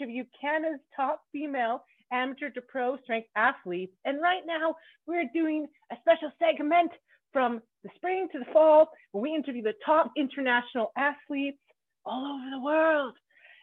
Podcast. 0.00 0.26
Canada's 0.40 0.80
top 0.96 1.22
female 1.32 1.82
amateur 2.12 2.50
to 2.50 2.60
pro 2.62 2.96
strength 3.04 3.28
athletes. 3.36 3.92
And 4.04 4.20
right 4.20 4.42
now, 4.46 4.74
we're 5.06 5.28
doing 5.34 5.66
a 5.92 5.96
special 6.00 6.32
segment 6.38 6.90
from 7.32 7.60
the 7.84 7.90
spring 7.94 8.28
to 8.32 8.38
the 8.38 8.44
fall 8.52 8.88
where 9.12 9.22
we 9.22 9.34
interview 9.34 9.62
the 9.62 9.74
top 9.84 10.10
international 10.16 10.92
athletes 10.96 11.58
all 12.04 12.26
over 12.26 12.50
the 12.50 12.60
world. 12.60 13.14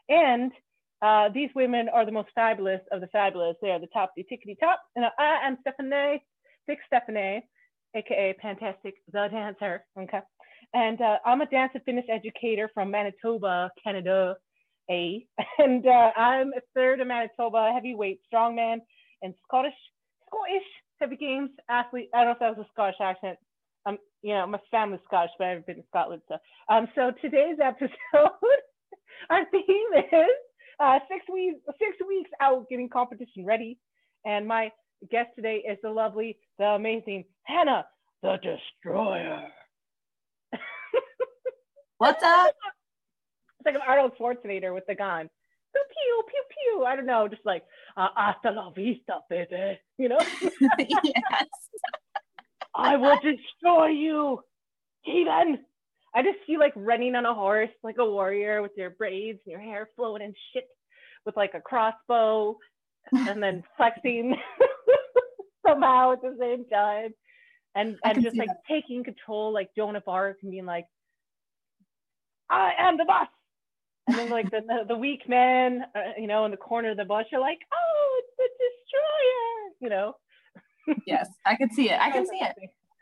And 0.09 0.51
uh, 1.01 1.29
these 1.33 1.49
women 1.55 1.89
are 1.93 2.05
the 2.05 2.11
most 2.11 2.29
fabulous 2.33 2.81
of 2.91 3.01
the 3.01 3.07
fabulous. 3.07 3.55
They 3.61 3.69
are 3.69 3.79
the 3.79 3.87
top, 3.87 4.13
the 4.15 4.23
tickety 4.23 4.57
top. 4.59 4.81
And 4.95 5.05
I 5.19 5.39
am 5.45 5.57
Stephanie, 5.61 6.23
Big 6.67 6.77
Stephanie, 6.87 7.45
aka 7.95 8.35
Fantastic 8.41 8.95
the 9.11 9.27
Dancer. 9.31 9.85
Okay. 9.99 10.19
And 10.73 10.99
uh, 11.01 11.17
I'm 11.25 11.41
a 11.41 11.45
dance 11.45 11.71
and 11.75 11.83
fitness 11.83 12.05
educator 12.09 12.69
from 12.73 12.91
Manitoba, 12.91 13.71
Canada. 13.83 14.35
A. 14.89 15.25
And 15.59 15.85
uh, 15.87 16.11
I'm 16.15 16.49
a 16.49 16.61
third 16.75 17.01
of 17.01 17.07
Manitoba 17.07 17.71
heavyweight 17.73 18.19
strongman 18.31 18.77
and 19.21 19.33
Scottish, 19.47 19.73
Scottish 20.27 20.67
heavy 20.99 21.15
games 21.15 21.49
athlete. 21.69 22.09
I 22.13 22.19
don't 22.19 22.27
know 22.27 22.31
if 22.33 22.39
that 22.39 22.57
was 22.57 22.65
a 22.67 22.73
Scottish 22.73 23.01
accent. 23.01 23.37
Um, 23.85 23.97
you 24.21 24.33
know, 24.33 24.45
my 24.47 24.59
family's 24.69 25.01
Scottish, 25.05 25.31
but 25.37 25.47
I've 25.47 25.65
been 25.65 25.77
in 25.77 25.83
Scotland. 25.89 26.21
So, 26.27 26.37
um, 26.69 26.87
so 26.95 27.11
today's 27.21 27.57
episode, 27.63 27.89
our 29.29 29.45
theme 29.51 29.93
is 29.95 30.29
uh, 30.79 30.99
six 31.09 31.25
weeks, 31.31 31.59
six 31.79 31.97
weeks 32.07 32.29
out 32.41 32.67
getting 32.69 32.89
competition 32.89 33.45
ready. 33.45 33.77
And 34.25 34.47
my 34.47 34.71
guest 35.09 35.29
today 35.35 35.63
is 35.69 35.77
the 35.81 35.89
lovely, 35.89 36.37
the 36.59 36.65
amazing 36.65 37.25
Hannah, 37.43 37.85
the 38.21 38.37
Destroyer. 38.43 39.47
What's 41.97 42.23
up? 42.23 42.53
Like 43.67 43.75
an 43.75 43.81
Arnold 43.85 44.13
Schwarzenegger 44.17 44.73
with 44.73 44.85
the 44.87 44.95
gun. 44.95 45.29
Pew 45.73 45.83
pew 45.91 46.23
pew 46.29 46.43
pew. 46.49 46.85
I 46.85 46.95
don't 46.95 47.05
know, 47.05 47.27
just 47.27 47.45
like 47.45 47.63
uh, 47.97 48.07
hasta 48.15 48.51
la 48.51 48.69
vista, 48.69 49.19
baby. 49.29 49.77
You 49.97 50.07
know? 50.07 50.19
yes. 50.79 51.45
I 52.75 52.95
will 52.95 53.17
destroy 53.17 53.87
you, 53.87 54.39
heathen. 55.01 55.59
I 56.15 56.23
just 56.23 56.37
see 56.47 56.57
like 56.57 56.71
running 56.77 57.15
on 57.15 57.25
a 57.25 57.33
horse 57.33 57.69
like 57.83 57.97
a 57.99 58.09
warrior 58.09 58.61
with 58.61 58.71
your 58.77 58.91
braids 58.91 59.39
and 59.45 59.51
your 59.51 59.59
hair 59.59 59.89
flowing 59.97 60.21
and 60.21 60.33
shit 60.53 60.63
with 61.25 61.35
like 61.35 61.53
a 61.53 61.59
crossbow 61.59 62.55
and 63.11 63.43
then 63.43 63.65
flexing 63.77 64.33
somehow 65.67 66.13
at 66.13 66.21
the 66.21 66.37
same 66.39 66.63
time. 66.69 67.13
And 67.75 67.97
and 68.05 68.23
just 68.23 68.37
like 68.37 68.47
that. 68.47 68.61
taking 68.69 69.03
control 69.03 69.51
like 69.51 69.71
Joan 69.75 69.97
of 69.97 70.07
Arc 70.07 70.37
and 70.41 70.51
being 70.51 70.65
like, 70.65 70.85
I 72.49 72.71
am 72.79 72.95
the 72.95 73.03
boss. 73.03 73.27
And 74.07 74.17
then 74.17 74.29
like 74.29 74.49
the, 74.51 74.61
the, 74.87 74.95
weak 74.95 75.27
man, 75.27 75.83
uh, 75.95 75.99
you 76.17 76.27
know, 76.27 76.45
in 76.45 76.51
the 76.51 76.57
corner 76.57 76.91
of 76.91 76.97
the 76.97 77.05
bush, 77.05 77.25
you're 77.31 77.41
like, 77.41 77.59
oh, 77.73 78.21
it's 78.21 78.37
the 78.37 78.49
destroyer, 78.65 79.75
you 79.81 79.89
know. 79.89 80.13
Yes, 81.05 81.29
I 81.45 81.55
can 81.55 81.69
see 81.71 81.89
it. 81.89 81.99
I 81.99 82.11
can 82.11 82.25
see 82.25 82.37
it. 82.37 82.55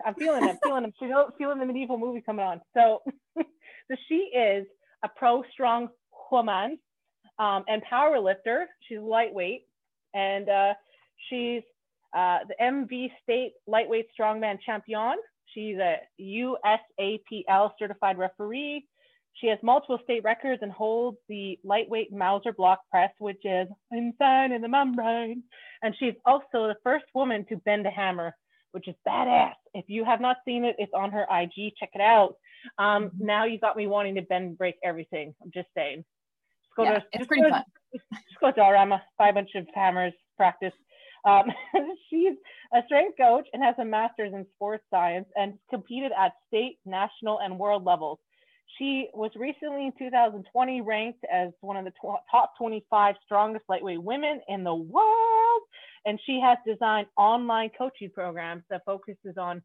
I'm 0.06 0.16
feeling 0.16 0.44
it. 0.44 0.50
I'm 0.50 0.58
feeling 0.64 0.84
it. 0.86 0.94
Feel, 1.00 1.30
feeling 1.38 1.60
the 1.60 1.66
medieval 1.66 1.98
movie 1.98 2.22
coming 2.22 2.46
on. 2.46 2.62
So, 2.74 3.02
so 3.38 3.96
she 4.08 4.16
is 4.36 4.66
a 5.04 5.10
pro 5.16 5.44
strong 5.52 5.90
woman 6.32 6.80
um, 7.40 7.64
and 7.68 7.82
power 7.84 8.20
lifter. 8.20 8.68
She's 8.88 9.00
lightweight, 9.00 9.68
and 10.14 10.50
uh, 10.50 10.74
she's 11.30 11.62
uh, 12.16 12.40
the 12.48 12.56
MV 12.62 13.12
State 13.24 13.54
Lightweight 13.68 14.08
Strongman 14.20 14.58
Champion. 14.66 15.16
She's 15.54 15.78
a 15.78 15.98
USAPL 16.20 17.72
certified 17.80 18.18
referee. 18.18 18.86
She 19.36 19.48
has 19.48 19.60
multiple 19.62 20.00
state 20.04 20.24
records 20.24 20.62
and 20.62 20.72
holds 20.72 21.18
the 21.28 21.60
lightweight 21.64 22.12
Mauser 22.14 22.54
block 22.54 22.80
press, 22.90 23.12
which 23.20 23.42
is 23.44 23.68
inside 23.92 24.52
in 24.52 24.62
the 24.62 24.68
membrane. 24.68 25.44
And 25.82 25.94
she's 26.00 26.14
also 26.26 26.68
the 26.68 26.78
first 26.84 27.06
woman 27.14 27.46
to 27.50 27.58
bend 27.58 27.86
a 27.86 27.90
hammer, 27.90 28.36
which 28.72 28.88
is 28.88 28.96
badass. 29.08 29.56
If 29.74 29.86
you 29.90 30.06
have 30.06 30.22
not 30.22 30.38
seen 30.46 30.64
it, 30.64 30.78
it's 30.80 30.94
on 30.94 31.12
her 31.12 31.28
IG. 31.30 31.74
Check 31.78 31.90
it 31.94 32.02
out. 32.02 32.38
Um, 32.78 33.10
Mhm. 33.10 33.20
now 33.22 33.44
you 33.44 33.60
got 33.60 33.76
me 33.76 33.88
wanting 33.88 34.16
to 34.16 34.22
bend 34.22 34.46
and 34.46 34.58
break 34.58 34.78
everything. 34.84 35.36
I'm 35.42 35.52
just 35.52 35.68
saying. 35.74 36.06
Just 36.64 36.76
go 36.76 36.84
Yeah, 36.84 37.00
to, 37.00 37.06
it's 37.12 37.28
pretty 37.28 37.44
go, 37.44 37.50
fun. 37.50 37.64
just 37.94 38.40
go 38.40 38.52
to 38.52 38.60
Dollarama, 38.62 39.02
buy 39.18 39.30
a 39.30 39.34
bunch 39.34 39.54
of 39.56 39.68
hammers, 39.76 40.14
practice. 40.38 40.74
Um, 41.26 41.52
she's 42.10 42.36
a 42.74 42.84
strength 42.86 43.18
coach 43.18 43.48
and 43.52 43.62
has 43.62 43.76
a 43.80 43.86
master's 43.86 44.34
in 44.34 44.46
sports 44.56 44.86
science 44.90 45.28
and 45.36 45.60
competed 45.70 46.12
at 46.18 46.34
state, 46.48 46.80
national, 46.86 47.40
and 47.40 47.60
world 47.60 47.84
levels. 47.84 48.20
She 48.78 49.08
was 49.14 49.32
recently 49.36 49.86
in 49.86 49.94
2020 49.98 50.82
ranked 50.82 51.24
as 51.32 51.52
one 51.62 51.78
of 51.78 51.86
the 51.86 51.92
tw- 51.92 52.20
top 52.30 52.54
25 52.58 53.16
strongest 53.24 53.66
lightweight 53.70 54.04
women 54.04 54.42
in 54.50 54.64
the 54.64 54.76
world. 54.76 55.62
And 56.06 56.20
she 56.26 56.42
has 56.44 56.58
designed 56.68 57.08
online 57.18 57.72
coaching 57.78 58.12
programs 58.14 58.64
that 58.70 58.82
focuses 58.86 59.38
on 59.40 59.62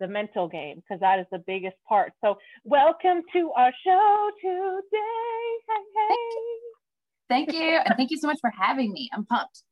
the 0.00 0.06
mental 0.06 0.48
game 0.48 0.76
because 0.76 1.00
that 1.00 1.18
is 1.18 1.26
the 1.32 1.42
biggest 1.46 1.76
part. 1.88 2.12
So, 2.22 2.36
welcome 2.64 3.22
to 3.32 3.52
our 3.52 3.72
show 3.84 4.30
today. 4.40 4.80
Hey, 5.68 5.82
hey. 5.96 6.16
Thank 7.28 7.52
you. 7.52 7.80
And 7.84 7.94
thank 7.96 8.10
you 8.10 8.18
so 8.18 8.26
much 8.28 8.38
for 8.40 8.50
having 8.50 8.92
me. 8.92 9.10
I'm 9.12 9.24
pumped. 9.26 9.62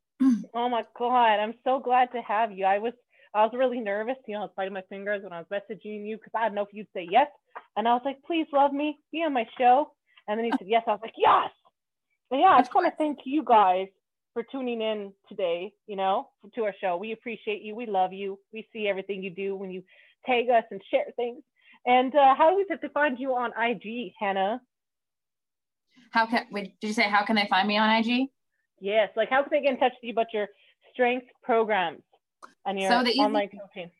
Oh 0.54 0.68
my 0.68 0.84
god, 0.98 1.40
I'm 1.40 1.54
so 1.64 1.78
glad 1.78 2.12
to 2.12 2.20
have 2.22 2.52
you. 2.52 2.64
I 2.64 2.78
was 2.78 2.92
I 3.34 3.44
was 3.44 3.52
really 3.56 3.80
nervous, 3.80 4.16
you 4.26 4.34
know, 4.34 4.40
I 4.40 4.44
was 4.44 4.52
biting 4.56 4.74
my 4.74 4.82
fingers 4.88 5.22
when 5.22 5.32
I 5.32 5.38
was 5.38 5.46
messaging 5.52 6.06
you 6.06 6.16
because 6.16 6.32
I 6.34 6.44
didn't 6.44 6.56
know 6.56 6.62
if 6.62 6.72
you'd 6.72 6.88
say 6.94 7.06
yes. 7.08 7.28
And 7.76 7.86
I 7.86 7.92
was 7.92 8.02
like, 8.04 8.16
please 8.26 8.46
love 8.52 8.72
me, 8.72 8.98
be 9.12 9.18
on 9.18 9.32
my 9.32 9.46
show. 9.56 9.92
And 10.26 10.38
then 10.38 10.46
he 10.46 10.52
said 10.58 10.66
yes. 10.66 10.82
I 10.86 10.92
was 10.92 11.00
like, 11.02 11.14
yes. 11.16 11.50
And 12.30 12.40
yeah, 12.40 12.48
I 12.48 12.60
just 12.60 12.74
want 12.74 12.86
to 12.86 12.96
thank 12.96 13.18
you 13.24 13.44
guys 13.44 13.86
for 14.32 14.44
tuning 14.50 14.82
in 14.82 15.12
today, 15.28 15.72
you 15.86 15.96
know, 15.96 16.28
to 16.54 16.64
our 16.64 16.74
show. 16.80 16.96
We 16.96 17.12
appreciate 17.12 17.62
you. 17.62 17.74
We 17.74 17.86
love 17.86 18.12
you. 18.12 18.38
We 18.52 18.66
see 18.72 18.88
everything 18.88 19.22
you 19.22 19.30
do 19.30 19.54
when 19.56 19.70
you 19.70 19.82
tag 20.26 20.48
us 20.50 20.64
and 20.70 20.80
share 20.90 21.06
things. 21.16 21.42
And 21.86 22.14
uh, 22.14 22.34
how 22.36 22.50
do 22.50 22.56
we 22.56 22.66
have 22.68 22.80
to 22.80 22.88
find 22.90 23.18
you 23.18 23.34
on 23.34 23.50
IG, 23.60 24.12
Hannah? 24.18 24.60
How 26.10 26.26
can 26.26 26.46
wait, 26.50 26.74
did 26.80 26.88
you 26.88 26.92
say 26.92 27.08
how 27.08 27.24
can 27.24 27.36
they 27.36 27.46
find 27.48 27.66
me 27.66 27.78
on 27.78 27.90
IG? 27.90 28.28
Yes, 28.80 29.10
like 29.16 29.30
how 29.30 29.42
can 29.42 29.50
they 29.52 29.62
get 29.62 29.74
in 29.74 29.78
touch 29.78 29.92
with 29.92 30.02
you 30.02 30.12
about 30.12 30.32
your 30.32 30.48
strength 30.92 31.26
programs 31.42 32.02
and 32.66 32.78
your 32.80 32.90
So 32.90 33.02
the 33.02 33.10
easy- 33.10 33.20
online 33.20 33.48
coaching? 33.48 33.90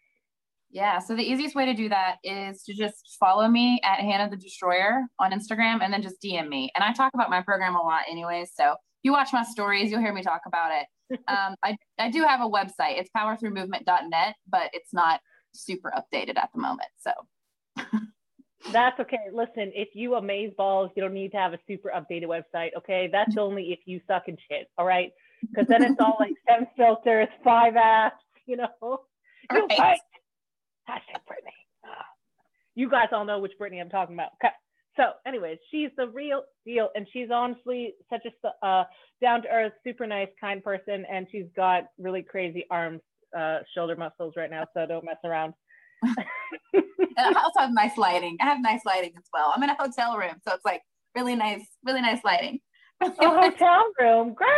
Yeah. 0.72 1.00
So 1.00 1.16
the 1.16 1.22
easiest 1.22 1.56
way 1.56 1.66
to 1.66 1.74
do 1.74 1.88
that 1.88 2.18
is 2.22 2.62
to 2.62 2.74
just 2.74 3.16
follow 3.18 3.48
me 3.48 3.80
at 3.84 3.98
Hannah 3.98 4.30
the 4.30 4.36
Destroyer 4.36 5.02
on 5.18 5.32
Instagram 5.32 5.82
and 5.82 5.92
then 5.92 6.00
just 6.00 6.22
DM 6.22 6.48
me. 6.48 6.70
And 6.76 6.84
I 6.84 6.92
talk 6.92 7.12
about 7.12 7.28
my 7.28 7.42
program 7.42 7.74
a 7.74 7.82
lot 7.82 8.02
anyways. 8.08 8.52
So 8.54 8.72
if 8.72 8.78
you 9.02 9.10
watch 9.12 9.32
my 9.32 9.42
stories, 9.42 9.90
you'll 9.90 10.00
hear 10.00 10.14
me 10.14 10.22
talk 10.22 10.42
about 10.46 10.70
it. 10.72 10.86
Um, 11.26 11.56
I, 11.64 11.76
I 11.98 12.08
do 12.08 12.22
have 12.22 12.40
a 12.40 12.44
website. 12.48 13.00
It's 13.00 13.10
powerthroughmovement.net, 13.16 14.36
but 14.48 14.70
it's 14.72 14.94
not 14.94 15.20
super 15.52 15.92
updated 15.92 16.36
at 16.38 16.50
the 16.54 16.60
moment. 16.60 16.88
So 17.00 17.10
That's 18.72 19.00
okay. 19.00 19.18
Listen, 19.32 19.72
if 19.74 19.88
you 19.94 20.14
amaze 20.14 20.52
balls, 20.56 20.90
you 20.94 21.02
don't 21.02 21.14
need 21.14 21.32
to 21.32 21.38
have 21.38 21.52
a 21.52 21.58
super 21.66 21.90
updated 21.94 22.26
website. 22.26 22.70
Okay, 22.76 23.08
that's 23.10 23.36
only 23.38 23.72
if 23.72 23.80
you 23.86 24.00
suck 24.06 24.24
and 24.28 24.38
shit. 24.50 24.68
All 24.76 24.84
right, 24.84 25.10
because 25.40 25.66
then 25.66 25.82
it's 25.82 25.98
all 25.98 26.16
like 26.20 26.34
seven 26.48 26.66
filters, 26.76 27.28
five 27.42 27.74
apps. 27.74 28.10
You 28.46 28.56
know, 28.56 28.68
you 29.52 29.66
Right. 29.68 29.76
fight. 29.76 30.00
Hashtag 30.88 31.24
Brittany. 31.26 31.52
Ah. 31.84 32.04
You 32.74 32.90
guys 32.90 33.08
all 33.12 33.24
know 33.24 33.38
which 33.38 33.52
Brittany 33.58 33.80
I'm 33.80 33.88
talking 33.90 34.14
about. 34.14 34.30
Okay. 34.42 34.52
So, 34.96 35.04
anyways, 35.26 35.58
she's 35.70 35.90
the 35.96 36.08
real 36.08 36.42
deal, 36.66 36.88
and 36.94 37.06
she's 37.12 37.28
honestly 37.32 37.94
such 38.10 38.22
a 38.26 38.66
uh, 38.66 38.84
down 39.22 39.42
to 39.42 39.48
earth, 39.48 39.72
super 39.86 40.06
nice, 40.06 40.28
kind 40.40 40.62
person, 40.62 41.06
and 41.10 41.26
she's 41.30 41.46
got 41.56 41.84
really 41.98 42.22
crazy 42.22 42.66
arms, 42.70 43.00
uh, 43.38 43.58
shoulder 43.74 43.96
muscles 43.96 44.34
right 44.36 44.50
now. 44.50 44.64
So 44.74 44.84
don't 44.86 45.04
mess 45.04 45.16
around. 45.24 45.54
and 46.02 46.16
I 47.36 47.40
also 47.42 47.60
have 47.60 47.72
nice 47.72 47.96
lighting. 47.96 48.36
I 48.40 48.44
have 48.46 48.60
nice 48.60 48.80
lighting 48.84 49.12
as 49.16 49.24
well. 49.32 49.52
I'm 49.54 49.62
in 49.62 49.70
a 49.70 49.76
hotel 49.80 50.16
room, 50.16 50.34
so 50.46 50.54
it's 50.54 50.64
like 50.64 50.82
really 51.14 51.36
nice, 51.36 51.62
really 51.84 52.00
nice 52.02 52.20
lighting. 52.24 52.58
a 53.00 53.06
hotel 53.18 53.84
room, 54.00 54.34
girl, 54.34 54.48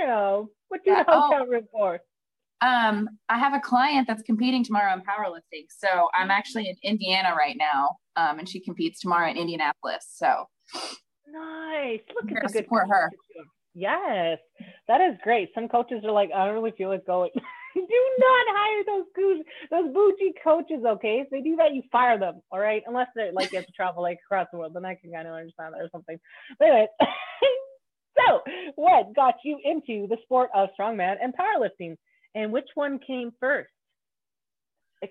damn. 0.00 0.48
What 0.68 0.80
you 0.86 0.92
Yeah, 0.92 1.04
oh. 1.06 1.28
hotel 1.28 1.46
room 1.46 1.64
for? 1.70 2.00
Um, 2.60 3.08
I 3.28 3.38
have 3.38 3.54
a 3.54 3.60
client 3.60 4.06
that's 4.06 4.22
competing 4.22 4.64
tomorrow 4.64 4.92
in 4.94 5.00
powerlifting. 5.00 5.66
So 5.68 6.08
I'm 6.14 6.30
actually 6.30 6.68
in 6.68 6.76
Indiana 6.82 7.34
right 7.36 7.56
now. 7.58 7.96
Um, 8.16 8.38
and 8.38 8.48
she 8.48 8.60
competes 8.60 9.00
tomorrow 9.00 9.28
in 9.30 9.36
Indianapolis. 9.36 10.06
So 10.08 10.46
Nice. 11.34 12.00
Look 12.14 12.24
at 12.24 12.28
the 12.28 12.40
good 12.40 12.50
support 12.50 12.88
her. 12.88 13.10
Yes, 13.74 14.38
that 14.86 15.00
is 15.00 15.16
great. 15.24 15.50
Some 15.54 15.68
coaches 15.68 16.04
are 16.04 16.12
like, 16.12 16.30
I 16.32 16.44
don't 16.44 16.54
really 16.54 16.74
feel 16.78 16.90
like 16.90 17.04
going. 17.06 17.30
do 17.74 17.80
not 18.18 18.46
hire 18.50 18.84
those 18.86 19.04
coaches, 19.16 19.44
those 19.70 19.92
bougie 19.92 20.34
coaches. 20.42 20.84
Okay, 20.86 21.20
if 21.24 21.30
they 21.30 21.40
do 21.40 21.56
that, 21.56 21.74
you 21.74 21.82
fire 21.90 22.18
them. 22.18 22.40
All 22.52 22.60
right, 22.60 22.82
unless 22.86 23.08
they're 23.16 23.32
like 23.32 23.50
you 23.50 23.58
have 23.58 23.66
to 23.66 23.72
travel 23.72 24.02
like 24.02 24.18
across 24.24 24.46
the 24.52 24.58
world, 24.58 24.74
then 24.74 24.84
I 24.84 24.94
can 24.94 25.10
kind 25.10 25.26
of 25.26 25.34
understand 25.34 25.74
that 25.74 25.80
or 25.80 25.88
something. 25.90 26.18
But 26.58 26.68
anyway, 26.68 26.86
so 28.18 28.42
what 28.76 29.14
got 29.16 29.34
you 29.44 29.58
into 29.64 30.06
the 30.06 30.18
sport 30.22 30.50
of 30.54 30.68
strongman 30.78 31.16
and 31.20 31.34
powerlifting, 31.34 31.96
and 32.34 32.52
which 32.52 32.68
one 32.74 32.98
came 32.98 33.32
first? 33.40 33.70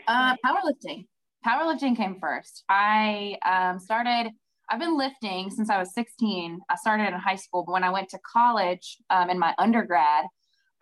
uh, 0.07 0.35
powerlifting. 0.45 1.05
Powerlifting 1.45 1.95
came 1.95 2.19
first. 2.19 2.63
I 2.69 3.37
um, 3.45 3.79
started, 3.79 4.31
I've 4.69 4.79
been 4.79 4.97
lifting 4.97 5.51
since 5.51 5.69
I 5.69 5.77
was 5.77 5.93
16. 5.93 6.59
I 6.69 6.75
started 6.75 7.07
in 7.07 7.13
high 7.13 7.35
school, 7.35 7.63
but 7.65 7.73
when 7.73 7.83
I 7.83 7.89
went 7.89 8.09
to 8.09 8.19
college 8.19 8.97
um, 9.09 9.29
in 9.29 9.37
my 9.37 9.53
undergrad, 9.57 10.25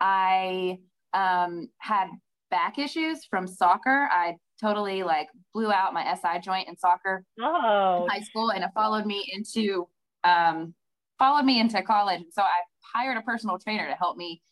I 0.00 0.78
um, 1.12 1.68
had 1.78 2.08
back 2.50 2.78
issues 2.78 3.24
from 3.24 3.46
soccer. 3.46 4.08
I 4.12 4.36
totally 4.60 5.02
like 5.02 5.28
blew 5.52 5.72
out 5.72 5.94
my 5.94 6.14
SI 6.14 6.40
joint 6.40 6.68
in 6.68 6.76
soccer 6.76 7.24
oh. 7.40 8.04
in 8.04 8.10
high 8.10 8.20
school, 8.20 8.50
and 8.50 8.62
it 8.62 8.70
followed 8.74 9.06
me 9.06 9.28
into 9.32 9.88
um, 10.24 10.74
followed 11.18 11.44
me 11.44 11.60
into 11.60 11.82
college. 11.82 12.22
So 12.30 12.42
I 12.42 12.60
hired 12.94 13.16
a 13.16 13.22
personal 13.22 13.58
trainer 13.58 13.88
to 13.88 13.94
help 13.94 14.16
me 14.16 14.42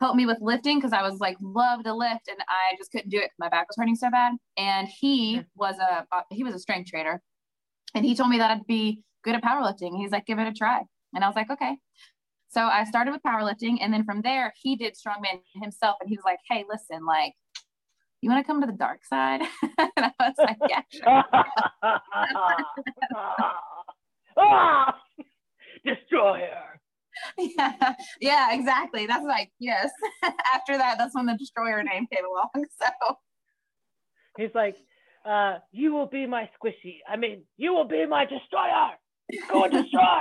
help 0.00 0.16
me 0.16 0.26
with 0.26 0.38
lifting 0.40 0.78
because 0.78 0.92
I 0.92 1.02
was 1.02 1.18
like 1.18 1.36
love 1.40 1.84
to 1.84 1.94
lift 1.94 2.28
and 2.28 2.38
I 2.48 2.76
just 2.76 2.90
couldn't 2.90 3.10
do 3.10 3.18
it 3.18 3.24
because 3.24 3.38
my 3.38 3.48
back 3.48 3.68
was 3.68 3.76
hurting 3.76 3.96
so 3.96 4.10
bad. 4.10 4.34
And 4.56 4.88
he 4.88 5.42
was 5.56 5.76
a 5.78 6.06
uh, 6.12 6.22
he 6.30 6.44
was 6.44 6.54
a 6.54 6.58
strength 6.58 6.90
trainer, 6.90 7.22
and 7.94 8.04
he 8.04 8.14
told 8.14 8.30
me 8.30 8.38
that 8.38 8.50
I'd 8.50 8.66
be 8.66 9.02
good 9.24 9.34
at 9.34 9.42
powerlifting. 9.42 9.96
He's 9.96 10.10
like, 10.10 10.26
give 10.26 10.38
it 10.38 10.46
a 10.46 10.52
try, 10.52 10.82
and 11.14 11.24
I 11.24 11.26
was 11.26 11.36
like, 11.36 11.50
okay. 11.50 11.76
So 12.50 12.62
I 12.62 12.84
started 12.84 13.12
with 13.12 13.22
powerlifting, 13.26 13.78
and 13.80 13.92
then 13.92 14.04
from 14.04 14.22
there 14.22 14.52
he 14.60 14.76
did 14.76 14.94
strongman 14.94 15.40
himself, 15.60 15.96
and 16.00 16.08
he 16.08 16.16
was 16.16 16.24
like, 16.24 16.38
hey, 16.48 16.64
listen, 16.68 17.04
like. 17.04 17.34
You 18.20 18.28
want 18.28 18.44
to 18.44 18.52
come 18.52 18.60
to 18.60 18.66
the 18.66 18.72
dark 18.72 19.04
side? 19.04 19.42
and 19.78 19.90
I 19.96 20.10
was 20.18 20.34
like, 20.38 20.56
yeah. 20.68 20.82
Sure. 20.90 21.22
Destroyer. 25.84 26.77
Yeah, 27.38 27.94
yeah, 28.20 28.54
exactly. 28.54 29.06
That's 29.06 29.24
like, 29.24 29.50
yes. 29.58 29.90
After 30.54 30.76
that, 30.76 30.98
that's 30.98 31.14
when 31.14 31.26
the 31.26 31.36
destroyer 31.36 31.82
name 31.82 32.06
came 32.12 32.24
along. 32.24 32.66
So 34.38 34.44
he's 34.44 34.54
like, 34.54 34.76
uh, 35.24 35.58
you 35.72 35.92
will 35.92 36.06
be 36.06 36.26
my 36.26 36.48
squishy. 36.56 36.98
I 37.08 37.16
mean, 37.16 37.42
you 37.56 37.72
will 37.72 37.86
be 37.86 38.06
my 38.06 38.24
destroyer. 38.24 38.90
Go 39.50 39.64
and 39.64 39.72
destroy. 39.72 40.20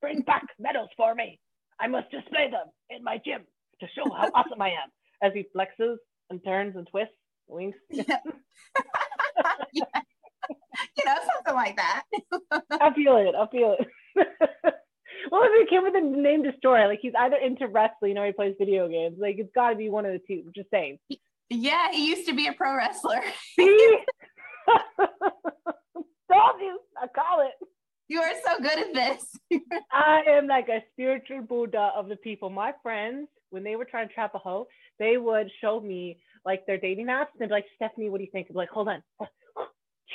Bring 0.00 0.20
back 0.20 0.44
medals 0.58 0.90
for 0.96 1.14
me. 1.14 1.40
I 1.80 1.88
must 1.88 2.10
display 2.10 2.50
them 2.50 2.66
in 2.90 3.02
my 3.02 3.20
gym 3.24 3.42
to 3.80 3.86
show 3.94 4.04
how 4.14 4.30
awesome 4.34 4.62
I 4.62 4.68
am. 4.68 4.90
As 5.22 5.32
he 5.34 5.46
flexes 5.54 5.96
and 6.30 6.40
turns 6.44 6.76
and 6.76 6.86
twists, 6.88 7.14
winks. 7.48 7.78
Yeah. 7.90 8.18
yeah. 9.72 9.84
You 10.96 11.04
know, 11.04 11.16
something 11.34 11.54
like 11.54 11.76
that. 11.76 12.04
I 12.70 12.92
feel 12.94 13.16
it. 13.16 13.34
I 13.34 13.46
feel 13.50 13.76
it. 13.78 14.74
Well, 15.30 15.42
if 15.44 15.68
he 15.68 15.74
came 15.74 15.82
with 15.82 15.92
the 15.92 16.00
name 16.00 16.42
Destroyer, 16.42 16.88
like 16.88 17.00
he's 17.00 17.12
either 17.18 17.36
into 17.36 17.66
wrestling 17.68 18.18
or 18.18 18.26
he 18.26 18.32
plays 18.32 18.54
video 18.58 18.88
games. 18.88 19.16
Like 19.18 19.36
it's 19.38 19.52
got 19.54 19.70
to 19.70 19.76
be 19.76 19.88
one 19.88 20.06
of 20.06 20.12
the 20.12 20.20
two. 20.26 20.42
I'm 20.46 20.52
just 20.54 20.70
saying. 20.70 20.98
Yeah, 21.48 21.92
he 21.92 22.08
used 22.08 22.26
to 22.28 22.34
be 22.34 22.48
a 22.48 22.52
pro 22.52 22.76
wrestler. 22.76 23.22
See? 23.54 23.98
Told 24.98 25.08
you. 26.60 26.78
I 27.00 27.06
call 27.08 27.46
it. 27.46 27.52
You 28.08 28.20
are 28.20 28.32
so 28.44 28.58
good 28.58 28.78
at 28.78 28.94
this. 28.94 29.36
I 29.92 30.22
am 30.28 30.46
like 30.46 30.68
a 30.68 30.82
spiritual 30.92 31.42
Buddha 31.42 31.92
of 31.96 32.08
the 32.08 32.16
people. 32.16 32.50
My 32.50 32.72
friends, 32.82 33.28
when 33.50 33.64
they 33.64 33.76
were 33.76 33.84
trying 33.84 34.08
to 34.08 34.14
trap 34.14 34.34
a 34.34 34.38
hoe, 34.38 34.68
they 34.98 35.16
would 35.16 35.50
show 35.60 35.80
me 35.80 36.20
like 36.44 36.64
their 36.66 36.78
dating 36.78 37.06
apps 37.06 37.34
and 37.40 37.48
be 37.48 37.54
like, 37.54 37.66
Stephanie, 37.74 38.08
what 38.08 38.18
do 38.18 38.24
you 38.24 38.30
think? 38.30 38.46
I'd 38.48 38.52
be 38.52 38.58
like, 38.58 38.70
hold 38.70 38.88
on. 38.88 39.02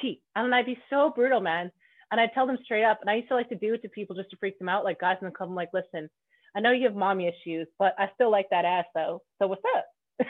Cheat. 0.02 0.22
And 0.36 0.56
I'd 0.56 0.66
be 0.66 0.80
so 0.90 1.12
brutal, 1.14 1.42
man. 1.42 1.72
And 2.12 2.20
I 2.20 2.28
tell 2.28 2.46
them 2.46 2.58
straight 2.64 2.84
up, 2.84 3.00
and 3.02 3.10
I 3.10 3.16
used 3.16 3.30
to 3.30 3.36
like 3.36 3.50
to 3.50 3.56
do 3.56 3.74
it 3.74 3.82
to 3.84 3.90
people 3.90 4.16
just 4.16 4.30
to 4.32 4.38
freak 4.38 4.60
them 4.60 4.70
out, 4.70 4.84
like 4.84 5.00
guys 5.00 5.18
in 5.22 5.26
the 5.26 5.32
club. 5.32 5.50
I'm 5.50 5.56
like, 5.56 5.70
listen, 5.74 6.10
I 6.56 6.60
know 6.60 6.72
you 6.72 6.86
have 6.86 6.96
mommy 6.96 7.28
issues, 7.28 7.68
but 7.80 7.96
I 7.98 8.10
still 8.16 8.30
like 8.30 8.50
that 8.52 8.66
ass 8.66 8.86
though. 8.94 9.22
So 9.40 9.48
what's 9.48 9.64
up? 9.78 9.86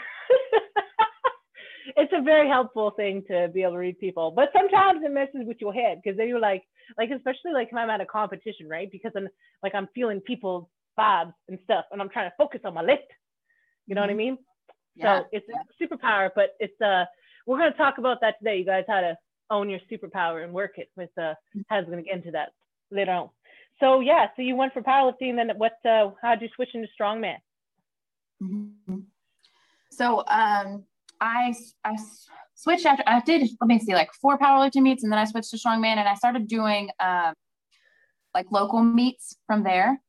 it's 1.97 2.13
a 2.13 2.21
very 2.21 2.47
helpful 2.47 2.91
thing 2.91 3.23
to 3.29 3.49
be 3.53 3.63
able 3.63 3.73
to 3.73 3.77
read 3.79 3.99
people, 3.99 4.31
but 4.31 4.49
sometimes 4.53 5.01
it 5.03 5.11
messes 5.11 5.47
with 5.47 5.57
your 5.59 5.73
head 5.73 5.99
because 6.03 6.17
then 6.17 6.27
you're 6.27 6.39
like, 6.39 6.63
like 6.97 7.09
especially 7.09 7.53
like 7.53 7.71
when 7.71 7.81
I'm 7.81 7.89
at 7.89 8.01
a 8.01 8.05
competition, 8.05 8.67
right? 8.69 8.89
Because 8.91 9.11
I'm 9.15 9.27
like 9.63 9.73
I'm 9.73 9.87
feeling 9.95 10.21
people's 10.21 10.67
vibes 10.99 11.33
and 11.49 11.57
stuff, 11.63 11.85
and 11.91 12.01
I'm 12.01 12.09
trying 12.09 12.29
to 12.29 12.35
focus 12.37 12.61
on 12.63 12.75
my 12.75 12.81
lift. 12.81 13.03
You 13.87 13.95
know 13.95 14.01
mm-hmm. 14.01 14.07
what 14.07 14.09
I 14.09 14.13
mm-hmm. 14.13 14.17
mean? 14.17 14.37
Yeah. 14.95 15.21
So 15.21 15.25
it's 15.31 15.47
a 15.49 15.83
superpower, 15.83 16.29
but 16.35 16.51
it's 16.59 16.79
uh 16.81 17.05
we're 17.47 17.57
gonna 17.57 17.71
talk 17.71 17.97
about 17.97 18.21
that 18.21 18.35
today, 18.39 18.57
you 18.57 18.65
guys, 18.65 18.83
how 18.87 19.01
to 19.01 19.17
own 19.51 19.69
your 19.69 19.79
superpower 19.91 20.43
and 20.43 20.51
work 20.53 20.77
it 20.77 20.89
with 20.95 21.09
uh 21.17 21.33
How's 21.69 21.85
going 21.85 21.97
to 21.97 22.03
get 22.03 22.15
into 22.15 22.31
that 22.31 22.49
later 22.89 23.11
on. 23.11 23.29
So 23.79 23.99
yeah, 23.99 24.27
so 24.35 24.41
you 24.41 24.55
went 24.55 24.73
for 24.73 24.81
powerlifting, 24.81 25.35
then 25.35 25.51
what? 25.57 25.73
Uh, 25.83 26.11
how'd 26.21 26.41
you 26.41 26.49
switch 26.55 26.69
into 26.73 26.87
strongman? 26.99 27.37
Mm-hmm. 28.41 28.99
So 29.91 30.19
um, 30.27 30.83
I 31.19 31.55
I 31.83 31.97
switched 32.55 32.85
after 32.85 33.03
I 33.07 33.21
did 33.21 33.49
let 33.59 33.67
me 33.67 33.79
see 33.79 33.93
like 33.93 34.13
four 34.13 34.37
powerlifting 34.37 34.83
meets, 34.83 35.03
and 35.03 35.11
then 35.11 35.19
I 35.19 35.25
switched 35.25 35.49
to 35.51 35.57
strongman, 35.57 35.97
and 35.97 36.07
I 36.07 36.13
started 36.15 36.47
doing 36.47 36.91
um, 36.99 37.33
like 38.35 38.51
local 38.51 38.83
meets 38.83 39.35
from 39.47 39.63
there. 39.63 39.99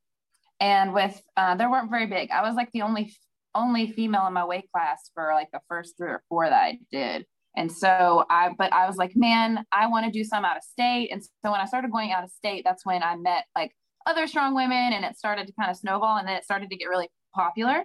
And 0.60 0.92
with 0.92 1.20
uh, 1.36 1.54
they 1.56 1.66
weren't 1.66 1.90
very 1.90 2.06
big. 2.06 2.30
I 2.30 2.42
was 2.42 2.54
like 2.54 2.70
the 2.72 2.82
only 2.82 3.14
only 3.54 3.90
female 3.90 4.26
in 4.26 4.34
my 4.34 4.44
weight 4.44 4.70
class 4.70 5.10
for 5.14 5.32
like 5.34 5.50
the 5.50 5.60
first 5.68 5.96
three 5.96 6.10
or 6.10 6.22
four 6.28 6.48
that 6.48 6.52
I 6.62 6.78
did. 6.90 7.26
And 7.56 7.70
so 7.70 8.24
I, 8.30 8.50
but 8.56 8.72
I 8.72 8.86
was 8.86 8.96
like, 8.96 9.12
man, 9.14 9.64
I 9.72 9.86
want 9.86 10.06
to 10.06 10.10
do 10.10 10.24
some 10.24 10.44
out 10.44 10.56
of 10.56 10.62
state. 10.62 11.10
And 11.12 11.22
so 11.22 11.50
when 11.50 11.60
I 11.60 11.66
started 11.66 11.90
going 11.90 12.12
out 12.12 12.24
of 12.24 12.30
state, 12.30 12.62
that's 12.64 12.86
when 12.86 13.02
I 13.02 13.16
met 13.16 13.44
like 13.54 13.72
other 14.06 14.26
strong 14.26 14.54
women 14.54 14.92
and 14.92 15.04
it 15.04 15.16
started 15.16 15.46
to 15.46 15.52
kind 15.52 15.70
of 15.70 15.76
snowball 15.76 16.16
and 16.16 16.26
then 16.26 16.36
it 16.36 16.44
started 16.44 16.70
to 16.70 16.76
get 16.76 16.88
really 16.88 17.08
popular. 17.34 17.82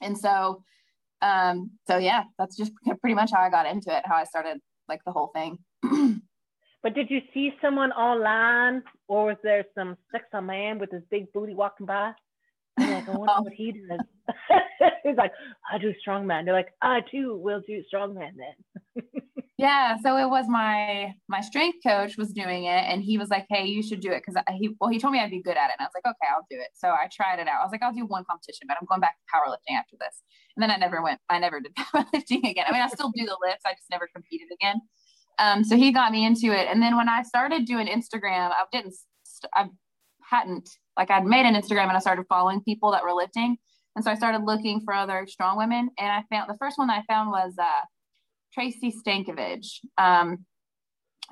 And 0.00 0.16
so, 0.16 0.62
um, 1.22 1.72
so 1.88 1.98
yeah, 1.98 2.24
that's 2.38 2.56
just 2.56 2.72
pretty 3.00 3.14
much 3.14 3.32
how 3.32 3.40
I 3.40 3.50
got 3.50 3.66
into 3.66 3.94
it, 3.96 4.04
how 4.06 4.16
I 4.16 4.24
started 4.24 4.58
like 4.88 5.00
the 5.04 5.12
whole 5.12 5.32
thing. 5.34 5.58
but 6.82 6.94
did 6.94 7.10
you 7.10 7.20
see 7.32 7.52
someone 7.60 7.90
online 7.92 8.82
or 9.08 9.26
was 9.26 9.36
there 9.42 9.64
some 9.74 9.96
sex 10.12 10.26
on 10.32 10.46
man 10.46 10.78
with 10.78 10.90
his 10.92 11.02
big 11.10 11.32
booty 11.32 11.54
walking 11.54 11.86
by? 11.86 12.12
I'm 12.78 12.90
like, 12.90 13.08
I 13.08 13.12
wonder 13.12 13.34
oh. 13.36 13.42
what 13.42 13.52
he 13.52 13.72
does. 13.72 14.00
He's 15.04 15.16
like, 15.16 15.32
I 15.72 15.78
do 15.78 15.94
strongman. 16.06 16.44
They're 16.44 16.54
like, 16.54 16.72
I 16.82 17.00
too 17.10 17.36
will 17.36 17.60
do 17.66 17.82
strongman 17.92 18.32
then. 18.36 19.04
yeah. 19.58 19.96
So 20.02 20.16
it 20.16 20.28
was 20.28 20.46
my 20.48 21.14
my 21.28 21.40
strength 21.40 21.78
coach 21.86 22.16
was 22.16 22.32
doing 22.32 22.64
it, 22.64 22.84
and 22.88 23.02
he 23.02 23.18
was 23.18 23.28
like, 23.28 23.46
Hey, 23.48 23.66
you 23.66 23.82
should 23.82 24.00
do 24.00 24.10
it 24.10 24.22
because 24.26 24.42
he 24.58 24.70
well 24.80 24.90
he 24.90 24.98
told 24.98 25.12
me 25.12 25.20
I'd 25.20 25.30
be 25.30 25.42
good 25.42 25.56
at 25.56 25.70
it, 25.70 25.76
and 25.78 25.80
I 25.80 25.84
was 25.84 25.92
like, 25.94 26.06
Okay, 26.06 26.30
I'll 26.32 26.46
do 26.50 26.58
it. 26.58 26.70
So 26.74 26.88
I 26.88 27.08
tried 27.12 27.38
it 27.38 27.48
out. 27.48 27.60
I 27.60 27.64
was 27.64 27.72
like, 27.72 27.82
I'll 27.82 27.92
do 27.92 28.06
one 28.06 28.24
competition, 28.28 28.66
but 28.66 28.76
I'm 28.80 28.86
going 28.86 29.00
back 29.00 29.16
to 29.16 29.24
powerlifting 29.34 29.78
after 29.78 29.96
this. 30.00 30.22
And 30.56 30.62
then 30.62 30.70
I 30.70 30.76
never 30.76 31.02
went. 31.02 31.20
I 31.28 31.38
never 31.38 31.60
did 31.60 31.74
powerlifting 31.78 32.48
again. 32.50 32.64
I 32.68 32.72
mean, 32.72 32.82
I 32.82 32.88
still 32.88 33.12
do 33.14 33.24
the 33.24 33.36
lifts. 33.42 33.62
I 33.66 33.72
just 33.72 33.90
never 33.90 34.08
competed 34.12 34.48
again. 34.52 34.80
Um, 35.38 35.64
so 35.64 35.76
he 35.76 35.92
got 35.92 36.12
me 36.12 36.24
into 36.24 36.46
it, 36.46 36.68
and 36.70 36.80
then 36.80 36.96
when 36.96 37.08
I 37.08 37.22
started 37.22 37.64
doing 37.66 37.88
Instagram, 37.88 38.50
I 38.50 38.64
didn't. 38.72 38.94
I 39.52 39.66
hadn't 40.34 40.68
like 40.96 41.10
I'd 41.10 41.24
made 41.24 41.46
an 41.46 41.54
Instagram 41.54 41.88
and 41.88 41.96
I 41.96 42.00
started 42.00 42.24
following 42.28 42.62
people 42.62 42.92
that 42.92 43.02
were 43.02 43.12
lifting. 43.12 43.56
And 43.96 44.04
so 44.04 44.10
I 44.10 44.14
started 44.14 44.44
looking 44.44 44.80
for 44.84 44.92
other 44.92 45.26
strong 45.28 45.56
women. 45.56 45.90
And 45.98 46.10
I 46.10 46.24
found 46.30 46.50
the 46.50 46.58
first 46.58 46.78
one 46.78 46.90
I 46.90 47.02
found 47.08 47.30
was 47.30 47.54
uh, 47.60 47.84
Tracy 48.52 48.92
Stankovich. 48.92 49.80
Um, 49.98 50.44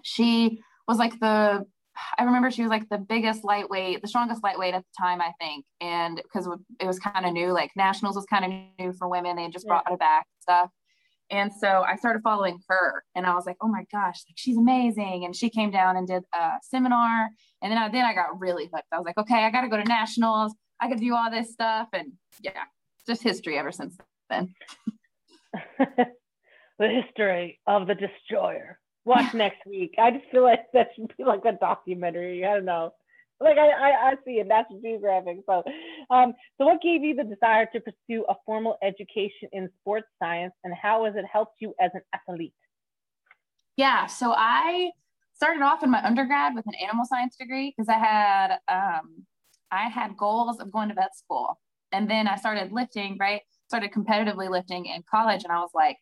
she 0.03 0.61
was 0.87 0.99
like 0.99 1.19
the, 1.21 1.65
I 2.19 2.25
remember 2.25 2.51
she 2.51 2.63
was 2.63 2.71
like 2.71 2.89
the 2.89 2.99
biggest 2.99 3.45
lightweight, 3.45 4.01
the 4.01 4.09
strongest 4.09 4.43
lightweight 4.43 4.75
at 4.75 4.83
the 4.83 5.05
time, 5.05 5.21
I 5.21 5.33
think. 5.41 5.65
And 5.81 6.21
because 6.23 6.49
it 6.81 6.87
was 6.87 6.99
kind 6.99 7.27
of 7.27 7.33
new, 7.33 7.53
like 7.53 7.71
nationals 7.77 8.17
was 8.17 8.27
kind 8.27 8.45
of 8.45 8.51
new 8.79 8.93
for 8.93 9.09
women. 9.09 9.37
They 9.37 9.43
had 9.43 9.53
just 9.53 9.67
brought 9.67 9.91
it 9.91 9.99
back 9.99 10.27
stuff. 10.41 10.71
And 11.31 11.51
so 11.53 11.83
I 11.83 11.97
started 11.97 12.23
following 12.23 12.59
her 12.69 13.05
and 13.15 13.27
I 13.27 13.35
was 13.35 13.47
like, 13.47 13.57
oh 13.63 13.69
my 13.69 13.85
gosh, 13.91 14.21
like 14.29 14.37
she's 14.37 14.59
amazing. 14.59 15.25
And 15.25 15.35
she 15.35 15.49
came 15.49 15.71
down 15.71 15.97
and 15.97 16.07
did 16.07 16.23
a 16.35 16.51
seminar. 16.63 17.31
And 17.63 17.71
then 17.71 17.79
I, 17.79 17.89
then 17.89 18.05
I 18.05 18.15
got 18.15 18.39
really 18.39 18.69
hooked. 18.73 18.87
I 18.93 18.99
was 18.99 19.05
like, 19.05 19.19
okay, 19.19 19.45
I 19.45 19.51
got 19.51 19.63
to 19.63 19.69
go 19.69 19.77
to 19.77 19.85
nationals. 19.85 20.55
I 20.81 20.89
could 20.89 21.01
do 21.01 21.15
all 21.15 21.31
this 21.31 21.53
stuff. 21.53 21.89
And 21.93 22.13
yeah, 22.41 22.65
just 23.07 23.23
history 23.23 23.59
ever 23.59 23.73
since 23.73 23.97
then. 24.29 24.55
the 25.79 26.09
history 26.89 27.61
of 27.67 27.87
the 27.87 27.95
destroyer. 27.95 28.79
Watch 29.05 29.35
next 29.35 29.67
week. 29.67 29.95
I 29.99 30.11
just 30.11 30.25
feel 30.31 30.43
like 30.43 30.61
that 30.75 30.89
should 30.95 31.13
be 31.17 31.25
like 31.25 31.45
a 31.45 31.53
documentary. 31.53 32.45
I 32.45 32.55
don't 32.55 32.65
know 32.65 32.93
like 33.43 33.59
I, 33.59 33.69
I, 33.69 34.11
I 34.11 34.15
see 34.25 34.33
it. 34.33 34.47
National 34.47 34.81
Geographic. 34.81 35.39
So, 35.47 35.63
um, 36.11 36.35
so 36.59 36.67
what 36.67 36.81
gave 36.81 37.03
you 37.03 37.15
the 37.15 37.25
desire 37.25 37.67
to 37.73 37.81
pursue 37.81 38.25
a 38.29 38.35
formal 38.47 38.79
education 38.83 39.49
in 39.53 39.69
sports 39.81 40.07
science, 40.23 40.55
and 40.65 40.73
how 40.75 41.05
has 41.05 41.15
it 41.17 41.25
helped 41.31 41.57
you 41.61 41.75
as 41.81 41.91
an 41.95 42.03
athlete? 42.15 42.55
Yeah, 43.77 44.07
so 44.07 44.33
I 44.37 44.91
started 45.43 45.63
off 45.63 45.83
in 45.83 45.91
my 45.91 46.05
undergrad 46.05 46.55
with 46.55 46.65
an 46.69 46.75
animal 46.81 47.05
science 47.05 47.35
degree 47.37 47.75
because 47.77 47.89
I 47.89 47.99
had 47.99 48.59
um, 48.69 49.27
I 49.73 49.89
had 49.89 50.17
goals 50.17 50.61
of 50.61 50.71
going 50.71 50.89
to 50.89 50.95
vet 50.95 51.17
school, 51.17 51.59
and 51.91 52.09
then 52.09 52.29
I 52.29 52.37
started 52.37 52.71
lifting. 52.71 53.17
Right, 53.19 53.41
started 53.67 53.91
competitively 53.91 54.49
lifting 54.49 54.87
in 54.87 55.03
college, 55.11 55.43
and 55.43 55.53
I 55.53 55.59
was 55.59 55.71
like, 55.75 55.97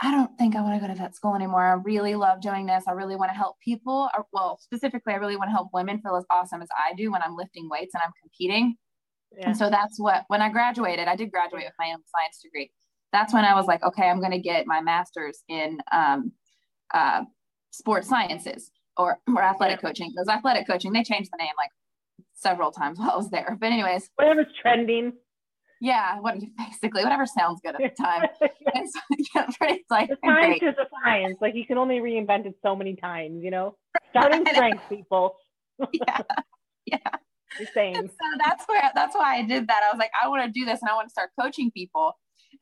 I 0.00 0.12
don't 0.12 0.30
think 0.38 0.54
I 0.54 0.62
want 0.62 0.80
to 0.80 0.86
go 0.86 0.92
to 0.92 0.98
vet 0.98 1.16
school 1.16 1.34
anymore. 1.34 1.66
I 1.66 1.72
really 1.72 2.14
love 2.14 2.40
doing 2.40 2.66
this. 2.66 2.84
I 2.86 2.92
really 2.92 3.16
want 3.16 3.32
to 3.32 3.36
help 3.36 3.56
people. 3.64 4.08
Or, 4.16 4.26
well, 4.32 4.60
specifically, 4.62 5.12
I 5.12 5.16
really 5.16 5.36
want 5.36 5.48
to 5.48 5.52
help 5.52 5.70
women 5.72 6.00
feel 6.00 6.14
as 6.14 6.24
awesome 6.30 6.62
as 6.62 6.68
I 6.78 6.94
do 6.94 7.10
when 7.10 7.22
I'm 7.22 7.36
lifting 7.36 7.68
weights 7.68 7.94
and 7.94 8.02
I'm 8.04 8.12
competing. 8.22 8.76
Yeah. 9.36 9.48
And 9.48 9.56
so 9.56 9.68
that's 9.68 10.00
what, 10.00 10.24
when 10.28 10.40
I 10.40 10.48
graduated, 10.48 11.06
I 11.06 11.16
did 11.16 11.30
graduate 11.30 11.64
with 11.64 11.74
my 11.78 11.86
animal 11.86 12.06
science 12.16 12.40
degree. 12.42 12.70
That's 13.12 13.34
when 13.34 13.44
I 13.44 13.54
was 13.54 13.66
like, 13.66 13.82
okay, 13.82 14.08
I'm 14.08 14.20
going 14.20 14.32
to 14.32 14.38
get 14.38 14.66
my 14.66 14.80
master's 14.80 15.42
in 15.48 15.78
um, 15.92 16.32
uh, 16.94 17.24
sports 17.70 18.08
sciences 18.08 18.70
or, 18.96 19.18
or 19.28 19.42
athletic 19.42 19.80
coaching. 19.80 20.10
Because 20.10 20.28
athletic 20.28 20.66
coaching, 20.66 20.92
they 20.92 21.02
changed 21.02 21.30
the 21.32 21.38
name 21.38 21.52
like 21.56 21.70
several 22.34 22.70
times 22.70 22.98
while 22.98 23.10
I 23.10 23.16
was 23.16 23.30
there. 23.30 23.56
But 23.60 23.72
anyways, 23.72 24.10
whatever's 24.16 24.46
trending. 24.60 25.12
Yeah, 25.80 26.20
what 26.20 26.36
basically 26.58 27.02
whatever 27.02 27.24
sounds 27.24 27.60
good 27.64 27.74
at 27.74 27.80
the 27.80 28.02
time. 28.02 28.28
yeah. 28.40 28.82
so, 28.84 29.00
yeah, 29.34 29.46
pretty 29.58 29.84
like 29.90 30.10
the 30.10 30.16
science 30.24 30.58
is 30.62 30.74
a 30.78 30.86
science. 31.02 31.38
Like 31.40 31.54
you 31.54 31.66
can 31.66 31.78
only 31.78 32.00
reinvent 32.00 32.46
it 32.46 32.54
so 32.62 32.76
many 32.76 32.96
times, 32.96 33.42
you 33.42 33.50
know. 33.50 33.76
Starting 34.10 34.44
strength, 34.52 34.82
people. 34.88 35.36
yeah, 35.92 36.20
yeah. 36.84 36.98
Same. 37.74 37.94
so 37.94 38.38
that's 38.44 38.68
where 38.68 38.90
that's 38.94 39.16
why 39.16 39.38
I 39.38 39.42
did 39.42 39.66
that. 39.68 39.82
I 39.82 39.92
was 39.92 39.98
like, 39.98 40.12
I 40.22 40.28
want 40.28 40.44
to 40.44 40.50
do 40.50 40.66
this, 40.66 40.80
and 40.82 40.90
I 40.90 40.94
want 40.94 41.08
to 41.08 41.12
start 41.12 41.30
coaching 41.40 41.70
people. 41.70 42.12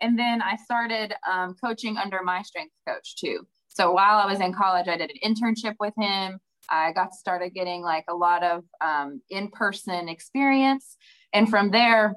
And 0.00 0.18
then 0.18 0.40
I 0.40 0.56
started 0.56 1.14
um, 1.28 1.56
coaching 1.62 1.96
under 1.96 2.22
my 2.22 2.42
strength 2.42 2.72
coach 2.86 3.16
too. 3.16 3.46
So 3.78 3.92
while 3.92 4.18
I 4.18 4.26
was 4.26 4.40
in 4.40 4.52
college, 4.52 4.88
I 4.88 4.96
did 4.96 5.12
an 5.12 5.34
internship 5.34 5.76
with 5.78 5.94
him. 5.96 6.40
I 6.68 6.90
got 6.92 7.14
started 7.14 7.54
getting 7.54 7.82
like 7.82 8.04
a 8.08 8.14
lot 8.14 8.42
of 8.42 8.64
um, 8.80 9.22
in-person 9.30 10.08
experience, 10.08 10.96
and 11.32 11.48
from 11.48 11.70
there, 11.70 12.16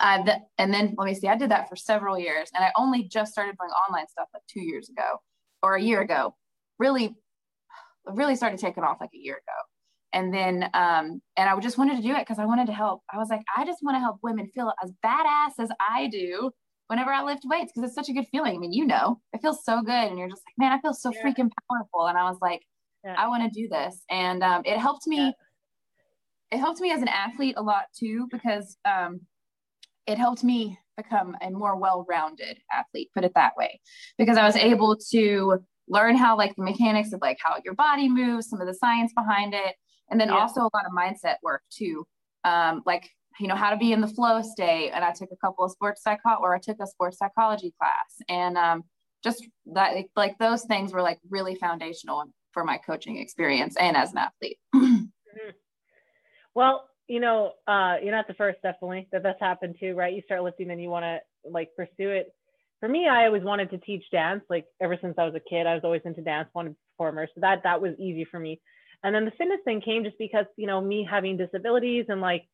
uh, 0.00 0.24
and 0.58 0.74
then 0.74 0.94
let 0.98 1.06
me 1.06 1.14
see, 1.14 1.28
I 1.28 1.36
did 1.36 1.52
that 1.52 1.68
for 1.68 1.76
several 1.76 2.18
years, 2.18 2.50
and 2.52 2.64
I 2.64 2.72
only 2.76 3.04
just 3.04 3.30
started 3.30 3.54
doing 3.60 3.70
online 3.70 4.08
stuff 4.08 4.26
like 4.34 4.42
two 4.48 4.60
years 4.60 4.88
ago 4.88 5.18
or 5.62 5.76
a 5.76 5.80
year 5.80 6.00
ago. 6.00 6.34
Really, 6.80 7.14
really 8.04 8.34
started 8.34 8.58
taking 8.58 8.82
off 8.82 8.98
like 9.00 9.10
a 9.14 9.18
year 9.18 9.34
ago 9.34 9.58
and 10.12 10.32
then 10.34 10.64
um, 10.74 11.22
and 11.36 11.48
i 11.48 11.58
just 11.60 11.78
wanted 11.78 11.96
to 11.96 12.02
do 12.02 12.14
it 12.14 12.20
because 12.20 12.38
i 12.38 12.44
wanted 12.44 12.66
to 12.66 12.72
help 12.72 13.02
i 13.12 13.16
was 13.16 13.28
like 13.30 13.42
i 13.56 13.64
just 13.64 13.78
want 13.82 13.94
to 13.94 14.00
help 14.00 14.18
women 14.22 14.48
feel 14.54 14.72
as 14.82 14.92
badass 15.04 15.52
as 15.58 15.70
i 15.80 16.08
do 16.08 16.50
whenever 16.92 17.10
i 17.10 17.22
lift 17.22 17.42
weights 17.46 17.72
because 17.74 17.88
it's 17.88 17.94
such 17.94 18.10
a 18.10 18.12
good 18.12 18.26
feeling 18.30 18.54
i 18.54 18.58
mean 18.58 18.70
you 18.70 18.86
know 18.86 19.18
it 19.32 19.40
feels 19.40 19.64
so 19.64 19.80
good 19.80 20.10
and 20.10 20.18
you're 20.18 20.28
just 20.28 20.42
like 20.46 20.54
man 20.58 20.72
i 20.72 20.80
feel 20.82 20.92
so 20.92 21.10
yeah. 21.10 21.22
freaking 21.22 21.50
powerful 21.66 22.06
and 22.06 22.18
i 22.18 22.24
was 22.24 22.36
like 22.42 22.60
yeah. 23.02 23.14
i 23.16 23.26
want 23.26 23.42
to 23.42 23.60
do 23.60 23.66
this 23.66 24.02
and 24.10 24.42
um, 24.42 24.60
it 24.66 24.76
helped 24.76 25.06
me 25.06 25.16
yeah. 25.16 25.30
it 26.50 26.58
helped 26.58 26.82
me 26.82 26.92
as 26.92 27.00
an 27.00 27.08
athlete 27.08 27.54
a 27.56 27.62
lot 27.62 27.84
too 27.98 28.28
because 28.30 28.76
um, 28.84 29.22
it 30.06 30.18
helped 30.18 30.44
me 30.44 30.78
become 30.98 31.34
a 31.40 31.48
more 31.48 31.76
well-rounded 31.76 32.58
athlete 32.70 33.08
put 33.14 33.24
it 33.24 33.32
that 33.34 33.56
way 33.56 33.80
because 34.18 34.36
i 34.36 34.44
was 34.44 34.56
able 34.56 34.94
to 34.94 35.58
learn 35.88 36.14
how 36.14 36.36
like 36.36 36.54
the 36.56 36.62
mechanics 36.62 37.14
of 37.14 37.22
like 37.22 37.38
how 37.42 37.56
your 37.64 37.74
body 37.74 38.06
moves 38.06 38.50
some 38.50 38.60
of 38.60 38.66
the 38.66 38.74
science 38.74 39.14
behind 39.16 39.54
it 39.54 39.76
and 40.10 40.20
then 40.20 40.28
also 40.28 40.60
a 40.60 40.70
lot 40.74 40.84
of 40.84 40.92
mindset 40.92 41.36
work 41.42 41.62
too 41.70 42.06
um, 42.44 42.82
like 42.84 43.08
you 43.40 43.48
know 43.48 43.56
how 43.56 43.70
to 43.70 43.76
be 43.76 43.92
in 43.92 44.00
the 44.00 44.08
flow 44.08 44.42
state 44.42 44.90
and 44.90 45.04
i 45.04 45.12
took 45.12 45.30
a 45.32 45.36
couple 45.36 45.64
of 45.64 45.70
sports 45.70 46.02
psycho 46.02 46.36
or 46.40 46.54
i 46.54 46.58
took 46.58 46.78
a 46.80 46.86
sports 46.86 47.18
psychology 47.18 47.72
class. 47.78 48.18
And 48.28 48.56
um, 48.56 48.84
just 49.22 49.46
that 49.74 49.94
like 50.16 50.38
those 50.38 50.64
things 50.64 50.92
were 50.92 51.02
like 51.02 51.18
really 51.30 51.54
foundational 51.54 52.24
for 52.52 52.64
my 52.64 52.78
coaching 52.78 53.18
experience 53.18 53.76
and 53.76 53.96
as 53.96 54.12
an 54.12 54.18
athlete. 54.18 54.58
Mm-hmm. 55.32 55.50
well 56.54 56.84
you 57.08 57.18
know 57.18 57.52
uh, 57.66 57.96
you're 58.02 58.14
not 58.14 58.28
the 58.28 58.34
first 58.34 58.58
definitely 58.62 59.08
that 59.12 59.22
that's 59.22 59.40
happened 59.40 59.76
too 59.80 59.94
right? 59.94 60.12
You 60.12 60.20
start 60.26 60.42
lifting 60.42 60.70
and 60.70 60.82
you 60.82 60.90
want 60.90 61.04
to 61.04 61.20
like 61.50 61.70
pursue 61.74 62.10
it. 62.10 62.34
For 62.80 62.88
me 62.88 63.08
i 63.08 63.24
always 63.24 63.42
wanted 63.42 63.70
to 63.70 63.78
teach 63.78 64.04
dance 64.12 64.42
like 64.50 64.66
ever 64.82 64.98
since 65.00 65.14
i 65.16 65.24
was 65.24 65.34
a 65.34 65.40
kid 65.40 65.66
i 65.66 65.72
was 65.72 65.84
always 65.84 66.02
into 66.04 66.20
dance 66.20 66.50
wanted 66.54 66.70
to 66.70 66.76
performer 66.98 67.26
so 67.34 67.40
that 67.40 67.62
that 67.62 67.80
was 67.80 67.94
easy 67.98 68.26
for 68.30 68.38
me. 68.38 68.60
And 69.04 69.14
then 69.14 69.24
the 69.24 69.32
fitness 69.32 69.60
thing 69.64 69.80
came 69.80 70.04
just 70.04 70.18
because, 70.18 70.46
you 70.56 70.66
know, 70.66 70.80
me 70.80 71.06
having 71.08 71.36
disabilities 71.36 72.06
and 72.08 72.20
like, 72.20 72.44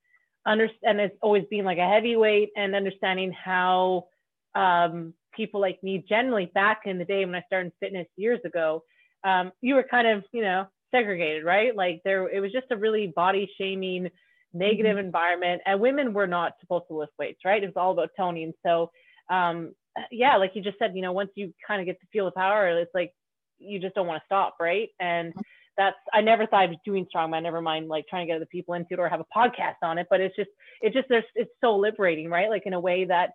understand 0.52 1.00
it's 1.00 1.16
always 1.22 1.44
being 1.50 1.64
like 1.64 1.78
a 1.78 1.88
heavyweight 1.88 2.50
and 2.56 2.74
understanding 2.74 3.32
how 3.32 4.06
um, 4.54 5.14
people 5.34 5.60
like 5.60 5.82
me 5.82 6.04
generally 6.08 6.46
back 6.46 6.82
in 6.86 6.98
the 6.98 7.04
day 7.04 7.24
when 7.24 7.34
I 7.34 7.42
started 7.42 7.72
fitness 7.80 8.06
years 8.16 8.40
ago, 8.44 8.82
um, 9.24 9.52
you 9.60 9.74
were 9.74 9.82
kind 9.82 10.06
of, 10.06 10.24
you 10.32 10.42
know, 10.42 10.66
segregated, 10.90 11.44
right? 11.44 11.74
Like 11.74 12.00
there, 12.04 12.28
it 12.28 12.40
was 12.40 12.52
just 12.52 12.66
a 12.70 12.76
really 12.76 13.12
body 13.14 13.50
shaming, 13.58 14.08
negative 14.52 14.96
mm-hmm. 14.96 15.06
environment, 15.06 15.62
and 15.66 15.80
women 15.80 16.12
were 16.14 16.26
not 16.26 16.52
supposed 16.60 16.86
to 16.88 16.96
lift 16.96 17.12
weights, 17.18 17.40
right? 17.44 17.62
It 17.62 17.66
was 17.66 17.76
all 17.76 17.92
about 17.92 18.10
toning. 18.16 18.52
So, 18.64 18.90
um, 19.30 19.74
yeah, 20.10 20.36
like 20.36 20.52
you 20.54 20.62
just 20.62 20.78
said, 20.78 20.92
you 20.94 21.02
know, 21.02 21.12
once 21.12 21.30
you 21.34 21.52
kind 21.66 21.80
of 21.80 21.86
get 21.86 22.00
to 22.00 22.06
feel 22.12 22.24
the 22.24 22.30
power, 22.30 22.68
it's 22.78 22.94
like 22.94 23.12
you 23.58 23.80
just 23.80 23.94
don't 23.94 24.06
want 24.06 24.22
to 24.22 24.26
stop, 24.26 24.56
right? 24.60 24.88
And 25.00 25.30
mm-hmm 25.30 25.40
that's 25.78 25.96
I 26.12 26.20
never 26.20 26.46
thought 26.46 26.62
I 26.62 26.66
was 26.66 26.76
doing 26.84 27.06
strongman. 27.14 27.44
Never 27.44 27.62
mind 27.62 27.88
like 27.88 28.06
trying 28.08 28.26
to 28.26 28.32
get 28.32 28.36
other 28.36 28.46
people 28.46 28.74
into 28.74 28.94
it 28.94 28.98
or 28.98 29.08
have 29.08 29.20
a 29.20 29.26
podcast 29.34 29.76
on 29.82 29.96
it. 29.96 30.08
But 30.10 30.20
it's 30.20 30.36
just 30.36 30.50
it's 30.82 30.94
just 30.94 31.08
there's 31.08 31.24
it's 31.34 31.52
so 31.62 31.76
liberating, 31.76 32.28
right? 32.28 32.50
Like 32.50 32.64
in 32.66 32.74
a 32.74 32.80
way 32.80 33.06
that 33.06 33.30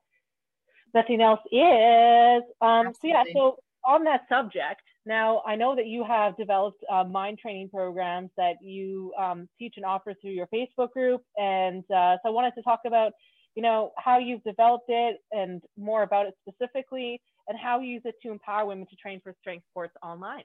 nothing 0.94 1.22
else 1.22 1.40
is. 1.52 2.44
Um, 2.62 2.94
so 2.94 3.08
yeah, 3.08 3.24
so 3.34 3.58
on 3.86 4.04
that 4.04 4.22
subject, 4.30 4.82
now 5.06 5.42
I 5.48 5.56
know 5.56 5.76
that 5.76 5.88
you 5.88 6.04
have 6.04 6.38
developed 6.38 6.84
uh, 6.92 7.06
mind 7.06 7.40
training 7.40 7.70
programs 7.70 8.30
that 8.38 8.56
you 8.62 9.14
um, 9.20 9.48
teach 9.58 9.76
and 9.78 9.86
offer 9.86 10.14
through 10.22 10.32
your 10.32 10.48
Facebook 10.48 10.92
group, 10.92 11.24
and 11.38 11.84
uh, 11.92 12.18
so 12.22 12.28
I 12.28 12.30
wanted 12.30 12.54
to 12.56 12.62
talk 12.62 12.82
about 12.86 13.14
you 13.56 13.64
know 13.64 13.92
how 13.98 14.20
you've 14.20 14.44
developed 14.44 14.90
it 14.90 15.18
and 15.32 15.64
more 15.78 16.04
about 16.04 16.28
it 16.28 16.36
specifically, 16.48 17.22
and 17.48 17.58
how 17.58 17.80
you 17.80 17.94
use 17.94 18.04
it 18.04 18.16
to 18.24 18.32
empower 18.32 18.66
women 18.66 18.86
to 18.90 18.96
train 18.98 19.22
for 19.24 19.34
strength 19.40 19.66
sports 19.72 19.94
online. 20.04 20.44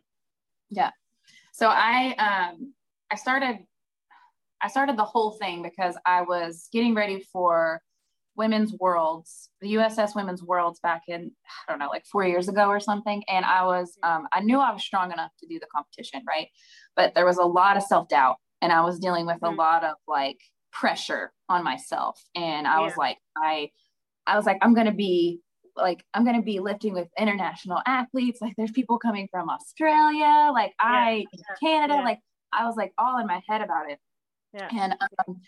Yeah. 0.71 0.90
So 1.59 1.67
I 1.67 2.15
um, 2.19 2.73
I 3.11 3.17
started 3.17 3.59
I 4.62 4.69
started 4.69 4.97
the 4.97 5.05
whole 5.05 5.33
thing 5.33 5.61
because 5.65 5.97
I 6.07 6.23
was 6.23 6.69
getting 6.73 6.95
ready 6.95 7.27
for 7.33 7.83
women's 8.37 8.73
worlds, 8.75 9.50
the 9.61 9.75
USS 9.75 10.15
Women's 10.15 10.41
Worlds 10.41 10.79
back 10.79 11.03
in 11.09 11.33
I 11.67 11.73
don't 11.73 11.81
know 11.81 11.88
like 11.88 12.07
four 12.07 12.25
years 12.25 12.49
ago 12.49 12.69
or 12.69 12.79
something, 12.79 13.25
and 13.27 13.45
I 13.45 13.65
was 13.65 13.99
um, 14.05 14.29
I 14.33 14.38
knew 14.38 14.61
I 14.61 14.73
was 14.73 14.85
strong 14.85 15.11
enough 15.11 15.33
to 15.41 15.49
do 15.49 15.59
the 15.59 15.67
competition, 15.75 16.23
right? 16.29 16.47
But 16.95 17.17
there 17.17 17.27
was 17.27 17.38
a 17.38 17.45
lot 17.45 17.77
of 17.77 17.83
self 17.83 18.09
doubt, 18.09 18.37
and 18.62 18.71
I 18.71 18.83
was 18.83 19.00
dealing 19.00 19.27
with 19.27 19.38
a 19.43 19.47
mm-hmm. 19.47 19.59
lot 19.59 19.83
of 19.83 19.97
like 20.07 20.38
pressure 20.71 21.33
on 21.49 21.65
myself, 21.65 22.23
and 22.37 22.69
I 22.69 22.79
yeah. 22.79 22.85
was 22.85 22.97
like 22.97 23.19
I 23.37 23.71
I 24.29 24.37
was 24.37 24.47
like 24.47 24.59
I'm 24.62 24.75
gonna 24.75 24.95
be 24.95 25.41
like 25.79 26.05
I'm 26.15 26.25
gonna 26.25 26.43
be 26.43 26.61
lifting 26.61 26.95
with 26.95 27.09
international 27.19 27.81
athletes. 27.87 28.41
Like 28.41 28.55
there's 28.57 28.71
people 28.71 28.99
coming 28.99 29.29
from 29.31 29.49
Australia, 29.49 30.51
like 30.53 30.75
yeah, 30.81 30.87
I 30.87 31.25
Canada. 31.63 31.95
Yeah. 31.95 32.05
Like 32.05 32.21
I 32.53 32.67
was 32.67 32.77
like 32.77 32.93
all 32.99 33.19
in 33.19 33.27
my 33.27 33.43
head 33.49 33.63
about 33.63 33.91
it. 33.91 33.99
Yeah. 34.53 34.69
And 34.73 34.97
um, 35.01 35.41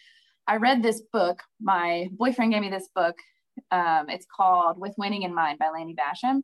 I 0.46 0.56
read 0.56 0.82
this 0.82 1.02
book. 1.12 1.42
My 1.60 2.08
boyfriend 2.12 2.52
gave 2.52 2.62
me 2.62 2.70
this 2.70 2.88
book. 2.94 3.16
Um, 3.70 4.08
it's 4.08 4.26
called 4.34 4.78
With 4.78 4.94
Winning 4.96 5.22
in 5.22 5.34
Mind 5.34 5.58
by 5.58 5.70
Lanny 5.70 5.94
Bassham 5.94 6.42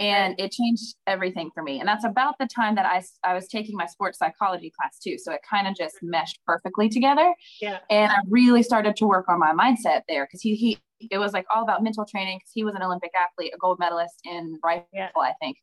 and 0.00 0.34
it 0.38 0.50
changed 0.50 0.96
everything 1.06 1.50
for 1.54 1.62
me. 1.62 1.78
And 1.78 1.88
that's 1.88 2.04
about 2.04 2.34
the 2.38 2.46
time 2.46 2.74
that 2.74 2.86
i, 2.86 3.02
I 3.28 3.34
was 3.34 3.46
taking 3.48 3.76
my 3.76 3.86
sports 3.86 4.18
psychology 4.18 4.72
class 4.78 4.98
too 4.98 5.16
so 5.18 5.32
it 5.32 5.40
kind 5.48 5.66
of 5.66 5.74
just 5.76 5.96
meshed 6.02 6.40
perfectly 6.46 6.88
together. 6.88 7.32
Yeah. 7.60 7.78
And 7.90 8.10
i 8.10 8.18
really 8.28 8.62
started 8.62 8.96
to 8.96 9.06
work 9.06 9.26
on 9.28 9.38
my 9.38 9.52
mindset 9.52 10.02
there 10.08 10.26
because 10.26 10.40
he 10.40 10.54
he 10.54 10.78
it 11.10 11.18
was 11.18 11.32
like 11.32 11.46
all 11.54 11.62
about 11.62 11.82
mental 11.82 12.04
training 12.04 12.38
because 12.38 12.50
he 12.54 12.64
was 12.64 12.74
an 12.74 12.82
olympic 12.82 13.10
athlete 13.14 13.52
a 13.54 13.58
gold 13.58 13.78
medalist 13.78 14.14
in 14.24 14.58
rifle 14.64 14.86
yeah. 14.92 15.10
i 15.16 15.32
think. 15.40 15.56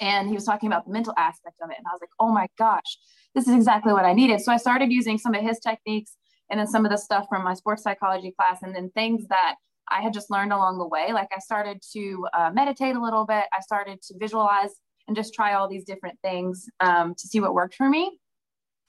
And 0.00 0.28
he 0.28 0.34
was 0.34 0.44
talking 0.44 0.68
about 0.68 0.86
the 0.86 0.92
mental 0.92 1.14
aspect 1.16 1.56
of 1.62 1.70
it 1.70 1.76
and 1.78 1.86
i 1.86 1.92
was 1.92 2.00
like 2.00 2.10
oh 2.20 2.32
my 2.32 2.46
gosh 2.58 2.98
this 3.34 3.48
is 3.48 3.54
exactly 3.54 3.92
what 3.92 4.04
i 4.04 4.12
needed. 4.12 4.40
So 4.40 4.52
i 4.52 4.56
started 4.56 4.92
using 4.92 5.18
some 5.18 5.34
of 5.34 5.42
his 5.42 5.58
techniques 5.58 6.16
and 6.50 6.60
then 6.60 6.66
some 6.66 6.84
of 6.84 6.90
the 6.90 6.98
stuff 6.98 7.26
from 7.28 7.42
my 7.42 7.54
sports 7.54 7.82
psychology 7.82 8.32
class 8.38 8.62
and 8.62 8.74
then 8.74 8.90
things 8.90 9.26
that 9.28 9.56
I 9.90 10.02
had 10.02 10.12
just 10.12 10.30
learned 10.30 10.52
along 10.52 10.78
the 10.78 10.86
way. 10.86 11.12
Like 11.12 11.28
I 11.34 11.38
started 11.38 11.82
to 11.92 12.26
uh, 12.36 12.50
meditate 12.52 12.96
a 12.96 13.02
little 13.02 13.26
bit. 13.26 13.44
I 13.56 13.60
started 13.60 14.00
to 14.02 14.14
visualize 14.18 14.70
and 15.06 15.16
just 15.16 15.34
try 15.34 15.54
all 15.54 15.68
these 15.68 15.84
different 15.84 16.18
things 16.22 16.66
um, 16.80 17.14
to 17.14 17.28
see 17.28 17.40
what 17.40 17.54
worked 17.54 17.74
for 17.74 17.88
me. 17.88 18.18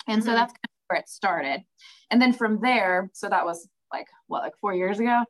And 0.07 0.21
mm-hmm. 0.21 0.29
so 0.29 0.33
that's 0.33 0.53
kind 0.53 0.63
of 0.63 0.69
where 0.87 0.99
it 0.99 1.09
started. 1.09 1.63
And 2.11 2.21
then 2.21 2.33
from 2.33 2.61
there, 2.61 3.09
so 3.13 3.29
that 3.29 3.45
was 3.45 3.67
like 3.91 4.07
what, 4.27 4.43
like 4.43 4.57
four 4.59 4.73
years 4.73 4.99
ago. 4.99 5.23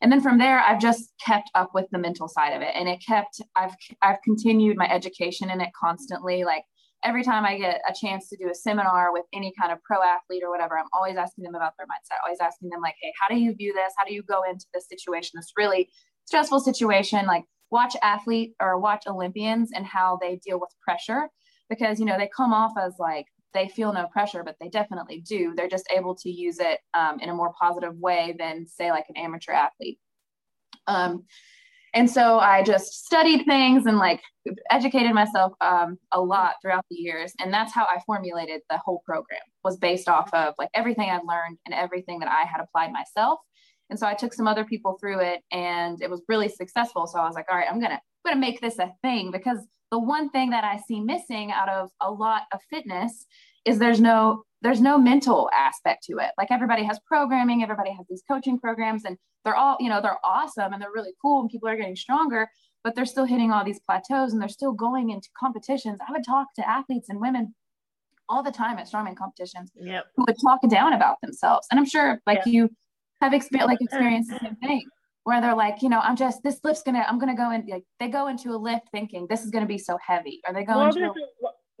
And 0.00 0.10
then 0.10 0.20
from 0.20 0.38
there, 0.38 0.58
I've 0.58 0.80
just 0.80 1.12
kept 1.24 1.48
up 1.54 1.70
with 1.74 1.86
the 1.92 1.98
mental 1.98 2.26
side 2.26 2.54
of 2.54 2.60
it, 2.60 2.72
and 2.74 2.88
it 2.88 3.00
kept. 3.06 3.40
I've 3.54 3.76
I've 4.02 4.20
continued 4.24 4.76
my 4.76 4.90
education 4.92 5.48
in 5.48 5.60
it 5.60 5.70
constantly. 5.80 6.42
Like 6.42 6.64
every 7.04 7.24
time 7.24 7.44
I 7.44 7.58
get 7.58 7.80
a 7.88 7.94
chance 7.94 8.28
to 8.28 8.36
do 8.36 8.50
a 8.50 8.54
seminar 8.54 9.12
with 9.12 9.24
any 9.32 9.52
kind 9.60 9.72
of 9.72 9.82
pro 9.82 10.02
athlete 10.02 10.42
or 10.44 10.50
whatever, 10.50 10.78
I'm 10.78 10.86
always 10.92 11.16
asking 11.16 11.44
them 11.44 11.54
about 11.54 11.72
their 11.78 11.86
mindset, 11.86 12.24
always 12.24 12.40
asking 12.40 12.70
them, 12.70 12.80
like, 12.80 12.94
hey, 13.00 13.12
how 13.20 13.28
do 13.34 13.40
you 13.40 13.54
view 13.54 13.72
this? 13.72 13.92
How 13.96 14.04
do 14.04 14.14
you 14.14 14.22
go 14.22 14.42
into 14.48 14.66
this 14.72 14.88
situation, 14.88 15.32
this 15.34 15.52
really 15.56 15.90
stressful 16.26 16.60
situation? 16.60 17.26
Like, 17.26 17.44
watch 17.70 17.96
athlete 18.02 18.52
or 18.60 18.78
watch 18.78 19.04
Olympians 19.06 19.70
and 19.74 19.86
how 19.86 20.18
they 20.20 20.36
deal 20.36 20.60
with 20.60 20.70
pressure 20.82 21.28
because, 21.68 21.98
you 21.98 22.04
know, 22.04 22.18
they 22.18 22.30
come 22.34 22.52
off 22.52 22.72
as 22.78 22.94
like, 22.98 23.26
they 23.54 23.68
feel 23.68 23.92
no 23.92 24.06
pressure, 24.06 24.42
but 24.44 24.56
they 24.60 24.68
definitely 24.68 25.20
do. 25.20 25.54
They're 25.54 25.68
just 25.68 25.90
able 25.94 26.14
to 26.16 26.30
use 26.30 26.58
it 26.58 26.78
um, 26.94 27.20
in 27.20 27.28
a 27.28 27.34
more 27.34 27.52
positive 27.60 27.96
way 27.98 28.34
than, 28.38 28.66
say, 28.66 28.90
like 28.90 29.04
an 29.08 29.16
amateur 29.16 29.52
athlete. 29.52 29.98
Um, 30.86 31.24
and 31.94 32.10
so 32.10 32.38
I 32.38 32.62
just 32.62 33.04
studied 33.04 33.44
things 33.44 33.84
and 33.86 33.98
like 33.98 34.22
educated 34.70 35.12
myself 35.12 35.52
um, 35.60 35.98
a 36.12 36.20
lot 36.20 36.54
throughout 36.62 36.86
the 36.90 36.96
years. 36.96 37.32
And 37.38 37.52
that's 37.52 37.74
how 37.74 37.84
I 37.84 38.00
formulated 38.06 38.62
the 38.70 38.78
whole 38.78 39.02
program 39.04 39.40
was 39.62 39.76
based 39.76 40.08
off 40.08 40.32
of 40.32 40.54
like 40.58 40.70
everything 40.74 41.10
I'd 41.10 41.26
learned 41.28 41.58
and 41.66 41.74
everything 41.74 42.18
that 42.20 42.30
I 42.30 42.44
had 42.44 42.62
applied 42.62 42.92
myself. 42.92 43.40
And 43.90 43.98
so 43.98 44.06
I 44.06 44.14
took 44.14 44.32
some 44.32 44.48
other 44.48 44.64
people 44.64 44.96
through 44.98 45.20
it 45.20 45.40
and 45.52 46.00
it 46.02 46.10
was 46.10 46.22
really 46.28 46.48
successful. 46.48 47.06
So 47.06 47.18
I 47.18 47.26
was 47.26 47.34
like, 47.34 47.46
all 47.50 47.56
right, 47.56 47.68
I'm 47.70 47.80
gonna, 47.80 48.00
I'm 48.24 48.32
gonna 48.32 48.40
make 48.40 48.60
this 48.60 48.78
a 48.78 48.90
thing 49.02 49.30
because 49.30 49.58
the 49.90 49.98
one 49.98 50.30
thing 50.30 50.50
that 50.50 50.64
I 50.64 50.78
see 50.88 51.00
missing 51.00 51.52
out 51.52 51.68
of 51.68 51.90
a 52.00 52.10
lot 52.10 52.42
of 52.54 52.60
fitness 52.70 53.26
is 53.64 53.78
there's 53.78 54.00
no 54.00 54.44
there's 54.62 54.80
no 54.80 54.96
mental 54.96 55.50
aspect 55.52 56.04
to 56.04 56.18
it. 56.18 56.30
Like 56.38 56.52
everybody 56.52 56.84
has 56.84 57.00
programming, 57.06 57.62
everybody 57.62 57.90
has 57.90 58.06
these 58.08 58.22
coaching 58.28 58.60
programs, 58.60 59.04
and 59.04 59.18
they're 59.44 59.56
all, 59.56 59.76
you 59.80 59.88
know, 59.88 60.00
they're 60.00 60.18
awesome 60.24 60.72
and 60.72 60.80
they're 60.80 60.92
really 60.94 61.14
cool 61.20 61.40
and 61.40 61.50
people 61.50 61.68
are 61.68 61.76
getting 61.76 61.96
stronger, 61.96 62.48
but 62.84 62.94
they're 62.94 63.04
still 63.04 63.24
hitting 63.24 63.50
all 63.50 63.64
these 63.64 63.80
plateaus 63.80 64.32
and 64.32 64.40
they're 64.40 64.48
still 64.48 64.72
going 64.72 65.10
into 65.10 65.28
competitions. 65.38 65.98
I 66.06 66.12
would 66.12 66.24
talk 66.24 66.54
to 66.54 66.68
athletes 66.68 67.08
and 67.08 67.20
women 67.20 67.54
all 68.28 68.42
the 68.42 68.52
time 68.52 68.78
at 68.78 68.88
strongman 68.88 69.16
competitions 69.16 69.70
yep. 69.74 70.06
who 70.16 70.24
would 70.26 70.36
talk 70.40 70.60
down 70.70 70.92
about 70.92 71.20
themselves. 71.22 71.66
And 71.70 71.78
I'm 71.78 71.86
sure 71.86 72.20
like 72.26 72.38
yep. 72.38 72.46
you 72.46 72.70
have 73.20 73.34
experienced 73.34 73.68
like 73.68 73.78
experienced 73.80 74.30
the 74.30 74.38
same 74.38 74.56
thing 74.56 74.84
where 75.24 75.40
they're 75.40 75.54
like, 75.54 75.82
you 75.82 75.88
know, 75.88 76.00
I'm 76.00 76.16
just 76.16 76.42
this 76.42 76.60
lift's 76.64 76.82
gonna, 76.82 77.04
I'm 77.08 77.18
gonna 77.18 77.36
go 77.36 77.50
in 77.50 77.66
like 77.66 77.84
they 78.00 78.08
go 78.08 78.28
into 78.28 78.50
a 78.50 78.56
lift 78.56 78.88
thinking 78.90 79.26
this 79.28 79.44
is 79.44 79.50
gonna 79.50 79.66
be 79.66 79.78
so 79.78 79.98
heavy. 80.04 80.40
Or 80.46 80.54
they 80.54 80.64
go 80.64 80.78
well, 80.78 80.88
into 80.88 81.10
a- 81.10 81.14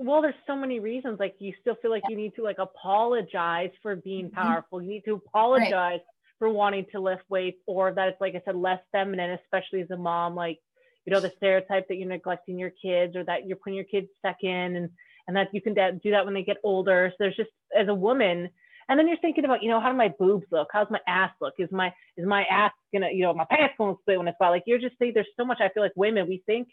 well, 0.02 0.22
there's 0.22 0.34
so 0.46 0.56
many 0.56 0.80
reasons. 0.80 1.18
Like 1.18 1.34
you 1.38 1.52
still 1.60 1.76
feel 1.80 1.90
like 1.90 2.02
yeah. 2.08 2.16
you 2.16 2.22
need 2.22 2.34
to 2.36 2.42
like 2.42 2.58
apologize 2.58 3.70
for 3.82 3.96
being 3.96 4.26
mm-hmm. 4.26 4.40
powerful. 4.40 4.82
You 4.82 4.88
need 4.88 5.04
to 5.06 5.14
apologize 5.14 5.70
right. 5.72 6.00
for 6.38 6.50
wanting 6.50 6.86
to 6.92 7.00
lift 7.00 7.22
weights, 7.28 7.58
or 7.66 7.92
that 7.92 8.08
it's 8.08 8.20
like 8.20 8.34
I 8.34 8.42
said, 8.44 8.56
less 8.56 8.80
feminine, 8.92 9.38
especially 9.44 9.80
as 9.80 9.90
a 9.90 9.96
mom. 9.96 10.34
Like 10.34 10.58
you 11.04 11.12
know, 11.12 11.20
the 11.20 11.32
stereotype 11.36 11.88
that 11.88 11.96
you're 11.96 12.08
neglecting 12.08 12.58
your 12.58 12.70
kids, 12.70 13.16
or 13.16 13.24
that 13.24 13.46
you're 13.46 13.56
putting 13.56 13.76
your 13.76 13.84
kids 13.84 14.08
second, 14.20 14.76
and 14.76 14.90
and 15.28 15.36
that 15.36 15.48
you 15.52 15.60
can 15.60 15.74
do 15.74 16.10
that 16.10 16.24
when 16.24 16.34
they 16.34 16.42
get 16.42 16.58
older. 16.64 17.10
So 17.12 17.16
there's 17.20 17.36
just 17.36 17.50
as 17.76 17.88
a 17.88 17.94
woman, 17.94 18.50
and 18.88 18.98
then 18.98 19.08
you're 19.08 19.18
thinking 19.18 19.44
about, 19.44 19.62
you 19.62 19.70
know, 19.70 19.80
how 19.80 19.90
do 19.90 19.96
my 19.96 20.12
boobs 20.18 20.46
look? 20.50 20.68
How's 20.72 20.90
my 20.90 21.00
ass 21.06 21.30
look? 21.40 21.54
Is 21.58 21.70
my 21.70 21.92
is 22.16 22.26
my 22.26 22.44
ass 22.44 22.72
gonna, 22.92 23.10
you 23.12 23.22
know, 23.22 23.34
my 23.34 23.46
pants 23.50 23.74
gonna 23.78 23.94
split 24.00 24.18
when 24.18 24.28
it's 24.28 24.36
flat? 24.38 24.50
Like 24.50 24.64
you're 24.66 24.78
just 24.78 24.98
saying, 24.98 25.12
there's 25.14 25.28
so 25.36 25.44
much. 25.44 25.58
I 25.60 25.68
feel 25.68 25.82
like 25.82 25.92
women, 25.96 26.28
we 26.28 26.42
think 26.46 26.68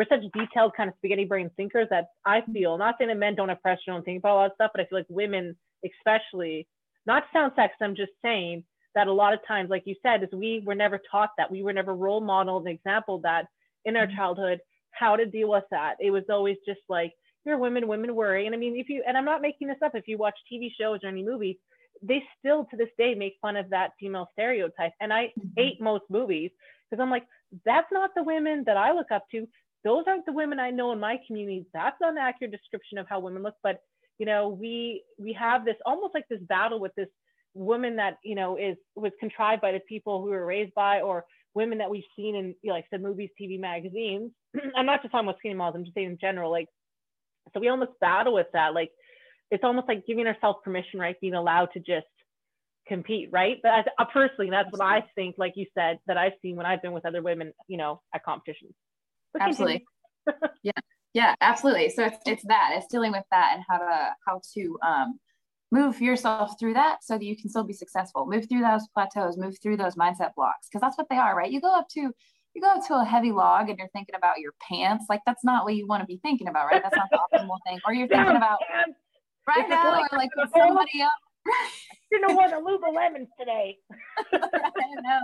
we're 0.00 0.06
such 0.08 0.24
detailed 0.32 0.72
kind 0.74 0.88
of 0.88 0.94
spaghetti 0.96 1.26
brain 1.26 1.50
thinkers 1.58 1.86
that 1.90 2.08
I 2.24 2.40
feel, 2.54 2.78
not 2.78 2.94
saying 2.96 3.08
that 3.08 3.18
men 3.18 3.34
don't 3.34 3.50
have 3.50 3.60
pressure, 3.60 3.82
don't 3.88 4.02
think 4.02 4.20
about 4.20 4.32
a 4.32 4.34
lot 4.34 4.46
of 4.46 4.52
stuff, 4.54 4.70
but 4.74 4.80
I 4.80 4.86
feel 4.86 4.98
like 4.98 5.06
women, 5.10 5.54
especially, 5.84 6.66
not 7.04 7.20
to 7.20 7.26
sound 7.34 7.52
sexist, 7.52 7.82
I'm 7.82 7.94
just 7.94 8.12
saying 8.24 8.64
that 8.94 9.08
a 9.08 9.12
lot 9.12 9.34
of 9.34 9.40
times, 9.46 9.68
like 9.68 9.82
you 9.84 9.94
said, 10.02 10.22
is 10.22 10.30
we 10.32 10.62
were 10.64 10.74
never 10.74 10.98
taught 11.10 11.32
that. 11.36 11.50
We 11.50 11.62
were 11.62 11.74
never 11.74 11.94
role 11.94 12.22
modeled 12.22 12.66
and 12.66 12.74
example 12.74 13.18
that 13.24 13.44
in 13.84 13.94
our 13.94 14.06
mm-hmm. 14.06 14.16
childhood, 14.16 14.60
how 14.92 15.16
to 15.16 15.26
deal 15.26 15.50
with 15.50 15.64
that. 15.70 15.96
It 16.00 16.12
was 16.12 16.24
always 16.30 16.56
just 16.66 16.80
like, 16.88 17.12
you're 17.44 17.58
women, 17.58 17.86
women 17.86 18.14
worry. 18.14 18.46
And 18.46 18.54
I 18.54 18.58
mean, 18.58 18.78
if 18.78 18.88
you, 18.88 19.04
and 19.06 19.18
I'm 19.18 19.26
not 19.26 19.42
making 19.42 19.68
this 19.68 19.76
up, 19.84 19.94
if 19.94 20.08
you 20.08 20.16
watch 20.16 20.38
TV 20.50 20.70
shows 20.80 21.00
or 21.02 21.10
any 21.10 21.22
movies, 21.22 21.56
they 22.00 22.22
still 22.38 22.66
to 22.70 22.76
this 22.78 22.88
day 22.96 23.14
make 23.14 23.36
fun 23.42 23.54
of 23.54 23.68
that 23.68 23.90
female 24.00 24.30
stereotype. 24.32 24.92
And 25.02 25.12
I 25.12 25.24
mm-hmm. 25.24 25.48
hate 25.58 25.78
most 25.78 26.04
movies 26.08 26.52
because 26.90 27.02
I'm 27.02 27.10
like, 27.10 27.26
that's 27.66 27.88
not 27.92 28.10
the 28.16 28.22
women 28.22 28.64
that 28.64 28.78
I 28.78 28.92
look 28.92 29.10
up 29.12 29.24
to 29.32 29.46
those 29.84 30.04
aren't 30.06 30.26
the 30.26 30.32
women 30.32 30.58
I 30.58 30.70
know 30.70 30.92
in 30.92 31.00
my 31.00 31.18
community. 31.26 31.66
That's 31.72 31.96
not 32.00 32.12
an 32.12 32.18
accurate 32.18 32.52
description 32.52 32.98
of 32.98 33.06
how 33.08 33.20
women 33.20 33.42
look. 33.42 33.54
But 33.62 33.80
you 34.18 34.26
know, 34.26 34.48
we 34.48 35.02
we 35.18 35.32
have 35.32 35.64
this 35.64 35.76
almost 35.86 36.14
like 36.14 36.28
this 36.28 36.40
battle 36.48 36.80
with 36.80 36.94
this 36.96 37.08
woman 37.54 37.96
that 37.96 38.18
you 38.22 38.34
know 38.34 38.56
is 38.56 38.76
was 38.94 39.12
contrived 39.18 39.62
by 39.62 39.72
the 39.72 39.80
people 39.88 40.22
who 40.22 40.30
were 40.30 40.44
raised 40.44 40.74
by 40.74 41.00
or 41.00 41.24
women 41.54 41.78
that 41.78 41.90
we've 41.90 42.04
seen 42.14 42.36
in 42.36 42.54
you 42.62 42.68
know, 42.68 42.74
like 42.74 42.84
I 42.84 42.96
said 42.96 43.02
movies, 43.02 43.30
TV, 43.40 43.58
magazines. 43.58 44.30
I'm 44.76 44.86
not 44.86 45.02
just 45.02 45.12
talking 45.12 45.28
about 45.28 45.38
skinny 45.38 45.54
models. 45.54 45.76
I'm 45.76 45.84
just 45.84 45.94
saying 45.94 46.10
in 46.10 46.18
general. 46.20 46.50
Like, 46.50 46.68
so 47.54 47.60
we 47.60 47.68
almost 47.68 47.92
battle 48.00 48.34
with 48.34 48.46
that. 48.52 48.74
Like, 48.74 48.90
it's 49.50 49.64
almost 49.64 49.88
like 49.88 50.06
giving 50.06 50.26
ourselves 50.26 50.58
permission, 50.62 51.00
right? 51.00 51.16
Being 51.20 51.34
allowed 51.34 51.70
to 51.72 51.80
just 51.80 52.06
compete, 52.86 53.30
right? 53.32 53.56
But 53.62 53.72
as, 53.72 53.84
uh, 53.98 54.04
personally, 54.12 54.50
that's 54.50 54.70
what 54.70 54.82
I 54.82 55.04
think. 55.14 55.36
Like 55.38 55.54
you 55.56 55.66
said, 55.74 55.98
that 56.06 56.16
I've 56.16 56.32
seen 56.42 56.56
when 56.56 56.66
I've 56.66 56.82
been 56.82 56.92
with 56.92 57.06
other 57.06 57.22
women, 57.22 57.52
you 57.66 57.78
know, 57.78 58.00
at 58.14 58.22
competitions 58.22 58.74
absolutely. 59.38 59.84
yeah. 60.62 60.72
Yeah 61.14 61.34
absolutely. 61.40 61.90
So 61.90 62.04
it's, 62.04 62.18
it's 62.26 62.44
that 62.44 62.72
it's 62.76 62.86
dealing 62.86 63.12
with 63.12 63.24
that 63.30 63.52
and 63.54 63.64
how 63.68 63.78
to 63.78 64.10
how 64.26 64.40
to 64.54 64.78
um, 64.86 65.18
move 65.72 66.00
yourself 66.00 66.58
through 66.58 66.74
that 66.74 66.98
so 67.02 67.14
that 67.14 67.24
you 67.24 67.36
can 67.36 67.50
still 67.50 67.64
be 67.64 67.72
successful. 67.72 68.26
Move 68.26 68.48
through 68.48 68.60
those 68.60 68.86
plateaus 68.94 69.36
move 69.36 69.56
through 69.62 69.76
those 69.76 69.96
mindset 69.96 70.34
blocks 70.36 70.68
because 70.68 70.80
that's 70.80 70.98
what 70.98 71.08
they 71.10 71.16
are 71.16 71.36
right? 71.36 71.50
You 71.50 71.60
go 71.60 71.74
up 71.74 71.88
to 71.94 72.12
you 72.54 72.60
go 72.60 72.68
up 72.68 72.86
to 72.88 72.94
a 72.94 73.04
heavy 73.04 73.30
log 73.30 73.68
and 73.68 73.78
you're 73.78 73.88
thinking 73.88 74.16
about 74.16 74.40
your 74.40 74.52
pants. 74.68 75.06
Like 75.08 75.20
that's 75.26 75.44
not 75.44 75.64
what 75.64 75.74
you 75.74 75.86
want 75.86 76.02
to 76.02 76.06
be 76.06 76.18
thinking 76.22 76.48
about 76.48 76.66
right? 76.66 76.82
That's 76.82 76.96
not 76.96 77.08
the 77.10 77.18
optimal 77.18 77.58
thing. 77.66 77.78
Or 77.86 77.92
you're 77.92 78.08
thinking 78.08 78.36
about 78.36 78.58
right 79.46 79.68
now 79.68 79.92
like, 79.92 80.12
or 80.12 80.18
like 80.18 80.30
somebody 80.54 81.00
else. 81.00 81.12
you 82.12 82.20
know 82.20 82.34
what? 82.34 82.50
The 82.50 82.56
Lululemons 82.56 83.28
today. 83.38 83.78
I 84.32 84.38
know. 85.02 85.20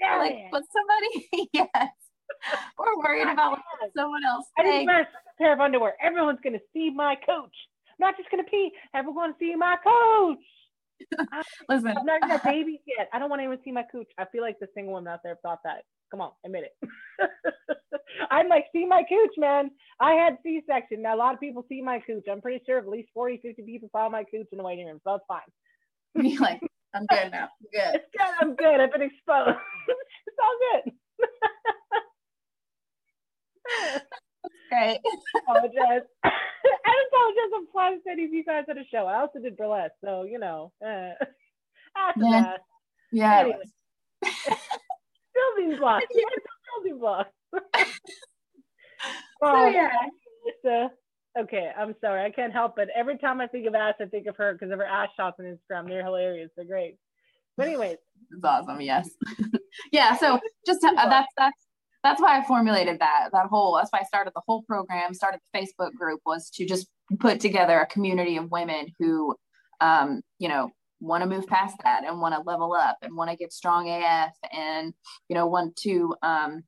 Yeah. 0.00 0.16
Like, 0.16 0.36
but 0.50 0.62
somebody, 0.72 1.50
yes. 1.52 1.92
We're 2.78 2.96
worried 2.98 3.28
about 3.28 3.52
what 3.52 3.90
someone 3.96 4.24
else 4.24 4.46
I 4.58 4.62
didn't 4.62 4.86
wear 4.86 5.02
a 5.02 5.06
pair 5.38 5.52
of 5.52 5.60
underwear. 5.60 5.94
Everyone's 6.02 6.40
gonna 6.42 6.60
see 6.72 6.90
my 6.90 7.16
coach. 7.26 7.54
I'm 7.88 8.06
not 8.06 8.16
just 8.16 8.30
gonna 8.30 8.44
pee. 8.44 8.72
Everyone's 8.94 9.34
going 9.38 9.50
to 9.50 9.52
see 9.52 9.56
my 9.56 9.76
coach. 9.84 10.38
Listen, 11.68 11.94
I'm 11.96 12.06
not 12.06 12.20
even 12.24 12.36
a 12.36 12.40
baby 12.44 12.80
yet. 12.86 13.08
I 13.12 13.18
don't 13.18 13.30
want 13.30 13.40
anyone 13.40 13.58
to 13.58 13.64
see 13.64 13.72
my 13.72 13.84
cooch. 13.90 14.08
I 14.18 14.24
feel 14.26 14.42
like 14.42 14.58
the 14.60 14.68
single 14.74 14.94
women 14.94 15.12
out 15.12 15.20
there 15.22 15.38
thought 15.42 15.60
that. 15.64 15.82
Come 16.10 16.20
on, 16.20 16.32
admit 16.44 16.64
it. 16.64 16.88
I'm 18.30 18.48
like, 18.48 18.66
see 18.72 18.84
my 18.84 19.02
cooch, 19.08 19.34
man. 19.36 19.70
I 20.00 20.14
had 20.14 20.38
C-section. 20.42 21.02
Now 21.02 21.14
a 21.14 21.16
lot 21.16 21.34
of 21.34 21.40
people 21.40 21.64
see 21.68 21.80
my 21.80 22.00
cooch. 22.00 22.24
I'm 22.30 22.40
pretty 22.40 22.62
sure 22.66 22.78
at 22.78 22.88
least 22.88 23.10
40, 23.14 23.40
50 23.42 23.62
people 23.62 23.88
saw 23.92 24.08
my 24.08 24.24
cooch 24.24 24.48
in 24.50 24.58
the 24.58 24.64
waiting 24.64 24.86
room, 24.86 25.00
so 25.04 25.12
that's 25.12 25.24
fine. 25.28 26.40
Like, 26.40 26.60
I'm 26.94 27.06
good 27.06 27.30
now. 27.30 27.44
I'm 27.44 27.68
good. 27.72 27.94
It's 27.94 28.04
good. 28.12 28.34
I'm 28.40 28.54
good. 28.56 28.80
I've 28.80 28.92
been 28.92 29.02
exposed. 29.02 29.58
it's 30.26 30.38
all 30.42 30.82
good. 30.82 30.92
Great. 34.70 35.00
I 35.04 35.38
apologize. 35.38 36.06
I 36.24 36.94
apologize. 37.08 37.50
I'm 37.56 37.66
flying 37.72 38.00
any 38.10 38.24
of 38.24 38.32
you 38.32 38.44
guys 38.44 38.64
at 38.68 38.78
a 38.78 38.84
show. 38.90 39.06
I 39.06 39.20
also 39.20 39.40
did 39.40 39.56
burlesque, 39.56 39.94
so 40.04 40.24
you 40.24 40.38
know. 40.38 40.72
Uh, 41.96 42.08
after 42.08 42.22
yeah. 42.22 42.40
that. 42.42 42.60
Yeah. 43.12 43.40
Anyway. 43.40 43.56
building 45.56 45.78
blocks. 45.78 46.06
building 46.76 47.00
blocks. 47.00 47.30
oh, 47.52 47.60
so, 49.42 49.66
yeah. 49.66 49.90
Uh, 50.64 50.88
okay, 51.40 51.72
I'm 51.76 51.96
sorry. 52.00 52.24
I 52.24 52.30
can't 52.30 52.52
help 52.52 52.78
it. 52.78 52.88
Every 52.94 53.18
time 53.18 53.40
I 53.40 53.48
think 53.48 53.66
of 53.66 53.74
Ash, 53.74 53.94
I 54.00 54.04
think 54.04 54.28
of 54.28 54.36
her 54.36 54.52
because 54.52 54.70
of 54.70 54.78
her 54.78 54.84
Ash 54.84 55.08
shots 55.16 55.40
on 55.40 55.46
Instagram. 55.46 55.88
They're 55.88 56.04
hilarious. 56.04 56.50
They're 56.56 56.64
great. 56.64 56.96
But 57.56 57.66
anyways. 57.66 57.96
It's 58.30 58.44
awesome. 58.44 58.80
Yes. 58.80 59.10
yeah. 59.92 60.16
So 60.16 60.38
just 60.64 60.84
uh, 60.84 61.08
that's 61.08 61.32
that's 61.36 61.66
that's 62.02 62.20
why 62.20 62.38
I 62.38 62.44
formulated 62.44 62.98
that 63.00 63.28
that 63.32 63.46
whole 63.46 63.76
that's 63.76 63.90
why 63.90 64.00
I 64.00 64.04
started 64.04 64.32
the 64.34 64.42
whole 64.46 64.62
program, 64.62 65.14
started 65.14 65.40
the 65.52 65.58
Facebook 65.58 65.94
group 65.94 66.20
was 66.24 66.50
to 66.50 66.66
just 66.66 66.88
put 67.18 67.40
together 67.40 67.78
a 67.78 67.86
community 67.86 68.36
of 68.36 68.50
women 68.50 68.86
who 68.98 69.34
um, 69.80 70.22
you 70.38 70.48
know, 70.48 70.70
want 71.00 71.22
to 71.22 71.28
move 71.28 71.46
past 71.46 71.76
that 71.82 72.04
and 72.04 72.20
want 72.20 72.34
to 72.34 72.42
level 72.42 72.74
up 72.74 72.98
and 73.02 73.16
want 73.16 73.30
to 73.30 73.36
get 73.36 73.52
strong 73.52 73.88
AF 73.88 74.34
and 74.52 74.92
you 75.28 75.34
know 75.34 75.46
want 75.46 75.74
to 75.76 76.14
um, 76.22 76.62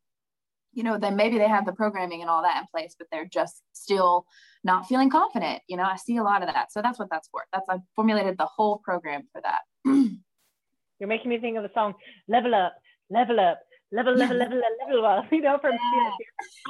you 0.73 0.83
know 0.83 0.97
then 0.97 1.17
maybe 1.17 1.37
they 1.37 1.49
have 1.49 1.67
the 1.67 1.73
programming 1.73 2.23
and 2.23 2.31
all 2.31 2.43
that 2.43 2.63
in 2.63 2.67
place 2.73 2.95
but 2.99 3.07
they're 3.13 3.27
just 3.27 3.61
still 3.75 4.25
not 4.65 4.87
feeling 4.87 5.11
confident 5.11 5.61
you 5.69 5.77
know 5.77 5.83
i 5.83 5.97
see 5.97 6.17
a 6.17 6.23
lot 6.23 6.43
of 6.43 6.49
that. 6.49 6.73
So 6.73 6.81
that's 6.81 6.99
what 6.99 7.11
that's 7.11 7.29
for. 7.29 7.45
That's 7.53 7.67
i 7.69 7.77
formulated 7.95 8.39
the 8.39 8.47
whole 8.47 8.79
program 8.79 9.25
for 9.33 9.43
that. 9.43 9.61
You're 10.99 11.09
making 11.09 11.29
me 11.29 11.39
think 11.39 11.59
of 11.59 11.63
the 11.63 11.71
song 11.75 11.95
level 12.27 12.55
up 12.55 12.73
level 13.11 13.39
up 13.39 13.61
level, 13.93 14.15
level, 14.17 14.37
level, 14.37 14.61
level, 14.61 15.03
level, 15.03 15.25
you 15.31 15.43
know, 15.43 15.59
from 15.61 15.73
yeah. 15.73 16.11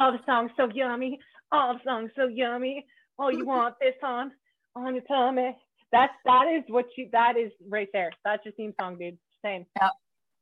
all 0.00 0.12
the 0.12 0.20
songs 0.26 0.50
so 0.56 0.68
yummy, 0.74 1.18
all 1.50 1.74
the 1.74 1.80
songs 1.85 2.11
so 2.16 2.26
yummy. 2.26 2.85
Oh, 3.18 3.30
you 3.30 3.46
want 3.54 3.76
this 3.80 3.94
on 4.02 4.32
on 4.76 4.94
your 4.94 5.04
tummy? 5.04 5.56
That's 5.92 6.12
that 6.24 6.48
is 6.48 6.64
what 6.68 6.87
you 6.96 7.08
that 7.12 7.37
is 7.37 7.52
right 7.68 7.88
there. 7.92 8.11
That's 8.24 8.44
your 8.44 8.52
theme 8.52 8.74
song, 8.80 8.98
dude. 8.98 9.18
Same. 9.44 9.66
Yeah. 9.80 9.90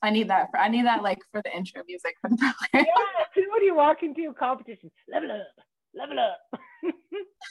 I 0.03 0.11
need 0.11 0.29
that 0.31 0.51
for 0.51 0.59
I 0.59 0.69
need 0.69 0.87
that 0.87 1.03
like 1.03 1.19
for 1.31 1.43
the 1.45 1.55
intro 1.55 1.83
music 1.87 2.15
for 2.23 2.31
the 2.31 2.37
program. 2.37 2.57
yeah, 2.73 3.45
when 3.51 3.65
you 3.65 3.75
walk 3.75 4.03
into 4.03 4.31
a 4.31 4.35
competition, 4.35 4.91
level 5.13 5.31
up, 5.31 5.65
level 5.95 6.19
up. 6.19 6.61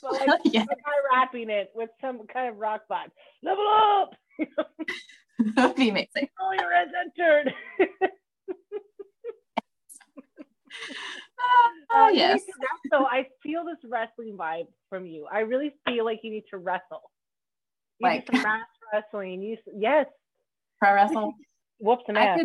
so 0.01 0.09
like 0.09 0.41
yeah. 0.45 0.65
rapping 1.13 1.51
it 1.51 1.69
with 1.75 1.89
some 2.01 2.25
kind 2.25 2.49
of 2.49 2.57
rock 2.57 2.81
vibe. 2.89 3.11
Level 3.43 3.67
up. 3.67 4.15
that 5.55 5.67
would 5.67 5.75
be 5.75 5.89
amazing. 5.89 6.27
Oh, 6.41 6.51
you're 6.53 6.73
as 6.73 6.87
entered. 7.05 7.53
oh, 11.91 12.10
yes. 12.13 12.41
So 12.91 13.05
I 13.05 13.25
feel 13.43 13.65
this 13.65 13.77
wrestling 13.89 14.38
vibe 14.38 14.67
from 14.89 15.05
you. 15.05 15.27
I 15.32 15.39
really 15.39 15.73
feel 15.88 16.05
like 16.05 16.19
you 16.23 16.32
need 16.32 16.45
to 16.51 16.58
wrestle. 16.58 17.12
You 17.99 18.08
like 18.08 18.32
need 18.32 18.41
some 18.41 18.62
wrestling. 18.93 19.41
You 19.41 19.58
yes. 19.75 20.05
Pro 20.79 20.93
wrestle. 20.93 21.34
Whoops 21.82 22.03
and 22.10 22.17
I, 22.17 22.38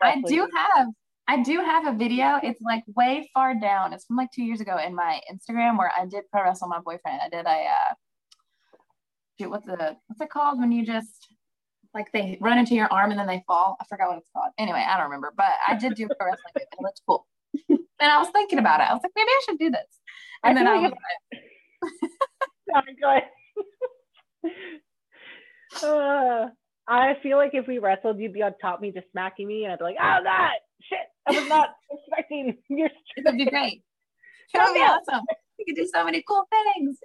I 0.00 0.20
do 0.20 0.48
have 0.54 0.86
I 1.28 1.42
do 1.42 1.58
have 1.58 1.88
a 1.88 1.92
video. 1.92 2.38
It's 2.40 2.60
like 2.62 2.84
way 2.94 3.28
far 3.34 3.58
down. 3.58 3.92
It's 3.92 4.04
from 4.04 4.16
like 4.16 4.30
two 4.30 4.44
years 4.44 4.60
ago 4.60 4.78
in 4.78 4.94
my 4.94 5.20
Instagram 5.32 5.76
where 5.76 5.90
I 5.96 6.06
did 6.06 6.22
pro 6.30 6.44
wrestle 6.44 6.68
my 6.68 6.78
boyfriend. 6.78 7.20
I 7.20 7.28
did 7.28 7.46
a 7.46 7.50
uh 7.50 9.48
what's 9.48 9.66
the 9.66 9.96
what's 10.06 10.20
it 10.20 10.30
called 10.30 10.60
when 10.60 10.72
you 10.72 10.86
just 10.86 11.28
like 11.94 12.12
they 12.12 12.38
run 12.40 12.58
into 12.58 12.74
your 12.74 12.92
arm 12.92 13.10
and 13.10 13.18
then 13.18 13.26
they 13.26 13.42
fall. 13.46 13.76
I 13.80 13.84
forgot 13.88 14.08
what 14.08 14.18
it's 14.18 14.30
called. 14.34 14.52
Anyway, 14.58 14.84
I 14.86 14.96
don't 14.96 15.06
remember, 15.06 15.32
but 15.36 15.50
I 15.66 15.74
did 15.74 15.94
do 15.94 16.08
pro 16.18 16.28
wrestling. 16.28 16.52
It 16.54 16.68
looks 16.80 17.00
cool. 17.06 17.26
And 17.68 17.78
I 18.00 18.18
was 18.18 18.28
thinking 18.30 18.58
about 18.58 18.80
it. 18.80 18.90
I 18.90 18.92
was 18.92 19.00
like, 19.02 19.12
maybe 19.16 19.28
I 19.28 19.42
should 19.44 19.58
do 19.58 19.70
this. 19.70 20.00
And 20.44 20.58
I 20.58 20.62
then 20.62 20.66
I 20.66 20.78
was 20.78 20.92
like, 20.92 21.42
Sorry, 22.72 22.96
go 23.00 23.10
ahead. 23.10 23.30
Uh, 25.82 26.46
feel 27.26 27.36
like 27.36 27.50
if 27.54 27.66
we 27.66 27.78
wrestled, 27.78 28.18
you'd 28.18 28.32
be 28.32 28.42
on 28.42 28.54
top 28.60 28.76
of 28.76 28.80
me, 28.80 28.92
just 28.92 29.10
smacking 29.10 29.48
me, 29.48 29.64
and 29.64 29.72
I'd 29.72 29.78
be 29.78 29.84
like, 29.84 29.96
"Oh, 30.00 30.18
that 30.22 30.54
shit! 30.82 30.98
I 31.26 31.32
was 31.32 31.48
not 31.48 31.70
expecting 31.90 32.56
your." 32.68 32.88
strength. 32.88 33.16
It 33.16 33.24
would 33.24 33.38
be 33.38 33.50
great. 33.50 33.82
It 34.54 34.58
would 34.58 34.74
be 34.74 34.80
oh, 34.80 34.96
awesome. 35.10 35.24
You 35.58 35.64
could 35.66 35.74
do 35.74 35.88
so 35.92 36.04
many 36.04 36.22
cool 36.26 36.44
things. 36.76 36.98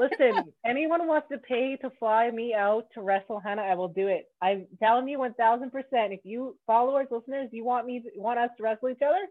Listen, 0.00 0.44
anyone 0.64 1.06
wants 1.06 1.28
to 1.30 1.36
pay 1.36 1.76
to 1.82 1.90
fly 1.98 2.30
me 2.30 2.54
out 2.54 2.84
to 2.94 3.02
wrestle 3.02 3.38
Hannah, 3.38 3.62
I 3.62 3.74
will 3.74 3.88
do 3.88 4.08
it. 4.08 4.24
I'm 4.40 4.66
telling 4.82 5.06
you, 5.06 5.18
one 5.18 5.34
thousand 5.34 5.72
percent. 5.72 6.14
If 6.14 6.20
you 6.24 6.56
followers, 6.66 7.08
listeners, 7.10 7.50
you 7.52 7.64
want 7.64 7.86
me, 7.86 8.00
to, 8.00 8.08
want 8.16 8.38
us 8.38 8.48
to 8.56 8.62
wrestle 8.62 8.88
each 8.88 9.02
other 9.06 9.26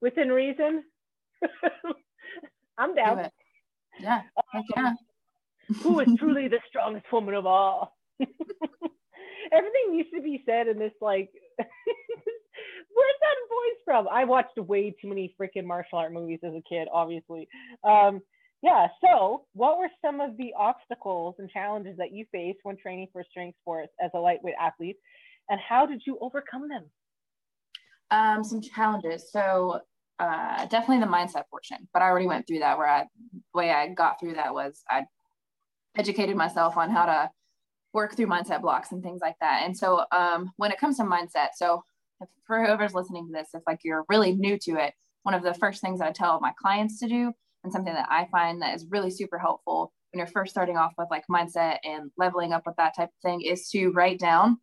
within 0.00 0.28
reason, 0.28 0.84
I'm 2.78 2.94
down. 2.94 3.28
Yeah. 4.00 4.22
Um, 4.54 4.62
yeah. 4.76 4.92
who 5.82 6.00
is 6.00 6.08
truly 6.18 6.48
the 6.48 6.60
strongest 6.68 7.06
woman 7.12 7.34
of 7.34 7.46
all? 7.46 7.96
Everything 8.20 9.96
needs 9.96 10.08
to 10.14 10.22
be 10.22 10.42
said 10.46 10.68
in 10.68 10.78
this 10.78 10.92
like. 11.00 11.30
Where's 11.58 13.14
that 13.20 13.36
voice 13.48 13.80
from? 13.84 14.08
I 14.08 14.24
watched 14.24 14.58
way 14.58 14.90
too 14.90 15.08
many 15.08 15.34
freaking 15.40 15.64
martial 15.64 15.98
art 15.98 16.12
movies 16.12 16.40
as 16.42 16.52
a 16.52 16.62
kid, 16.68 16.88
obviously. 16.92 17.48
Um, 17.84 18.20
yeah. 18.62 18.88
So, 19.00 19.44
what 19.52 19.78
were 19.78 19.88
some 20.04 20.20
of 20.20 20.36
the 20.36 20.52
obstacles 20.58 21.36
and 21.38 21.48
challenges 21.50 21.96
that 21.98 22.12
you 22.12 22.26
faced 22.32 22.58
when 22.64 22.76
training 22.76 23.08
for 23.12 23.24
strength 23.30 23.56
sports 23.60 23.92
as 24.02 24.10
a 24.14 24.18
lightweight 24.18 24.54
athlete, 24.60 24.96
and 25.48 25.60
how 25.60 25.86
did 25.86 26.02
you 26.06 26.18
overcome 26.20 26.68
them? 26.68 26.84
Um, 28.10 28.42
some 28.42 28.60
challenges. 28.60 29.30
So, 29.30 29.80
uh, 30.18 30.66
definitely 30.66 31.00
the 31.00 31.10
mindset 31.10 31.44
portion, 31.50 31.88
but 31.92 32.02
I 32.02 32.06
already 32.06 32.26
went 32.26 32.46
through 32.46 32.60
that. 32.60 32.76
Where 32.78 32.88
I, 32.88 33.04
the 33.32 33.40
way 33.54 33.70
I 33.70 33.88
got 33.88 34.18
through 34.18 34.34
that 34.34 34.52
was 34.52 34.82
I 34.90 35.04
educated 35.96 36.36
myself 36.36 36.76
on 36.76 36.90
how 36.90 37.06
to 37.06 37.30
work 37.92 38.16
through 38.16 38.26
mindset 38.26 38.62
blocks 38.62 38.92
and 38.92 39.02
things 39.02 39.20
like 39.22 39.36
that. 39.40 39.62
And 39.64 39.76
so, 39.76 40.04
um, 40.12 40.52
when 40.56 40.72
it 40.72 40.78
comes 40.78 40.96
to 40.96 41.04
mindset, 41.04 41.48
so 41.54 41.82
if, 42.20 42.28
for 42.46 42.64
whoever's 42.64 42.94
listening 42.94 43.26
to 43.26 43.32
this, 43.32 43.48
if 43.54 43.62
like 43.66 43.80
you're 43.84 44.04
really 44.08 44.32
new 44.34 44.58
to 44.60 44.76
it, 44.76 44.94
one 45.22 45.34
of 45.34 45.42
the 45.42 45.54
first 45.54 45.80
things 45.80 46.00
I 46.00 46.10
tell 46.10 46.40
my 46.40 46.52
clients 46.60 46.98
to 47.00 47.08
do 47.08 47.32
and 47.62 47.72
something 47.72 47.92
that 47.94 48.08
I 48.10 48.26
find 48.30 48.62
that 48.62 48.74
is 48.74 48.86
really 48.90 49.10
super 49.10 49.38
helpful 49.38 49.92
when 50.12 50.18
you're 50.18 50.26
first 50.26 50.50
starting 50.50 50.76
off 50.76 50.94
with 50.96 51.08
like 51.10 51.24
mindset 51.30 51.78
and 51.84 52.10
leveling 52.16 52.52
up 52.52 52.62
with 52.66 52.76
that 52.76 52.96
type 52.96 53.08
of 53.08 53.22
thing 53.22 53.42
is 53.42 53.68
to 53.70 53.90
write 53.90 54.18
down 54.18 54.58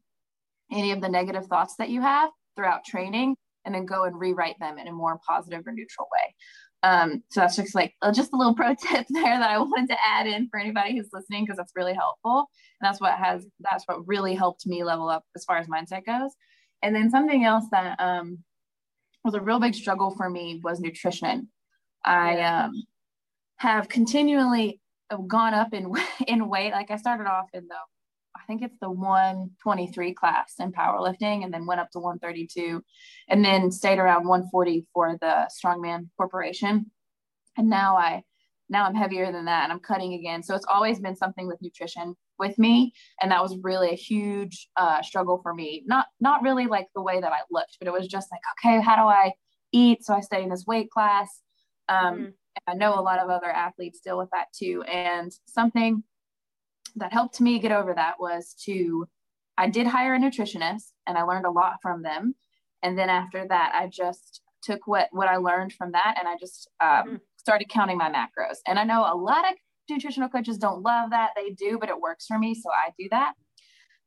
any 0.71 0.91
of 0.91 1.01
the 1.01 1.10
negative 1.10 1.45
thoughts 1.45 1.75
that 1.77 1.89
you 1.89 2.01
have 2.01 2.29
throughout 2.56 2.86
training 2.86 3.36
and 3.65 3.74
then 3.74 3.86
go 3.86 4.04
and 4.04 4.20
rewrite 4.20 4.60
them 4.60 4.78
in 4.78 4.88
a 4.88 4.91
more 4.91 5.20
positive 5.28 5.65
or 5.65 5.72
neutral 5.72 6.08
way. 6.13 6.36
Um, 6.84 7.24
so 7.32 7.39
that's 7.39 7.56
just 7.56 7.74
like 7.74 7.96
uh, 8.02 8.12
just 8.12 8.34
a 8.34 8.38
little 8.38 8.54
pro 8.56 8.76
tip 8.76 9.08
there 9.10 9.39
that 9.39 9.50
I 9.50 9.58
wanted 9.58 9.89
to 9.89 9.98
add 10.06 10.28
in 10.28 10.48
for 10.50 10.60
anybody 10.60 10.96
who's 10.96 11.10
listening 11.12 11.44
because 11.44 11.58
that's 11.58 11.74
really 11.76 11.94
helpful. 11.94 12.50
And 12.80 12.88
that's 12.88 13.02
what 13.02 13.13
has 13.13 13.46
that's 13.60 13.84
what 13.86 14.08
really 14.08 14.36
helped 14.36 14.68
me 14.68 14.84
level 14.84 15.10
up 15.10 15.24
as 15.36 15.44
far 15.46 15.58
as 15.58 15.68
mindset 15.68 16.06
goes. 16.06 16.32
And 16.84 16.96
then 16.96 17.10
something 17.10 17.44
else 17.44 17.65
that 17.72 18.00
um, 18.00 18.39
was 19.24 19.34
a 19.34 19.41
real 19.41 19.60
big 19.60 19.74
struggle 19.74 20.12
for 20.15 20.30
me 20.30 20.62
was 20.63 20.80
nutrition. 20.80 21.50
I 22.04 22.41
um, 22.41 22.84
have 23.58 23.89
continually 23.89 24.80
gone 25.28 25.54
up 25.54 25.74
in 25.74 25.91
in 26.28 26.48
weight. 26.48 26.72
Like 26.72 26.91
I 26.91 26.98
started 26.98 27.28
off 27.28 27.48
in 27.54 27.68
the, 27.68 27.76
I 28.45 28.47
think 28.47 28.62
it's 28.62 28.77
the 28.79 28.91
123 28.91 30.13
class 30.13 30.53
in 30.60 30.71
powerlifting, 30.71 31.43
and 31.43 31.51
then 31.51 31.65
went 31.65 31.81
up 31.81 31.89
to 31.91 31.99
132, 31.99 32.79
and 33.27 33.43
then 33.43 33.71
stayed 33.71 33.97
around 33.97 34.27
140 34.27 34.86
for 34.93 35.17
the 35.19 35.49
Strongman 35.49 36.10
Corporation. 36.15 36.91
And 37.58 37.71
now 37.71 37.97
I, 37.97 38.21
now 38.69 38.86
I'm 38.86 38.93
heavier 38.93 39.31
than 39.31 39.45
that, 39.45 39.63
and 39.63 39.73
I'm 39.73 39.79
cutting 39.79 40.13
again. 40.13 40.43
So 40.43 40.53
it's 40.53 40.67
always 40.71 40.99
been 40.99 41.15
something 41.15 41.47
with 41.47 41.60
nutrition 41.60 42.15
with 42.38 42.60
me, 42.60 42.93
and 43.19 43.31
that 43.31 43.41
was 43.41 43.58
really 43.63 43.89
a 43.89 43.95
huge 43.95 44.67
uh, 44.77 45.01
struggle 45.01 45.39
for 45.41 45.55
me. 45.55 45.81
Not 45.88 46.05
not 46.19 46.43
really 46.43 46.67
like 46.67 46.86
the 46.93 47.01
way 47.01 47.19
that 47.19 47.31
I 47.31 47.39
looked, 47.49 47.77
but 47.79 47.88
it 47.88 47.93
was 47.93 48.08
just 48.08 48.27
like, 48.31 48.41
okay, 48.60 48.79
how 48.79 48.95
do 48.95 49.03
I 49.03 49.34
eat 49.71 50.05
so 50.05 50.13
I 50.13 50.19
stay 50.19 50.43
in 50.43 50.49
this 50.49 50.65
weight 50.67 50.91
class? 50.91 51.41
Um, 51.89 52.13
mm-hmm 52.13 52.29
I 52.67 52.73
know 52.73 52.97
a 52.97 53.01
lot 53.01 53.19
of 53.19 53.29
other 53.29 53.49
athletes 53.49 53.99
deal 53.99 54.17
with 54.17 54.29
that 54.31 54.47
too. 54.53 54.81
And 54.84 55.31
something 55.45 56.03
that 56.95 57.13
helped 57.13 57.41
me 57.41 57.60
get 57.60 57.71
over 57.71 57.93
that 57.93 58.15
was 58.19 58.55
to, 58.65 59.08
I 59.58 59.69
did 59.69 59.88
hire 59.88 60.15
a 60.15 60.19
nutritionist 60.19 60.91
and 61.08 61.17
I 61.17 61.23
learned 61.23 61.45
a 61.45 61.51
lot 61.51 61.77
from 61.81 62.01
them. 62.01 62.36
And 62.84 62.97
then 62.97 63.10
after 63.10 63.47
that, 63.47 63.71
I 63.73 63.88
just 63.88 64.41
took 64.62 64.88
what, 64.88 65.10
what 65.12 65.27
I 65.27 65.38
learned 65.38 65.73
from 65.73 65.91
that 65.91 66.15
and 66.17 66.27
I 66.27 66.36
just 66.38 66.69
um, 66.81 66.89
mm-hmm. 66.89 67.15
started 67.38 67.69
counting 67.69 67.97
my 67.97 68.10
macros. 68.10 68.58
And 68.67 68.79
I 68.79 68.84
know 68.84 69.01
a 69.01 69.15
lot 69.15 69.49
of 69.49 69.58
nutritional 69.89 70.29
coaches 70.29 70.58
don't 70.58 70.81
love 70.81 71.12
that. 71.12 71.31
They 71.36 71.51
do, 71.51 71.77
but 71.79 71.89
it 71.89 71.99
works 71.99 72.25
for 72.25 72.39
me. 72.39 72.55
So 72.55 72.69
I 72.71 72.91
do 72.97 73.08
that. 73.12 73.34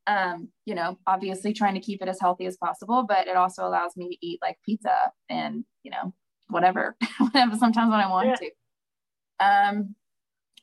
Um, 0.07 0.49
you 0.65 0.75
know, 0.75 0.97
obviously 1.05 1.53
trying 1.53 1.75
to 1.75 1.79
keep 1.79 2.01
it 2.01 2.07
as 2.07 2.19
healthy 2.19 2.45
as 2.45 2.57
possible, 2.57 3.05
but 3.07 3.27
it 3.27 3.35
also 3.35 3.67
allows 3.67 3.95
me 3.95 4.09
to 4.09 4.25
eat 4.25 4.39
like 4.41 4.57
pizza 4.65 5.11
and, 5.29 5.63
you 5.83 5.91
know, 5.91 6.13
whatever, 6.49 6.95
whatever, 7.19 7.55
sometimes 7.57 7.91
when 7.91 7.99
I 7.99 8.09
want 8.09 8.27
yeah. 8.27 8.35
to. 8.35 8.49
Um, 9.39 9.95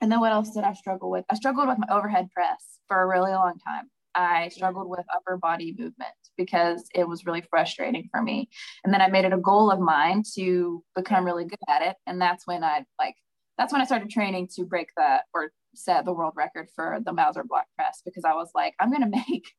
and 0.00 0.10
then 0.10 0.20
what 0.20 0.32
else 0.32 0.50
did 0.50 0.64
I 0.64 0.72
struggle 0.72 1.10
with? 1.10 1.24
I 1.30 1.34
struggled 1.34 1.68
with 1.68 1.78
my 1.78 1.86
overhead 1.90 2.30
press 2.32 2.78
for 2.88 3.00
a 3.00 3.06
really 3.06 3.32
long 3.32 3.58
time. 3.58 3.90
I 4.14 4.20
mm-hmm. 4.20 4.50
struggled 4.50 4.88
with 4.88 5.04
upper 5.14 5.36
body 5.36 5.74
movement 5.78 6.10
because 6.36 6.88
it 6.94 7.06
was 7.06 7.26
really 7.26 7.42
frustrating 7.42 8.08
for 8.10 8.22
me. 8.22 8.48
And 8.84 8.92
then 8.92 9.00
I 9.00 9.08
made 9.08 9.24
it 9.24 9.32
a 9.32 9.38
goal 9.38 9.70
of 9.70 9.80
mine 9.80 10.22
to 10.34 10.82
become 10.94 11.24
really 11.24 11.44
good 11.44 11.58
at 11.68 11.82
it. 11.82 11.96
And 12.06 12.20
that's 12.20 12.46
when 12.46 12.64
I 12.64 12.84
like, 12.98 13.14
that's 13.58 13.72
when 13.72 13.80
I 13.80 13.86
started 13.86 14.10
training 14.10 14.48
to 14.56 14.64
break 14.64 14.88
the 14.96 15.22
or 15.32 15.50
set 15.74 16.04
the 16.04 16.12
world 16.12 16.34
record 16.36 16.68
for 16.74 16.98
the 17.04 17.12
Mauser 17.12 17.44
block 17.44 17.66
press 17.76 18.02
because 18.04 18.24
I 18.24 18.34
was 18.34 18.50
like, 18.54 18.74
I'm 18.80 18.92
to 18.92 19.06
make, 19.28 19.52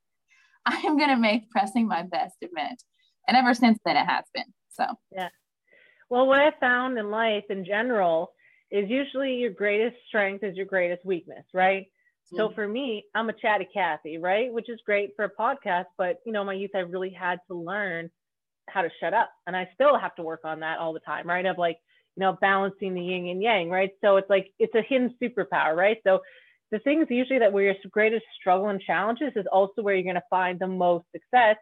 I 0.66 0.78
am 0.80 0.98
going 0.98 1.10
to 1.10 1.18
make 1.18 1.50
pressing 1.50 1.88
my 1.88 2.04
best 2.04 2.36
event. 2.42 2.82
And 3.28 3.38
ever 3.38 3.54
since 3.54 3.80
then, 3.86 3.98
it 3.98 4.06
has 4.06 4.26
been. 4.34 4.46
So, 4.72 4.86
yeah. 5.12 5.30
Well, 6.10 6.28
what 6.28 6.40
I 6.40 6.52
found 6.60 6.98
in 6.98 7.12
life 7.12 7.46
in 7.50 7.66
general 7.66 8.32
is 8.72 8.90
usually 8.90 9.36
your 9.36 9.52
greatest 9.52 9.96
strength 10.08 10.44
is 10.44 10.56
your 10.56 10.66
greatest 10.66 11.06
weakness, 11.06 11.46
right? 11.54 11.84
Mm-hmm. 12.28 12.38
So 12.38 12.52
for 12.54 12.68
me, 12.68 13.06
I'm 13.16 13.30
a 13.30 13.34
chatty 13.34 13.68
Cathy, 13.74 14.18
right? 14.18 14.52
Which 14.52 14.70
is 14.70 14.80
great 14.86 15.12
for 15.16 15.26
a 15.26 15.30
podcast, 15.30 15.86
but 15.98 16.18
you 16.26 16.32
know, 16.32 16.44
my 16.44 16.54
youth, 16.54 16.72
I 16.76 16.80
really 16.80 17.12
had 17.12 17.40
to 17.48 17.56
learn 17.56 18.10
how 18.70 18.82
to 18.82 18.90
shut 19.00 19.14
up. 19.14 19.30
And 19.46 19.56
I 19.56 19.70
still 19.74 19.98
have 19.98 20.16
to 20.16 20.24
work 20.24 20.42
on 20.44 20.60
that 20.60 20.80
all 20.80 20.94
the 20.94 21.00
time, 21.00 21.28
right? 21.28 21.46
Of 21.46 21.58
like, 21.58 21.78
you 22.16 22.22
know, 22.22 22.38
balancing 22.42 22.94
the 22.94 23.02
yin 23.02 23.28
and 23.28 23.42
yang, 23.42 23.70
right? 23.70 23.92
So 24.04 24.18
it's 24.18 24.30
like 24.30 24.52
it's 24.60 24.76
a 24.76 24.82
hidden 24.82 25.16
superpower, 25.22 25.76
right? 25.76 25.98
So 26.06 26.20
the 26.72 26.80
things 26.80 27.08
usually 27.10 27.40
that 27.40 27.54
where 27.54 27.64
your 27.64 27.76
greatest 27.92 28.26
struggle 28.40 28.68
and 28.68 28.82
challenges 28.82 29.32
is 29.36 29.46
also 29.52 29.82
where 29.82 29.96
you're 29.96 30.04
going 30.04 30.16
to 30.16 30.22
find 30.30 30.60
the 30.60 30.68
most 30.68 31.06
success. 31.14 31.56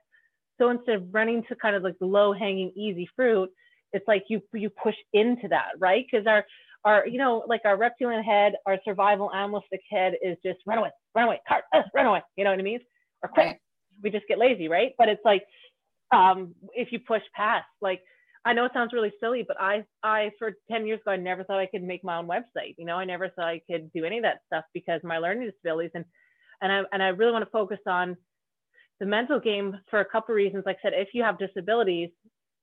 So 0.58 0.70
instead 0.70 0.96
of 0.96 1.14
running 1.14 1.44
to 1.50 1.56
kind 1.56 1.76
of 1.76 1.84
like 1.84 2.00
the 2.00 2.08
low 2.08 2.34
hanging 2.34 2.72
easy 2.76 3.08
fruit, 3.16 3.50
it's 3.94 4.08
like 4.08 4.24
you 4.30 4.42
you 4.54 4.70
push 4.70 4.96
into 5.14 5.48
that, 5.50 5.72
right? 5.78 6.06
Because 6.10 6.26
our 6.26 6.46
our 6.86 7.06
you 7.08 7.18
know 7.18 7.44
like 7.48 7.62
our 7.66 7.78
reptilian 7.78 8.24
head, 8.24 8.54
our 8.66 8.78
survival 8.86 9.34
animalistic 9.34 9.82
head 9.90 10.14
is 10.24 10.38
just 10.46 10.60
run 10.66 10.78
away, 10.78 10.92
run 11.14 11.26
away, 11.26 11.42
cart, 11.48 11.66
uh, 11.74 11.82
run 11.94 12.06
away. 12.06 12.22
You 12.38 12.44
know 12.44 12.52
what 12.52 12.60
I 12.60 12.64
mean? 12.64 12.80
Or 13.24 13.30
quit. 13.30 13.46
Right. 13.46 13.58
We 14.04 14.12
just 14.12 14.28
get 14.28 14.38
lazy, 14.38 14.68
right? 14.68 14.92
But 14.98 15.10
it's 15.10 15.22
like 15.26 15.44
um, 16.12 16.54
if 16.74 16.92
you 16.92 17.00
push 17.00 17.24
past, 17.36 17.66
like 17.82 18.02
I 18.46 18.54
know 18.54 18.66
it 18.66 18.72
sounds 18.74 18.94
really 18.94 19.12
silly, 19.20 19.44
but 19.46 19.60
I 19.60 19.84
I 20.04 20.32
for 20.38 20.54
10 20.72 20.86
years 20.86 21.02
ago 21.02 21.12
I 21.12 21.18
never 21.18 21.44
thought 21.44 21.60
I 21.60 21.66
could 21.66 21.84
make 21.84 22.04
my 22.04 22.18
own 22.18 22.28
website. 22.28 22.76
You 22.78 22.86
know, 22.86 22.96
I 22.96 23.06
never 23.06 23.30
thought 23.30 23.48
I 23.48 23.62
could 23.70 23.92
do 23.92 24.06
any 24.06 24.18
of 24.18 24.24
that 24.24 24.42
stuff 24.46 24.66
because 24.74 25.02
my 25.04 25.18
learning 25.18 25.50
disabilities 25.50 25.92
and 25.96 26.06
and 26.62 26.72
I 26.72 26.84
and 26.94 27.02
I 27.02 27.08
really 27.08 27.32
want 27.32 27.44
to 27.44 27.52
focus 27.52 27.80
on 27.88 28.16
the 29.00 29.06
mental 29.06 29.40
game 29.40 29.78
for 29.90 30.00
a 30.02 30.06
couple 30.06 30.34
of 30.34 30.38
reasons. 30.38 30.64
Like 30.66 30.78
I 30.84 30.90
said, 30.90 30.94
if 30.96 31.10
you 31.14 31.24
have 31.24 31.38
disabilities, 31.40 32.10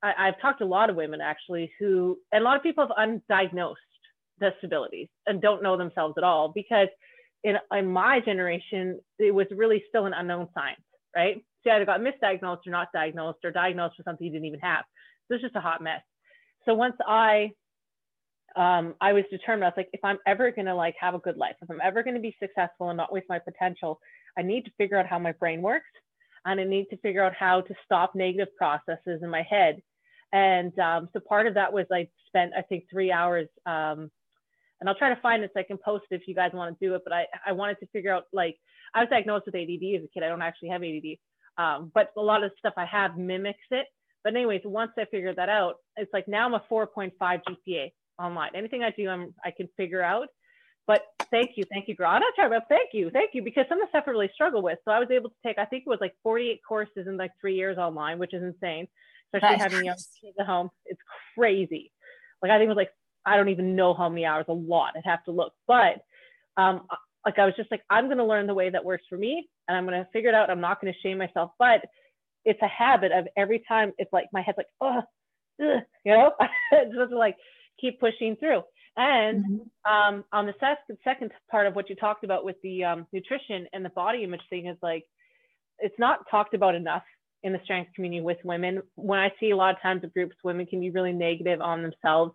I, 0.03 0.27
have 0.27 0.41
talked 0.41 0.59
to 0.59 0.65
a 0.65 0.67
lot 0.67 0.91
of 0.91 0.97
women 0.97 1.21
actually 1.21 1.73
who, 1.79 2.19
and 2.33 2.43
a 2.43 2.45
lot 2.45 2.57
of 2.57 2.63
people 2.63 2.87
have 2.87 2.97
undiagnosed 2.97 3.75
disabilities 4.43 5.09
and 5.27 5.41
don't 5.41 5.63
know 5.63 5.77
themselves 5.77 6.15
at 6.19 6.25
all 6.25 6.53
because 6.55 6.89
in, 7.45 7.57
in 7.73 7.87
my 7.87 8.21
generation, 8.21 9.01
it 9.19 9.35
was 9.35 9.47
really 9.51 9.83
still 9.89 10.07
an 10.07 10.13
unknown 10.15 10.49
science, 10.55 10.83
right? 11.17 11.37
So 11.63 11.71
you 11.71 11.77
either 11.77 11.87
got 11.87 12.01
misdiagnosed 12.01 12.67
or 12.67 12.71
not 12.71 12.89
diagnosed 12.93 13.39
or 13.45 13.51
diagnosed 13.51 13.95
with 13.99 14.05
something 14.05 14.27
you 14.27 14.33
didn't 14.33 14.47
even 14.47 14.61
have. 14.61 14.85
So 15.29 15.35
it's 15.35 15.43
just 15.43 15.57
a 15.57 15.61
hot 15.61 15.83
mess. 15.83 16.03
So 16.65 16.75
once 16.75 16.97
I, 17.07 17.51
um, 18.55 18.95
I 19.01 19.13
was 19.13 19.25
determined, 19.31 19.65
I 19.65 19.69
was 19.69 19.75
like, 19.77 19.89
if 19.93 20.05
I'm 20.05 20.19
ever 20.27 20.51
going 20.51 20.67
to 20.67 20.75
like 20.75 20.95
have 21.01 21.15
a 21.15 21.19
good 21.19 21.37
life, 21.37 21.55
if 21.63 21.71
I'm 21.71 21.81
ever 21.83 22.03
going 22.03 22.15
to 22.15 22.21
be 22.21 22.37
successful 22.41 22.91
and 22.91 22.97
not 22.97 23.13
waste 23.13 23.27
my 23.29 23.39
potential, 23.39 23.99
I 24.37 24.43
need 24.43 24.65
to 24.67 24.71
figure 24.77 24.99
out 24.99 25.07
how 25.07 25.19
my 25.19 25.33
brain 25.33 25.63
works 25.63 25.87
and 26.45 26.61
I 26.61 26.65
need 26.65 26.87
to 26.91 26.97
figure 26.99 27.25
out 27.25 27.35
how 27.35 27.63
to 27.63 27.75
stop 27.85 28.15
negative 28.15 28.55
processes 28.57 29.21
in 29.23 29.31
my 29.31 29.43
head 29.43 29.81
and 30.33 30.77
um, 30.79 31.09
so 31.13 31.21
part 31.21 31.47
of 31.47 31.55
that 31.55 31.73
was 31.73 31.87
I 31.93 32.09
spent, 32.27 32.53
I 32.57 32.63
think, 32.63 32.85
three 32.91 33.13
hours. 33.13 33.49
Um, 33.67 34.11
and 34.83 34.89
I'll 34.89 34.97
try 34.97 35.15
to 35.15 35.21
find 35.21 35.41
this. 35.45 35.51
I 35.57 35.63
can 35.63 35.79
post 35.79 36.07
it 36.11 36.17
if 36.17 36.27
you 36.27 36.35
guys 36.35 36.51
want 36.53 36.77
to 36.77 36.85
do 36.85 36.97
it. 36.97 37.03
But 37.05 37.13
I, 37.13 37.27
I 37.47 37.53
wanted 37.53 37.79
to 37.79 37.87
figure 37.93 38.13
out, 38.13 38.25
like, 38.33 38.57
I 38.97 38.99
was 38.99 39.09
diagnosed 39.09 39.47
with 39.47 39.55
ADD 39.55 39.95
as 39.97 40.05
a 40.05 40.09
kid. 40.13 40.25
I 40.25 40.29
don't 40.29 40.43
actually 40.43 40.71
have 40.71 40.83
ADD. 40.83 41.19
Um, 41.57 41.93
but 41.95 42.11
a 42.19 42.21
lot 42.21 42.43
of 42.43 42.51
stuff 42.59 42.75
I 42.77 42.85
have 42.87 43.17
mimics 43.17 43.61
it. 43.71 43.87
But 44.25 44.35
anyways, 44.35 44.63
once 44.65 44.91
I 44.99 45.05
figured 45.05 45.37
that 45.37 45.49
out, 45.49 45.77
it's 45.97 46.13
like 46.13 46.27
now 46.27 46.47
I'm 46.47 46.55
a 46.55 46.65
4.5 46.69 47.13
GPA 47.21 47.93
online. 48.21 48.51
Anything 48.57 48.83
I 48.83 48.91
do, 48.91 49.09
I'm, 49.09 49.33
I 49.45 49.53
can 49.53 49.69
figure 49.77 50.03
out. 50.03 50.27
but 50.89 51.03
thank 51.31 51.51
you, 51.55 51.63
thank 51.73 51.87
you, 51.87 51.95
girl. 51.95 52.11
I'm 52.11 52.21
not 52.37 52.47
about 52.47 52.63
thank 52.69 52.91
you, 52.93 53.09
thank 53.11 53.31
you, 53.35 53.43
because 53.43 53.67
some 53.69 53.81
of 53.81 53.87
the 53.87 53.91
stuff 53.91 54.05
I 54.09 54.11
really 54.11 54.31
struggle 54.35 54.63
with. 54.63 54.79
So 54.85 54.91
I 54.91 54.99
was 54.99 55.09
able 55.13 55.31
to 55.31 55.37
take, 55.47 55.59
I 55.59 55.65
think 55.65 55.85
it 55.87 55.91
was 55.91 56.01
like 56.01 56.15
48 56.25 56.61
courses 56.69 57.07
in 57.07 57.17
like 57.17 57.31
three 57.41 57.55
years 57.55 57.79
online, 57.79 58.19
which 58.19 58.35
is 58.35 58.43
insane, 58.43 58.89
especially 59.33 59.59
That's 59.59 59.73
having 59.73 59.87
young 59.87 59.97
kids 59.97 60.37
at 60.41 60.47
home. 60.47 60.71
It's 60.87 61.01
crazy. 61.37 61.93
Like 62.43 62.51
I 62.51 62.59
think 62.59 62.67
it 62.67 62.75
was 62.75 62.77
like 62.77 62.91
I 63.25 63.37
don't 63.37 63.49
even 63.49 63.77
know 63.77 63.95
how 63.95 64.09
many 64.09 64.25
hours, 64.25 64.47
a 64.49 64.53
lot. 64.53 64.95
I'd 64.97 65.05
have 65.05 65.25
to 65.25 65.31
look, 65.31 65.53
but 65.67 66.05
um, 66.57 66.83
like 67.25 67.39
I 67.39 67.47
was 67.47 67.55
just 67.57 67.71
like 67.71 67.83
I'm 67.91 68.07
going 68.07 68.19
to 68.19 68.25
learn 68.25 68.47
the 68.47 68.55
way 68.55 68.71
that 68.71 68.85
works 68.85 69.05
for 69.09 69.17
me, 69.17 69.49
and 69.69 69.77
I'm 69.77 69.87
going 69.87 69.99
to 69.99 70.09
figure 70.13 70.31
it 70.31 70.35
out. 70.35 70.51
I'm 70.51 70.61
not 70.61 70.81
going 70.81 70.93
to 70.93 70.99
shame 71.01 71.19
myself, 71.19 71.53
but 71.59 71.83
it's 72.45 72.61
a 72.63 72.69
habit 72.69 73.13
of 73.13 73.29
every 73.37 73.63
time 73.69 73.93
it's 73.99 74.13
like 74.13 74.27
my 74.33 74.43
head's 74.43 74.59
like 74.59 74.67
oh, 74.81 75.03
you 75.59 75.83
know, 76.07 76.33
just 76.73 77.13
like 77.13 77.37
keep 77.81 78.01
pushing 78.01 78.37
through. 78.37 78.63
And 78.97 79.45
mm-hmm. 79.45 79.93
um, 79.93 80.25
on 80.33 80.47
the 80.47 80.55
second 80.61 80.99
second 81.05 81.33
part 81.51 81.67
of 81.67 81.75
what 81.75 81.89
you 81.89 81.97
talked 81.97 82.25
about 82.25 82.45
with 82.45 82.57
the 82.63 82.85
um, 82.85 83.07
nutrition 83.13 83.67
and 83.73 83.85
the 83.85 83.91
body 83.91 84.25
image 84.25 84.43
thing 84.51 84.67
is 84.67 84.77
like, 84.83 85.05
it's 85.79 85.99
not 85.99 86.29
talked 86.31 86.55
about 86.55 86.75
enough 86.75 87.03
in 87.43 87.53
the 87.53 87.61
strength 87.65 87.93
community 87.95 88.21
with 88.21 88.37
women. 88.45 88.83
When 88.95 89.19
I 89.19 89.33
see 89.41 89.51
a 89.51 89.57
lot 89.57 89.75
of 89.75 89.81
times 89.81 90.05
of 90.05 90.13
groups, 90.13 90.37
women 90.45 90.67
can 90.67 90.81
be 90.81 90.91
really 90.91 91.13
negative 91.13 91.61
on 91.61 91.83
themselves 91.83 92.35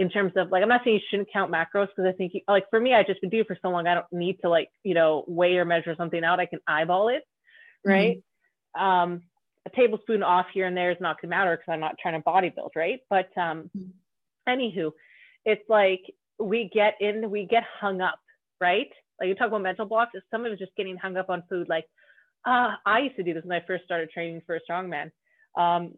in 0.00 0.08
terms 0.08 0.32
of 0.34 0.50
like, 0.50 0.62
I'm 0.62 0.68
not 0.70 0.80
saying 0.82 0.96
you 0.96 1.02
shouldn't 1.10 1.30
count 1.30 1.52
macros 1.52 1.88
because 1.88 2.06
I 2.08 2.12
think 2.12 2.32
you, 2.32 2.40
like 2.48 2.64
for 2.70 2.80
me, 2.80 2.94
I 2.94 3.02
just 3.02 3.20
been 3.20 3.28
doing 3.28 3.44
for 3.46 3.56
so 3.60 3.68
long, 3.68 3.86
I 3.86 3.94
don't 3.94 4.06
need 4.10 4.38
to 4.40 4.48
like, 4.48 4.70
you 4.82 4.94
know, 4.94 5.24
weigh 5.28 5.58
or 5.58 5.66
measure 5.66 5.94
something 5.94 6.24
out. 6.24 6.40
I 6.40 6.46
can 6.46 6.58
eyeball 6.66 7.10
it, 7.10 7.22
right? 7.84 8.22
Mm-hmm. 8.74 8.82
Um, 8.82 9.22
a 9.66 9.76
tablespoon 9.76 10.22
off 10.22 10.46
here 10.54 10.66
and 10.66 10.74
there 10.74 10.90
is 10.90 10.96
not 11.00 11.20
gonna 11.20 11.28
matter 11.28 11.54
because 11.54 11.70
I'm 11.70 11.80
not 11.80 11.96
trying 12.00 12.14
to 12.14 12.20
body 12.20 12.48
build, 12.48 12.72
right? 12.74 13.00
But 13.10 13.28
um, 13.36 13.70
mm-hmm. 13.76 13.90
anywho, 14.48 14.92
it's 15.44 15.68
like 15.68 16.00
we 16.38 16.70
get 16.72 16.94
in, 17.00 17.30
we 17.30 17.44
get 17.44 17.64
hung 17.78 18.00
up, 18.00 18.18
right? 18.58 18.88
Like 19.20 19.28
you 19.28 19.34
talk 19.34 19.48
about 19.48 19.60
mental 19.60 19.84
blocks, 19.84 20.12
if 20.14 20.24
someone 20.30 20.50
is 20.50 20.58
just 20.58 20.74
getting 20.78 20.96
hung 20.96 21.18
up 21.18 21.28
on 21.28 21.42
food, 21.50 21.68
like 21.68 21.84
uh, 22.46 22.70
I 22.86 23.00
used 23.00 23.16
to 23.16 23.22
do 23.22 23.34
this 23.34 23.44
when 23.44 23.60
I 23.60 23.66
first 23.66 23.84
started 23.84 24.08
training 24.08 24.40
for 24.46 24.56
a 24.56 24.60
strongman. 24.60 25.10
Um, 25.58 25.92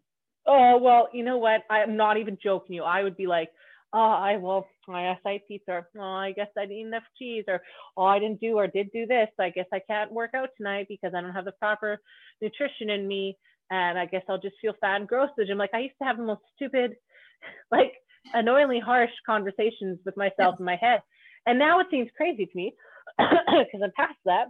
oh 0.44 0.78
well, 0.78 1.08
you 1.12 1.22
know 1.22 1.38
what? 1.38 1.60
I'm 1.70 1.96
not 1.96 2.16
even 2.16 2.36
joking 2.42 2.74
you. 2.74 2.82
I 2.82 3.04
would 3.04 3.16
be 3.16 3.28
like, 3.28 3.50
oh, 3.92 3.98
I 3.98 4.36
will, 4.36 4.66
I 4.88 5.02
guess 5.02 5.20
I 5.26 5.40
pizza. 5.46 5.86
Oh, 5.98 6.02
I 6.02 6.32
guess 6.32 6.48
I 6.58 6.66
didn't 6.66 6.88
enough 6.88 7.02
cheese. 7.18 7.44
Or 7.48 7.60
oh, 7.96 8.04
I 8.04 8.18
didn't 8.18 8.40
do 8.40 8.56
or 8.58 8.66
did 8.66 8.90
do 8.92 9.06
this. 9.06 9.28
I 9.38 9.50
guess 9.50 9.66
I 9.72 9.80
can't 9.86 10.12
work 10.12 10.30
out 10.34 10.50
tonight 10.56 10.86
because 10.88 11.12
I 11.16 11.20
don't 11.20 11.32
have 11.32 11.44
the 11.44 11.52
proper 11.52 12.00
nutrition 12.40 12.90
in 12.90 13.06
me. 13.06 13.36
And 13.70 13.98
I 13.98 14.06
guess 14.06 14.22
I'll 14.28 14.40
just 14.40 14.56
feel 14.60 14.74
fat 14.80 14.96
and 14.96 15.08
gross. 15.08 15.30
I'm 15.38 15.58
like, 15.58 15.70
I 15.74 15.80
used 15.80 15.94
to 16.00 16.06
have 16.06 16.16
the 16.16 16.24
most 16.24 16.42
stupid, 16.56 16.92
like 17.70 17.92
annoyingly 18.34 18.80
harsh 18.80 19.10
conversations 19.26 19.98
with 20.04 20.16
myself 20.16 20.56
in 20.58 20.64
my 20.64 20.76
head. 20.76 21.00
And 21.46 21.58
now 21.58 21.80
it 21.80 21.86
seems 21.90 22.08
crazy 22.16 22.46
to 22.46 22.52
me 22.54 22.74
because 23.18 23.80
I'm 23.82 23.92
past 23.96 24.18
that. 24.26 24.46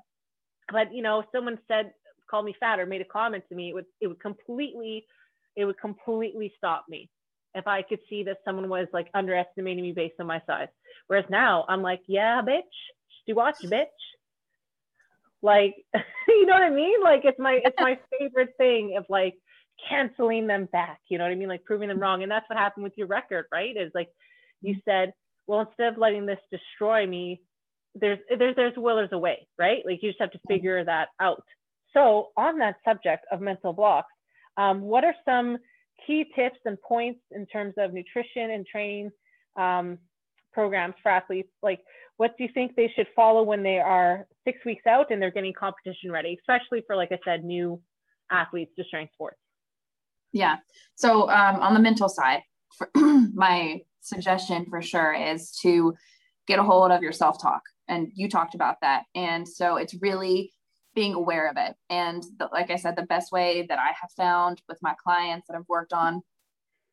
But 0.71 0.93
you 0.93 1.03
know, 1.03 1.21
if 1.21 1.27
someone 1.35 1.59
said 1.69 1.93
called 2.31 2.45
me 2.45 2.55
fat 2.59 2.81
or 2.81 2.87
made 2.87 3.01
a 3.01 3.07
comment 3.07 3.45
to 3.49 3.55
me, 3.55 3.71
it 3.71 3.75
would 3.75 3.87
it 4.01 4.07
would 4.07 4.21
completely 4.21 5.07
it 5.57 5.65
would 5.65 5.79
completely 5.79 6.53
stop 6.57 6.87
me 6.89 7.11
if 7.55 7.67
I 7.67 7.83
could 7.83 8.01
see 8.09 8.23
that 8.25 8.39
someone 8.45 8.69
was 8.69 8.89
like 8.93 9.09
underestimating 9.15 9.83
me 9.83 9.93
based 9.93 10.15
on 10.21 10.27
my 10.27 10.41
size. 10.47 10.69
Whereas 11.07 11.27
now 11.31 11.65
I'm 11.69 11.83
like, 11.83 12.01
yeah, 12.07 12.41
bitch, 12.43 12.63
do 13.27 13.35
watch, 13.35 13.57
bitch. 13.65 13.87
Like, 15.43 15.75
you 16.29 16.47
know 16.47 16.55
what 16.55 16.63
I 16.63 16.71
mean? 16.71 17.03
Like 17.03 17.23
it's 17.25 17.39
my 17.39 17.61
it's 17.65 17.77
my 17.79 17.99
favorite 18.19 18.55
thing 18.59 18.97
of 18.97 19.05
like 19.09 19.35
canceling 19.89 20.47
them 20.47 20.69
back. 20.73 21.01
You 21.09 21.19
know 21.19 21.25
what 21.25 21.33
I 21.33 21.37
mean? 21.37 21.49
Like 21.49 21.65
proving 21.65 21.89
them 21.89 22.01
wrong. 22.01 22.23
And 22.23 22.31
that's 22.31 22.49
what 22.49 22.59
happened 22.59 22.85
with 22.85 22.95
your 22.97 23.07
record, 23.07 23.47
right? 23.53 23.77
Is 23.77 23.91
like 23.95 24.09
you 24.61 24.75
mm-hmm. 24.75 24.91
said, 24.91 25.13
well, 25.47 25.61
instead 25.61 25.93
of 25.93 25.99
letting 25.99 26.27
this 26.27 26.39
destroy 26.51 27.07
me, 27.07 27.41
there's 27.95 28.19
there's 28.39 28.57
there's 28.57 28.77
will, 28.77 28.97
there's 28.97 29.13
a 29.13 29.19
way, 29.19 29.47
right? 29.59 29.83
Like 29.85 30.03
you 30.03 30.11
just 30.11 30.21
have 30.21 30.31
to 30.33 30.39
mm-hmm. 30.39 30.55
figure 30.55 30.85
that 30.85 31.09
out. 31.21 31.43
So 31.93 32.29
on 32.37 32.59
that 32.59 32.77
subject 32.87 33.27
of 33.31 33.41
mental 33.41 33.73
blocks, 33.73 34.13
um, 34.57 34.81
what 34.81 35.05
are 35.05 35.15
some 35.25 35.59
key 36.07 36.27
tips 36.35 36.59
and 36.65 36.81
points 36.81 37.21
in 37.31 37.47
terms 37.47 37.75
of 37.79 37.93
nutrition 37.93 38.51
and 38.51 38.67
training 38.67 39.11
um, 39.57 39.99
programs 40.53 40.95
for 41.03 41.11
athletes? 41.11 41.51
Like, 41.63 41.81
what 42.17 42.37
do 42.37 42.45
you 42.45 42.51
think 42.53 42.77
they 42.77 42.93
should 42.95 43.07
follow 43.17 43.43
when 43.43 43.63
they 43.63 43.79
are 43.79 44.27
six 44.45 44.59
weeks 44.65 44.87
out 44.87 45.11
and 45.11 45.21
they're 45.21 45.31
getting 45.31 45.53
competition 45.53 46.11
ready, 46.11 46.39
especially 46.41 46.83
for, 46.87 46.97
like 46.97 47.11
I 47.13 47.19
said, 47.25 47.45
new 47.45 47.81
athletes 48.31 48.73
to 48.79 48.85
strength 48.85 49.13
sports? 49.15 49.39
Yeah. 50.33 50.57
So 50.95 51.29
um, 51.31 51.57
on 51.57 51.75
the 51.75 51.81
mental 51.81 52.09
side, 52.09 52.43
my 52.95 53.81
suggestion 54.01 54.67
for 54.69 54.83
sure 54.83 55.13
is 55.13 55.53
to 55.63 55.95
get 56.47 56.59
a 56.59 56.63
hold 56.63 56.91
of 56.91 57.03
your 57.03 57.13
self 57.13 57.41
talk. 57.41 57.63
And 57.89 58.09
you 58.15 58.29
talked 58.29 58.55
about 58.55 58.77
that. 58.83 59.05
And 59.15 59.47
so 59.47 59.77
it's 59.77 59.95
really 60.01 60.53
being 60.95 61.15
aware 61.15 61.49
of 61.49 61.57
it. 61.57 61.75
And 61.91 62.23
the, 62.39 62.49
like 62.53 62.71
I 62.71 62.77
said, 62.77 62.97
the 62.97 63.03
best 63.03 63.33
way 63.33 63.67
that 63.69 63.79
I 63.79 63.93
have 64.01 64.11
found 64.17 64.61
with 64.69 64.79
my 64.83 64.95
clients 65.03 65.47
that 65.49 65.57
I've 65.57 65.69
worked 65.69 65.93
on 65.93 66.23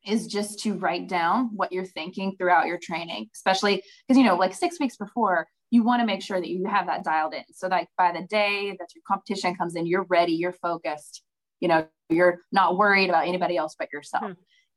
is 0.06 0.26
just 0.26 0.60
to 0.60 0.74
write 0.74 1.08
down 1.08 1.50
what 1.54 1.72
you're 1.72 1.84
thinking 1.84 2.34
throughout 2.36 2.66
your 2.66 2.78
training, 2.78 3.28
especially 3.34 3.82
because, 4.06 4.18
you 4.18 4.24
know, 4.24 4.36
like 4.36 4.54
six 4.54 4.80
weeks 4.80 4.96
before, 4.96 5.46
you 5.70 5.82
want 5.82 6.00
to 6.00 6.06
make 6.06 6.22
sure 6.22 6.40
that 6.40 6.48
you 6.48 6.66
have 6.66 6.86
that 6.86 7.04
dialed 7.04 7.34
in 7.34 7.44
so 7.52 7.68
that 7.68 7.86
by 7.96 8.10
the 8.12 8.26
day 8.26 8.74
that 8.78 8.88
your 8.94 9.02
competition 9.06 9.54
comes 9.54 9.76
in, 9.76 9.86
you're 9.86 10.06
ready, 10.08 10.32
you're 10.32 10.52
focused, 10.52 11.22
you 11.60 11.68
know, 11.68 11.86
you're 12.08 12.40
not 12.50 12.76
worried 12.76 13.08
about 13.08 13.28
anybody 13.28 13.56
else 13.56 13.76
but 13.78 13.92
yourself. 13.92 14.24
Hmm. 14.24 14.32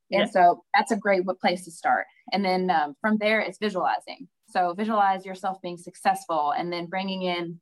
Yeah. 0.09 0.21
And 0.21 0.31
so 0.31 0.63
that's 0.75 0.91
a 0.91 0.97
great 0.97 1.23
place 1.41 1.65
to 1.65 1.71
start. 1.71 2.05
And 2.31 2.43
then 2.45 2.69
um, 2.69 2.93
from 3.01 3.17
there, 3.17 3.39
it's 3.39 3.57
visualizing. 3.57 4.27
So 4.49 4.73
visualize 4.75 5.25
yourself 5.25 5.57
being 5.63 5.77
successful 5.77 6.51
and 6.51 6.71
then 6.71 6.85
bringing 6.85 7.23
in 7.23 7.59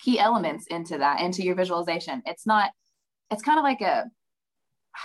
key 0.00 0.18
elements 0.18 0.66
into 0.68 0.98
that 0.98 1.20
into 1.20 1.42
your 1.42 1.54
visualization. 1.54 2.22
It's 2.26 2.46
not 2.46 2.70
it's 3.30 3.42
kind 3.42 3.58
of 3.58 3.64
like 3.64 3.80
a 3.80 4.04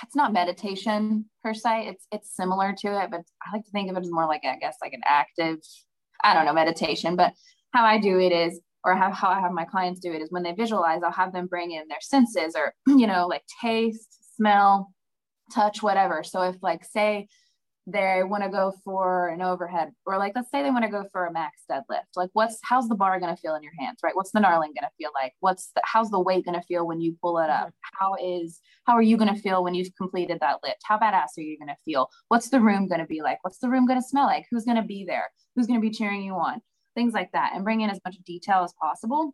it's 0.03 0.15
not 0.15 0.33
meditation 0.33 1.25
per 1.43 1.53
se. 1.53 1.87
It's 1.87 2.07
it's 2.11 2.35
similar 2.35 2.73
to 2.79 3.03
it 3.03 3.11
but 3.11 3.21
i 3.45 3.51
like 3.51 3.65
to 3.65 3.71
think 3.71 3.89
of 3.89 3.97
it 3.97 4.03
as 4.03 4.11
more 4.11 4.27
like 4.27 4.41
i 4.45 4.57
guess 4.57 4.77
like 4.81 4.93
an 4.93 5.01
active 5.05 5.57
i 6.23 6.33
don't 6.33 6.45
know 6.45 6.53
meditation. 6.53 7.15
But 7.15 7.33
how 7.73 7.85
i 7.85 7.97
do 7.97 8.19
it 8.19 8.31
is 8.31 8.59
or 8.83 8.95
how, 8.95 9.11
how 9.11 9.29
i 9.29 9.39
have 9.39 9.51
my 9.51 9.65
clients 9.65 9.99
do 9.99 10.11
it 10.11 10.21
is 10.21 10.31
when 10.31 10.43
they 10.43 10.53
visualize 10.53 11.01
i'll 11.03 11.11
have 11.11 11.33
them 11.33 11.47
bring 11.47 11.71
in 11.71 11.87
their 11.87 12.01
senses 12.01 12.55
or 12.55 12.73
you 12.87 13.07
know 13.07 13.27
like 13.27 13.43
taste 13.61 14.35
smell 14.35 14.91
touch 15.51 15.83
whatever. 15.83 16.23
So 16.23 16.41
if 16.43 16.55
like 16.61 16.83
say 16.83 17.27
they 17.87 18.21
want 18.23 18.43
to 18.43 18.49
go 18.49 18.73
for 18.83 19.29
an 19.29 19.41
overhead 19.41 19.91
or 20.05 20.17
like 20.17 20.33
let's 20.35 20.51
say 20.51 20.61
they 20.61 20.69
want 20.69 20.85
to 20.85 20.91
go 20.91 21.03
for 21.11 21.25
a 21.25 21.33
max 21.33 21.63
deadlift 21.69 22.05
like 22.15 22.29
what's 22.33 22.59
how's 22.63 22.87
the 22.87 22.95
bar 22.95 23.19
going 23.19 23.35
to 23.35 23.41
feel 23.41 23.55
in 23.55 23.63
your 23.63 23.73
hands 23.79 23.97
right? 24.03 24.15
What's 24.15 24.31
the 24.31 24.39
knurling 24.39 24.73
going 24.73 24.83
to 24.83 24.91
feel 24.97 25.11
like? 25.13 25.33
What's 25.39 25.71
the, 25.75 25.81
how's 25.83 26.09
the 26.09 26.19
weight 26.19 26.45
going 26.45 26.59
to 26.59 26.65
feel 26.65 26.85
when 26.85 27.01
you 27.01 27.15
pull 27.21 27.39
it 27.39 27.49
up? 27.49 27.67
Mm-hmm. 27.67 27.97
how 27.99 28.15
is 28.21 28.59
how 28.85 28.93
are 28.93 29.01
you 29.01 29.17
going 29.17 29.33
to 29.33 29.39
feel 29.39 29.63
when 29.63 29.75
you've 29.75 29.95
completed 29.95 30.39
that 30.41 30.57
lift? 30.63 30.81
How 30.83 30.97
badass 30.97 31.37
are 31.37 31.41
you 31.41 31.57
going 31.57 31.69
to 31.69 31.75
feel? 31.85 32.09
What's 32.29 32.49
the 32.49 32.59
room 32.59 32.87
going 32.87 33.01
to 33.01 33.07
be 33.07 33.21
like? 33.21 33.37
What's 33.43 33.59
the 33.59 33.69
room 33.69 33.85
going 33.85 34.01
to 34.01 34.07
smell 34.07 34.25
like? 34.25 34.45
Who's 34.49 34.65
going 34.65 34.77
to 34.77 34.83
be 34.83 35.05
there? 35.05 35.29
Who's 35.55 35.67
going 35.67 35.79
to 35.79 35.87
be 35.87 35.93
cheering 35.93 36.23
you 36.23 36.33
on? 36.33 36.61
Things 36.95 37.13
like 37.13 37.31
that 37.33 37.51
and 37.53 37.63
bring 37.63 37.81
in 37.81 37.89
as 37.89 37.99
much 38.03 38.17
detail 38.25 38.63
as 38.63 38.73
possible. 38.73 39.33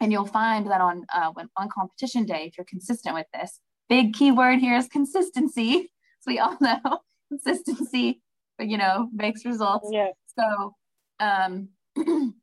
And 0.00 0.10
you'll 0.10 0.26
find 0.26 0.68
that 0.70 0.80
on 0.80 1.04
uh, 1.12 1.30
when 1.32 1.48
on 1.56 1.68
competition 1.68 2.24
day 2.24 2.46
if 2.46 2.58
you're 2.58 2.64
consistent 2.64 3.14
with 3.14 3.26
this 3.32 3.60
big 3.88 4.14
keyword 4.14 4.58
here 4.58 4.76
is 4.76 4.88
consistency 4.88 5.74
as 6.20 6.26
we 6.26 6.38
all 6.38 6.56
know 6.60 6.80
consistency, 7.32 8.20
but 8.58 8.68
you 8.68 8.78
know, 8.78 9.08
makes 9.12 9.44
results. 9.44 9.88
Yeah. 9.90 10.08
So 10.38 10.74
um, 11.20 11.68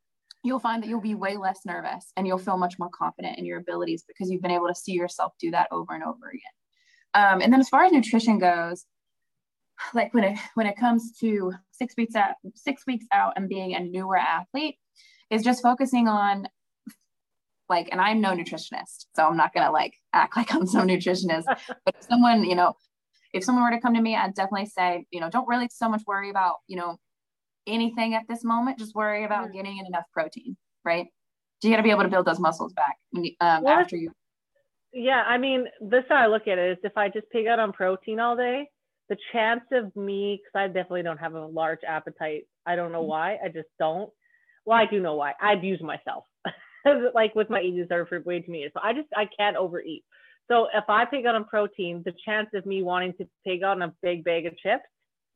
you'll 0.43 0.60
find 0.60 0.82
that 0.82 0.88
you'll 0.88 1.02
be 1.02 1.15
way 1.15 1.38
less 1.38 1.62
nervous 1.65 2.12
and 2.15 2.25
you'll 2.25 2.38
feel 2.38 2.58
much 2.58 2.80
more 2.80 2.89
confident 2.89 3.38
in 3.38 3.45
your 3.45 3.60
abilities 3.60 4.04
because 4.08 4.30
you've 4.30 4.41
been 4.41 4.52
able 4.52 4.67
to 4.67 4.75
see 4.75 4.93
yourself 4.93 5.34
do 5.39 5.52
that 5.52 5.67
over 5.71 5.93
and 5.93 6.04
over 6.04 6.30
again. 6.30 6.41
Um, 7.13 7.41
and 7.41 7.52
then 7.52 7.60
as 7.60 7.69
far 7.69 7.84
as 7.84 7.91
nutrition 7.91 8.39
goes, 8.39 8.86
like 9.93 10.13
when 10.13 10.23
it 10.23 10.38
when 10.56 10.67
it 10.67 10.78
comes 10.78 11.17
to 11.19 11.54
six 11.71 11.95
weeks 11.97 12.13
out 12.13 12.36
six 12.54 12.84
weeks 12.86 13.06
out 13.13 13.34
and 13.38 13.47
being 13.47 13.75
a 13.75 13.80
newer 13.80 14.17
athlete, 14.17 14.75
is 15.30 15.43
just 15.43 15.63
focusing 15.63 16.08
on 16.08 16.47
like 17.69 17.88
and 17.91 18.02
i'm 18.02 18.19
no 18.19 18.32
nutritionist 18.36 19.06
so 19.15 19.25
i'm 19.25 19.38
not 19.38 19.54
gonna 19.54 19.71
like 19.71 19.93
act 20.12 20.36
like 20.38 20.54
i'm 20.54 20.67
some 20.67 20.88
nutritionist 20.88 21.45
but 21.86 21.95
someone 22.04 22.43
you 22.43 22.56
know 22.56 22.73
if 23.33 23.43
someone 23.43 23.63
were 23.63 23.71
to 23.71 23.81
come 23.81 23.93
to 23.93 24.01
me, 24.01 24.15
I'd 24.15 24.33
definitely 24.33 24.67
say, 24.67 25.05
you 25.11 25.19
know, 25.19 25.29
don't 25.29 25.47
really 25.47 25.69
so 25.71 25.89
much 25.89 26.01
worry 26.07 26.29
about, 26.29 26.55
you 26.67 26.77
know, 26.77 26.97
anything 27.67 28.15
at 28.15 28.23
this 28.27 28.43
moment. 28.43 28.79
Just 28.79 28.95
worry 28.95 29.23
about 29.23 29.45
mm-hmm. 29.45 29.57
getting 29.57 29.77
in 29.77 29.85
enough 29.85 30.05
protein, 30.13 30.57
right? 30.83 31.07
So 31.61 31.67
You 31.67 31.73
got 31.73 31.77
to 31.77 31.83
be 31.83 31.91
able 31.91 32.03
to 32.03 32.09
build 32.09 32.25
those 32.25 32.39
muscles 32.39 32.73
back 32.73 32.95
you, 33.13 33.31
um, 33.41 33.63
well, 33.63 33.79
after 33.79 33.97
you. 33.97 34.11
Yeah, 34.93 35.23
I 35.27 35.37
mean, 35.37 35.65
this 35.81 36.03
how 36.09 36.15
I 36.15 36.27
look 36.27 36.47
at 36.47 36.57
it 36.57 36.71
is 36.71 36.77
if 36.83 36.97
I 36.97 37.09
just 37.09 37.29
pig 37.31 37.47
out 37.47 37.59
on 37.59 37.73
protein 37.73 38.19
all 38.19 38.35
day, 38.35 38.69
the 39.09 39.17
chance 39.31 39.63
of 39.71 39.95
me, 39.95 40.39
because 40.41 40.63
I 40.63 40.67
definitely 40.67 41.03
don't 41.03 41.17
have 41.17 41.33
a 41.33 41.45
large 41.45 41.79
appetite. 41.87 42.43
I 42.65 42.75
don't 42.75 42.91
know 42.91 43.01
mm-hmm. 43.01 43.09
why. 43.09 43.37
I 43.43 43.49
just 43.49 43.67
don't. 43.77 44.09
Well, 44.65 44.77
I 44.77 44.85
do 44.85 44.99
know 44.99 45.15
why. 45.15 45.33
I 45.41 45.53
abuse 45.53 45.81
myself. 45.81 46.25
like 47.13 47.35
with 47.35 47.49
my 47.49 47.59
eating 47.59 47.81
disorder 47.81 48.05
for 48.05 48.21
way 48.21 48.39
too 48.39 48.51
many 48.51 48.69
So 48.73 48.79
I 48.81 48.93
just 48.93 49.07
I 49.15 49.27
can't 49.37 49.57
overeat. 49.57 50.03
So 50.49 50.67
if 50.73 50.83
I 50.89 51.05
pig 51.05 51.25
out 51.25 51.35
on 51.35 51.45
protein, 51.45 52.01
the 52.05 52.13
chance 52.25 52.49
of 52.53 52.65
me 52.65 52.81
wanting 52.81 53.13
to 53.19 53.27
pig 53.45 53.63
out 53.63 53.77
on 53.77 53.83
a 53.83 53.93
big 54.01 54.23
bag 54.23 54.45
of 54.45 54.57
chips 54.57 54.83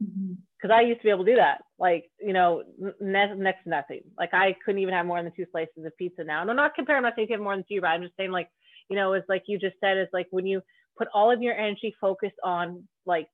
mm-hmm. 0.04 0.34
because 0.58 0.74
I 0.74 0.82
used 0.82 1.02
to 1.02 1.04
be 1.04 1.10
able 1.12 1.26
to 1.26 1.32
do 1.32 1.38
that. 1.38 1.62
Like, 1.78 2.10
you 2.20 2.34
know, 2.34 2.64
next, 3.00 3.38
next 3.38 3.64
to 3.64 3.70
nothing. 3.70 4.02
Like, 4.18 4.34
I 4.34 4.56
couldn't 4.66 4.82
even 4.82 4.94
have 4.94 5.06
more 5.06 5.22
than 5.22 5.32
two 5.36 5.46
slices 5.52 5.86
of 5.86 5.96
pizza 5.98 6.24
now. 6.24 6.44
No, 6.44 6.54
not 6.54 6.76
comparing. 6.76 6.98
I'm 6.98 7.04
not 7.04 7.14
saying 7.16 7.28
you 7.30 7.36
have 7.36 7.44
more 7.44 7.56
than 7.56 7.66
two, 7.70 7.82
but 7.82 7.88
I'm 7.88 8.02
just 8.02 8.18
saying, 8.18 8.32
like, 8.32 8.50
you 8.90 8.96
know, 8.96 9.14
it's 9.14 9.30
like 9.30 9.44
you 9.48 9.60
just 9.60 9.76
said, 9.80 9.98
is 9.98 10.08
like 10.14 10.28
when 10.32 10.48
you 10.48 10.62
put 10.98 11.08
all 11.14 11.32
of 11.32 11.42
your 11.42 11.56
energy 11.56 11.96
focused 12.00 12.36
on 12.44 12.88
like 13.06 13.28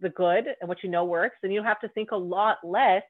the 0.00 0.10
good 0.10 0.46
and 0.60 0.68
what 0.68 0.82
you 0.82 0.90
know 0.90 1.04
works, 1.04 1.36
and 1.42 1.52
you 1.52 1.62
have 1.62 1.80
to 1.80 1.88
think 1.90 2.10
a 2.12 2.16
lot 2.16 2.58
less 2.64 3.02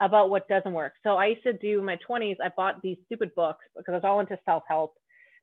about 0.00 0.30
what 0.30 0.48
doesn't 0.48 0.72
work. 0.72 0.94
So 1.04 1.16
I 1.16 1.26
used 1.26 1.44
to 1.44 1.52
do 1.52 1.78
in 1.78 1.84
my 1.84 1.98
20s, 2.08 2.36
I 2.42 2.50
bought 2.56 2.82
these 2.82 2.96
stupid 3.06 3.34
books 3.34 3.64
because 3.76 3.92
I 3.92 3.96
was 3.96 4.04
all 4.04 4.20
into 4.20 4.38
self 4.44 4.64
help 4.68 4.94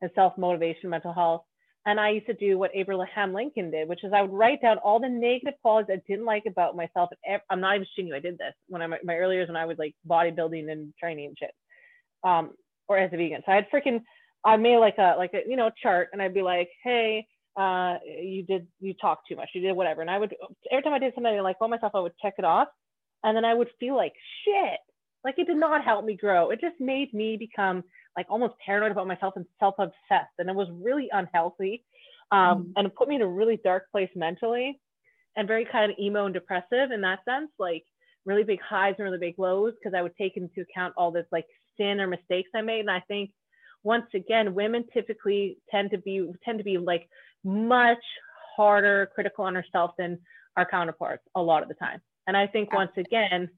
and 0.02 0.12
self 0.16 0.38
motivation, 0.38 0.90
mental 0.90 1.14
health. 1.14 1.44
And 1.90 2.00
I 2.00 2.12
used 2.12 2.28
to 2.28 2.36
do 2.36 2.60
what 2.60 2.70
Abraham 2.76 3.34
Lincoln 3.34 3.72
did, 3.72 3.90
which 3.90 4.04
is 4.04 4.14
I 4.14 4.22
would 4.22 4.32
write 4.32 4.62
down 4.62 4.78
all 4.78 5.00
the 5.00 5.10
negative 5.10 5.56
qualities 5.64 5.98
I 5.98 6.04
didn't 6.08 6.26
like 6.26 6.44
about 6.48 6.76
myself. 6.76 7.10
I'm 7.50 7.62
not 7.62 7.78
even 7.78 7.88
shitting 7.88 8.10
you. 8.10 8.16
I 8.16 8.20
did 8.20 8.38
this 8.38 8.54
when 8.68 8.84
I 8.84 8.88
my 8.88 9.16
early 9.16 9.38
years 9.38 9.48
when 9.48 9.58
I 9.58 9.66
was 9.66 9.80
like 9.80 9.96
bodybuilding 10.08 10.72
and 10.72 10.94
training 11.00 11.26
and 11.26 11.38
shit, 11.40 11.50
um, 12.24 12.52
or 12.88 13.00
as 13.00 13.12
a 13.12 13.18
vegan. 13.18 13.42
So 13.44 13.52
I 13.52 13.56
had 13.56 13.72
freaking 13.74 14.02
I 14.46 14.56
made 14.58 14.78
like 14.78 15.00
a 15.00 15.16
like 15.18 15.32
a 15.34 15.42
you 15.50 15.56
know 15.56 15.72
chart, 15.82 16.10
and 16.14 16.22
I'd 16.22 16.32
be 16.32 16.44
like, 16.44 16.70
hey, 16.84 17.26
uh, 17.60 17.96
you 18.06 18.44
did 18.44 18.68
you 18.80 18.94
talked 19.02 19.28
too 19.28 19.36
much, 19.36 19.50
you 19.56 19.62
did 19.62 19.74
whatever, 19.74 20.02
and 20.02 20.12
I 20.12 20.20
would 20.20 20.36
every 20.72 20.84
time 20.84 20.94
I 20.94 21.00
did 21.00 21.16
something 21.16 21.42
like 21.42 21.60
well 21.60 21.72
myself, 21.72 21.94
I 21.96 22.02
would 22.02 22.14
check 22.22 22.36
it 22.38 22.46
off, 22.46 22.68
and 23.24 23.36
then 23.36 23.46
I 23.46 23.56
would 23.56 23.70
feel 23.80 23.96
like 23.96 24.14
shit. 24.46 24.80
Like 25.24 25.40
it 25.40 25.48
did 25.48 25.58
not 25.58 25.84
help 25.84 26.06
me 26.06 26.16
grow. 26.16 26.52
It 26.52 26.62
just 26.62 26.80
made 26.80 27.12
me 27.16 27.36
become 27.36 27.84
like 28.20 28.30
almost 28.30 28.56
paranoid 28.66 28.92
about 28.92 29.08
myself 29.08 29.34
and 29.38 29.46
self-obsessed, 29.60 30.36
and 30.40 30.50
it 30.50 30.56
was 30.56 30.68
really 30.74 31.08
unhealthy. 31.14 31.86
Um, 32.32 32.40
mm. 32.40 32.72
And 32.76 32.88
it 32.88 32.96
put 32.96 33.08
me 33.08 33.16
in 33.16 33.22
a 33.22 33.28
really 33.28 33.60
dark 33.64 33.84
place 33.94 34.10
mentally, 34.14 34.80
and 35.38 35.48
very 35.48 35.66
kind 35.66 35.90
of 35.90 35.98
emo 35.98 36.26
and 36.26 36.34
depressive 36.34 36.92
in 36.94 37.02
that 37.02 37.20
sense. 37.24 37.50
Like 37.58 37.86
really 38.26 38.44
big 38.44 38.60
highs 38.62 38.96
and 38.98 39.06
really 39.06 39.18
big 39.18 39.40
lows 39.40 39.74
because 39.80 39.96
I 39.98 40.02
would 40.02 40.16
take 40.18 40.36
into 40.36 40.62
account 40.62 40.94
all 40.98 41.12
this 41.12 41.26
like 41.32 41.46
sin 41.78 42.02
or 42.02 42.08
mistakes 42.08 42.50
I 42.54 42.62
made. 42.62 42.82
And 42.82 42.92
I 42.92 43.02
think 43.08 43.32
once 43.84 44.08
again, 44.14 44.54
women 44.54 44.84
typically 44.94 45.58
tend 45.72 45.92
to 45.92 45.98
be 45.98 46.30
tend 46.44 46.58
to 46.58 46.66
be 46.66 46.78
like 46.78 47.08
much 47.46 48.04
harder 48.58 49.10
critical 49.16 49.46
on 49.46 49.56
ourselves 49.56 49.94
than 49.98 50.20
our 50.58 50.68
counterparts 50.70 51.24
a 51.36 51.42
lot 51.42 51.64
of 51.64 51.70
the 51.70 51.76
time. 51.76 52.02
And 52.28 52.36
I 52.36 52.48
think 52.48 52.74
once 52.74 52.92
again, 52.98 53.50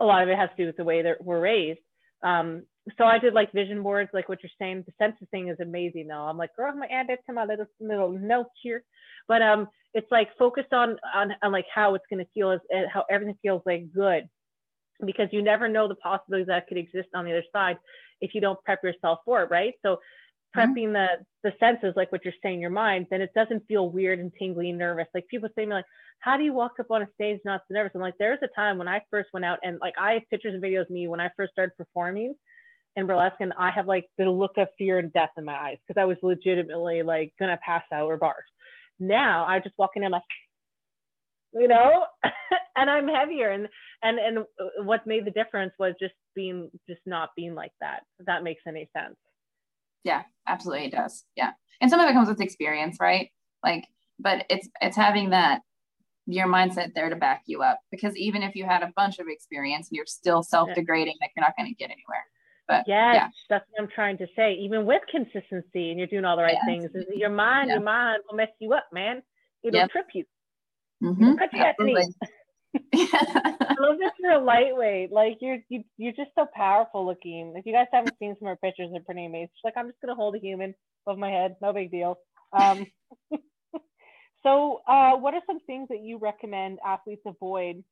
a 0.00 0.04
lot 0.04 0.22
of 0.24 0.28
it 0.28 0.36
has 0.36 0.50
to 0.50 0.56
do 0.56 0.66
with 0.66 0.76
the 0.76 0.84
way 0.84 1.02
that 1.02 1.24
we're 1.24 1.40
raised. 1.40 1.80
Um, 2.22 2.64
so 2.96 3.04
I 3.04 3.18
did 3.18 3.34
like 3.34 3.52
vision 3.52 3.82
boards, 3.82 4.10
like 4.12 4.28
what 4.28 4.42
you're 4.42 4.50
saying. 4.58 4.84
The 4.86 4.92
census 4.98 5.28
thing 5.30 5.48
is 5.48 5.58
amazing 5.60 6.08
though. 6.08 6.22
I'm 6.22 6.38
like, 6.38 6.54
girl, 6.56 6.70
I'm 6.70 6.80
gonna 6.80 6.92
add 6.92 7.08
that 7.08 7.20
to 7.26 7.32
my 7.32 7.44
little 7.44 7.66
little 7.80 8.10
notes 8.12 8.50
here. 8.62 8.84
But 9.26 9.42
um, 9.42 9.68
it's 9.94 10.10
like 10.10 10.28
focused 10.38 10.72
on 10.72 10.96
on, 11.14 11.32
on 11.42 11.52
like 11.52 11.66
how 11.74 11.94
it's 11.94 12.04
gonna 12.08 12.26
feel, 12.34 12.52
is 12.52 12.60
how 12.92 13.04
everything 13.10 13.36
feels 13.42 13.62
like 13.66 13.92
good, 13.92 14.28
because 15.04 15.28
you 15.32 15.42
never 15.42 15.68
know 15.68 15.88
the 15.88 15.96
possibilities 15.96 16.46
that 16.46 16.66
could 16.66 16.78
exist 16.78 17.08
on 17.14 17.24
the 17.24 17.32
other 17.32 17.44
side 17.52 17.78
if 18.20 18.34
you 18.34 18.40
don't 18.40 18.62
prep 18.64 18.82
yourself 18.82 19.20
for 19.24 19.42
it, 19.42 19.50
right? 19.50 19.74
So 19.82 19.96
mm-hmm. 19.96 20.60
prepping 20.60 20.92
mm-hmm. 20.92 20.92
the 20.92 21.50
the 21.50 21.52
senses, 21.60 21.94
like 21.96 22.12
what 22.12 22.24
you're 22.24 22.34
saying, 22.42 22.60
your 22.60 22.70
mind, 22.70 23.06
then 23.10 23.20
it 23.20 23.30
doesn't 23.34 23.66
feel 23.66 23.90
weird 23.90 24.18
and 24.18 24.32
tingly 24.38 24.70
and 24.70 24.78
nervous. 24.78 25.06
Like 25.14 25.28
people 25.28 25.48
say 25.54 25.62
to 25.62 25.68
me, 25.68 25.74
like, 25.74 25.84
how 26.20 26.36
do 26.36 26.44
you 26.44 26.52
walk 26.52 26.72
up 26.80 26.90
on 26.90 27.02
a 27.02 27.08
stage 27.14 27.40
not 27.44 27.62
so 27.68 27.74
nervous? 27.74 27.92
I'm 27.94 28.00
like, 28.00 28.18
there's 28.18 28.40
a 28.42 28.48
time 28.48 28.78
when 28.78 28.88
I 28.88 29.02
first 29.10 29.28
went 29.32 29.44
out 29.44 29.58
and 29.62 29.78
like 29.80 29.94
I 30.00 30.14
have 30.14 30.22
pictures 30.30 30.54
and 30.54 30.62
videos 30.62 30.82
of 30.82 30.90
me 30.90 31.08
when 31.08 31.20
I 31.20 31.30
first 31.36 31.52
started 31.52 31.76
performing 31.76 32.34
in 32.98 33.06
burlesque 33.06 33.36
and 33.40 33.52
I 33.58 33.70
have 33.70 33.86
like 33.86 34.06
the 34.18 34.24
look 34.24 34.58
of 34.58 34.68
fear 34.76 34.98
and 34.98 35.12
death 35.12 35.30
in 35.38 35.44
my 35.44 35.54
eyes 35.54 35.76
because 35.86 36.00
I 36.00 36.04
was 36.04 36.16
legitimately 36.22 37.02
like 37.02 37.32
gonna 37.38 37.58
pass 37.64 37.84
out 37.92 38.06
or 38.06 38.18
barf. 38.18 38.32
Now 38.98 39.46
I 39.46 39.60
just 39.60 39.76
walk 39.78 39.90
in 39.94 40.02
and 40.02 40.12
like, 40.12 40.22
you 41.54 41.68
know, 41.68 42.04
and 42.76 42.90
I'm 42.90 43.08
heavier 43.08 43.50
and 43.50 43.68
and 44.02 44.18
and 44.18 44.38
uh, 44.38 44.82
what 44.82 45.06
made 45.06 45.24
the 45.24 45.30
difference 45.30 45.72
was 45.78 45.94
just 46.00 46.14
being 46.34 46.70
just 46.88 47.00
not 47.06 47.30
being 47.36 47.54
like 47.54 47.72
that. 47.80 48.00
If 48.18 48.26
that 48.26 48.42
makes 48.42 48.62
any 48.66 48.90
sense. 48.96 49.16
Yeah, 50.04 50.22
absolutely 50.46 50.86
it 50.86 50.92
does. 50.92 51.24
Yeah. 51.36 51.52
And 51.80 51.90
some 51.90 52.00
of 52.00 52.08
it 52.08 52.12
comes 52.12 52.28
with 52.28 52.40
experience, 52.40 52.96
right? 53.00 53.30
Like, 53.62 53.84
but 54.18 54.44
it's 54.50 54.68
it's 54.80 54.96
having 54.96 55.30
that 55.30 55.60
your 56.26 56.48
mindset 56.48 56.94
there 56.94 57.08
to 57.08 57.16
back 57.16 57.42
you 57.46 57.62
up 57.62 57.78
because 57.90 58.14
even 58.16 58.42
if 58.42 58.54
you 58.54 58.64
had 58.64 58.82
a 58.82 58.92
bunch 58.96 59.18
of 59.18 59.28
experience 59.28 59.88
and 59.88 59.96
you're 59.96 60.04
still 60.04 60.42
self-degrading 60.42 61.14
like 61.22 61.30
you're 61.34 61.44
not 61.44 61.56
going 61.56 61.66
to 61.66 61.74
get 61.74 61.86
anywhere 61.86 62.26
but 62.68 62.84
yes, 62.86 63.14
yeah 63.14 63.28
that's 63.48 63.64
what 63.70 63.82
i'm 63.82 63.88
trying 63.94 64.16
to 64.16 64.26
say 64.36 64.52
even 64.54 64.86
with 64.86 65.02
consistency 65.10 65.90
and 65.90 65.98
you're 65.98 66.06
doing 66.06 66.24
all 66.24 66.36
the 66.36 66.42
right 66.42 66.58
yes. 66.66 66.90
things 66.90 67.06
your 67.14 67.30
mind 67.30 67.68
yeah. 67.68 67.74
your 67.74 67.82
mind 67.82 68.22
will 68.28 68.36
mess 68.36 68.48
you 68.60 68.72
up 68.72 68.86
man 68.92 69.22
it'll 69.64 69.80
yep. 69.80 69.90
trip 69.90 70.06
you 70.14 70.24
mm-hmm. 71.02 71.34
cut 71.34 71.50
you 71.52 71.62
I 72.94 73.74
love 73.80 73.96
that 74.00 74.12
you're 74.18 74.32
a 74.32 74.44
lightweight. 74.44 75.10
Like 75.10 75.38
you're 75.40 75.58
you, 75.68 75.84
you're 75.96 76.12
just 76.12 76.30
so 76.34 76.46
powerful 76.54 77.06
looking. 77.06 77.54
If 77.56 77.66
you 77.66 77.72
guys 77.72 77.86
haven't 77.92 78.16
seen 78.18 78.36
some 78.38 78.48
of 78.48 78.52
her 78.52 78.56
pictures, 78.56 78.90
they're 78.92 79.00
pretty 79.00 79.24
amazing. 79.24 79.48
She's 79.54 79.64
like, 79.64 79.74
I'm 79.76 79.88
just 79.88 80.00
gonna 80.00 80.14
hold 80.14 80.36
a 80.36 80.38
human 80.38 80.74
above 81.06 81.18
my 81.18 81.30
head, 81.30 81.56
no 81.62 81.72
big 81.72 81.90
deal. 81.90 82.18
Um, 82.52 82.86
so, 84.42 84.80
uh, 84.86 85.12
what 85.16 85.34
are 85.34 85.42
some 85.46 85.60
things 85.60 85.88
that 85.88 86.02
you 86.02 86.18
recommend 86.18 86.78
athletes 86.84 87.22
avoid 87.26 87.82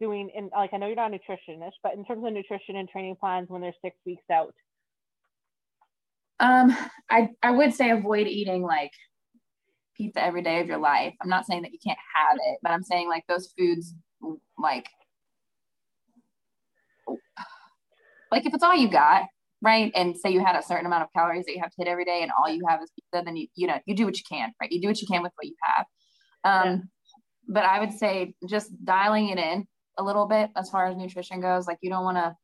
doing? 0.00 0.30
In 0.34 0.50
like, 0.56 0.70
I 0.72 0.78
know 0.78 0.86
you're 0.86 0.96
not 0.96 1.12
a 1.12 1.16
nutritionist, 1.16 1.72
but 1.82 1.94
in 1.94 2.04
terms 2.04 2.24
of 2.24 2.32
nutrition 2.32 2.76
and 2.76 2.88
training 2.88 3.16
plans 3.20 3.48
when 3.48 3.60
they're 3.60 3.74
six 3.82 3.96
weeks 4.04 4.24
out. 4.32 4.54
Um, 6.40 6.74
I 7.10 7.28
I 7.42 7.50
would 7.50 7.74
say 7.74 7.90
avoid 7.90 8.26
eating 8.26 8.62
like 8.62 8.92
pizza 9.96 10.22
every 10.22 10.42
day 10.42 10.60
of 10.60 10.66
your 10.66 10.78
life. 10.78 11.14
I'm 11.22 11.28
not 11.28 11.46
saying 11.46 11.62
that 11.62 11.72
you 11.72 11.78
can't 11.84 11.98
have 12.14 12.36
it, 12.36 12.58
but 12.62 12.72
I'm 12.72 12.82
saying 12.82 13.08
like 13.08 13.24
those 13.28 13.52
foods, 13.58 13.94
like, 14.58 14.88
like 18.32 18.46
if 18.46 18.54
it's 18.54 18.64
all 18.64 18.74
you 18.74 18.88
got, 18.88 19.24
right? 19.60 19.92
And 19.94 20.16
say 20.16 20.30
you 20.30 20.42
had 20.42 20.56
a 20.56 20.62
certain 20.62 20.86
amount 20.86 21.02
of 21.02 21.12
calories 21.14 21.44
that 21.44 21.52
you 21.52 21.60
have 21.60 21.70
to 21.70 21.76
hit 21.76 21.88
every 21.88 22.06
day, 22.06 22.22
and 22.22 22.32
all 22.32 22.48
you 22.48 22.62
have 22.66 22.80
is 22.82 22.90
pizza, 22.98 23.22
then 23.22 23.36
you 23.36 23.46
you 23.54 23.66
know 23.66 23.78
you 23.86 23.94
do 23.94 24.06
what 24.06 24.16
you 24.16 24.24
can, 24.28 24.50
right? 24.60 24.72
You 24.72 24.80
do 24.80 24.88
what 24.88 25.00
you 25.00 25.06
can 25.06 25.22
with 25.22 25.32
what 25.36 25.46
you 25.46 25.54
have. 25.62 25.86
Um, 26.44 26.70
yeah. 26.70 26.76
But 27.48 27.64
I 27.64 27.80
would 27.80 27.92
say 27.92 28.34
just 28.48 28.70
dialing 28.84 29.28
it 29.28 29.38
in 29.38 29.66
a 30.00 30.02
little 30.02 30.26
bit 30.26 30.50
as 30.56 30.70
far 30.70 30.86
as 30.86 30.96
nutrition 30.96 31.40
goes. 31.40 31.66
Like 31.66 31.78
you 31.82 31.90
don't 31.90 32.04
want 32.04 32.16
to 32.16 32.34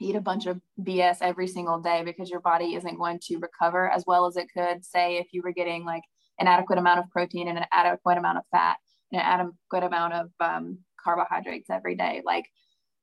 eat 0.00 0.16
a 0.16 0.20
bunch 0.20 0.46
of 0.46 0.60
BS 0.80 1.18
every 1.20 1.46
single 1.46 1.80
day 1.80 2.02
because 2.04 2.30
your 2.30 2.40
body 2.40 2.74
isn't 2.74 2.98
going 2.98 3.20
to 3.24 3.38
recover 3.38 3.90
as 3.90 4.04
well 4.06 4.26
as 4.26 4.36
it 4.36 4.48
could. 4.56 4.84
Say 4.84 5.18
if 5.18 5.28
you 5.32 5.42
were 5.42 5.52
getting 5.52 5.84
like 5.84 6.02
an 6.38 6.48
adequate 6.48 6.78
amount 6.78 7.00
of 7.00 7.10
protein 7.10 7.48
and 7.48 7.58
an 7.58 7.66
adequate 7.72 8.18
amount 8.18 8.38
of 8.38 8.44
fat 8.50 8.76
and 9.12 9.20
an 9.20 9.26
adequate 9.26 9.84
amount 9.84 10.14
of 10.14 10.30
um, 10.40 10.78
carbohydrates 11.02 11.70
every 11.70 11.94
day. 11.94 12.22
Like, 12.24 12.46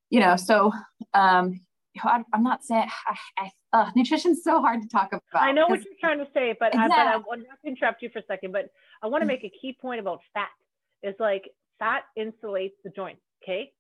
you 0.10 0.20
know, 0.20 0.36
so 0.36 0.72
um, 1.14 1.62
I, 2.04 2.24
am 2.34 2.44
not 2.44 2.64
saying 2.64 2.90
I, 3.08 3.18
I, 3.38 3.52
uh, 3.74 3.92
nutrition's 3.96 4.44
so 4.44 4.62
hard 4.62 4.82
to 4.82 4.88
talk 4.88 5.10
about. 5.10 5.44
I 5.44 5.52
know 5.52 5.68
what 5.68 5.80
you're 5.86 5.94
trying 6.00 6.20
to 6.20 6.28
say, 6.34 6.56
but, 6.60 6.74
exactly. 6.74 6.96
I, 6.96 7.06
but 7.06 7.14
I 7.14 7.18
want 7.18 7.42
to 7.42 7.68
interrupt 7.68 8.02
you 8.02 8.10
for 8.10 8.20
a 8.20 8.26
second. 8.28 8.52
But 8.52 8.70
I 9.04 9.08
want 9.08 9.22
to 9.22 9.28
make 9.28 9.44
a 9.44 9.52
key 9.62 9.78
point 9.80 10.00
about 10.00 10.20
fat. 10.34 10.50
Is 11.02 11.16
like 11.18 11.50
fat 11.80 12.04
insulates 12.18 12.74
the 12.84 12.90
joints. 12.94 13.22
Okay, 13.42 13.62
mm-hmm. 13.62 13.79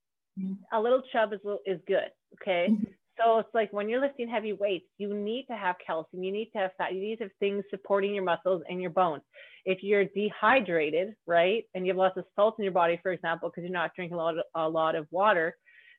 A 0.73 0.79
little 0.79 1.01
chub 1.11 1.33
is 1.33 1.39
is 1.65 1.79
good. 1.87 2.09
Okay, 2.41 2.67
mm-hmm. 2.71 2.83
so 3.17 3.39
it's 3.39 3.49
like 3.53 3.71
when 3.73 3.89
you're 3.89 4.01
lifting 4.01 4.29
heavy 4.29 4.53
weights, 4.53 4.85
you 4.97 5.13
need 5.13 5.45
to 5.49 5.55
have 5.55 5.75
calcium, 5.85 6.23
you 6.23 6.31
need 6.31 6.49
to 6.53 6.59
have 6.59 6.71
fat, 6.77 6.93
you 6.93 7.01
need 7.01 7.17
to 7.17 7.25
have 7.25 7.31
things 7.39 7.63
supporting 7.69 8.13
your 8.13 8.23
muscles 8.23 8.63
and 8.69 8.81
your 8.81 8.91
bones. 8.91 9.23
If 9.65 9.79
you're 9.83 10.05
dehydrated, 10.05 11.15
right, 11.25 11.63
and 11.73 11.85
you 11.85 11.91
have 11.91 11.97
lots 11.97 12.17
of 12.17 12.25
salt 12.35 12.55
in 12.57 12.63
your 12.63 12.73
body, 12.73 12.99
for 13.01 13.11
example, 13.11 13.49
because 13.49 13.63
you're 13.63 13.73
not 13.73 13.91
drinking 13.95 14.15
a 14.15 14.21
lot 14.21 14.37
of, 14.37 14.45
a 14.55 14.69
lot 14.69 14.95
of 14.95 15.07
water, 15.11 15.55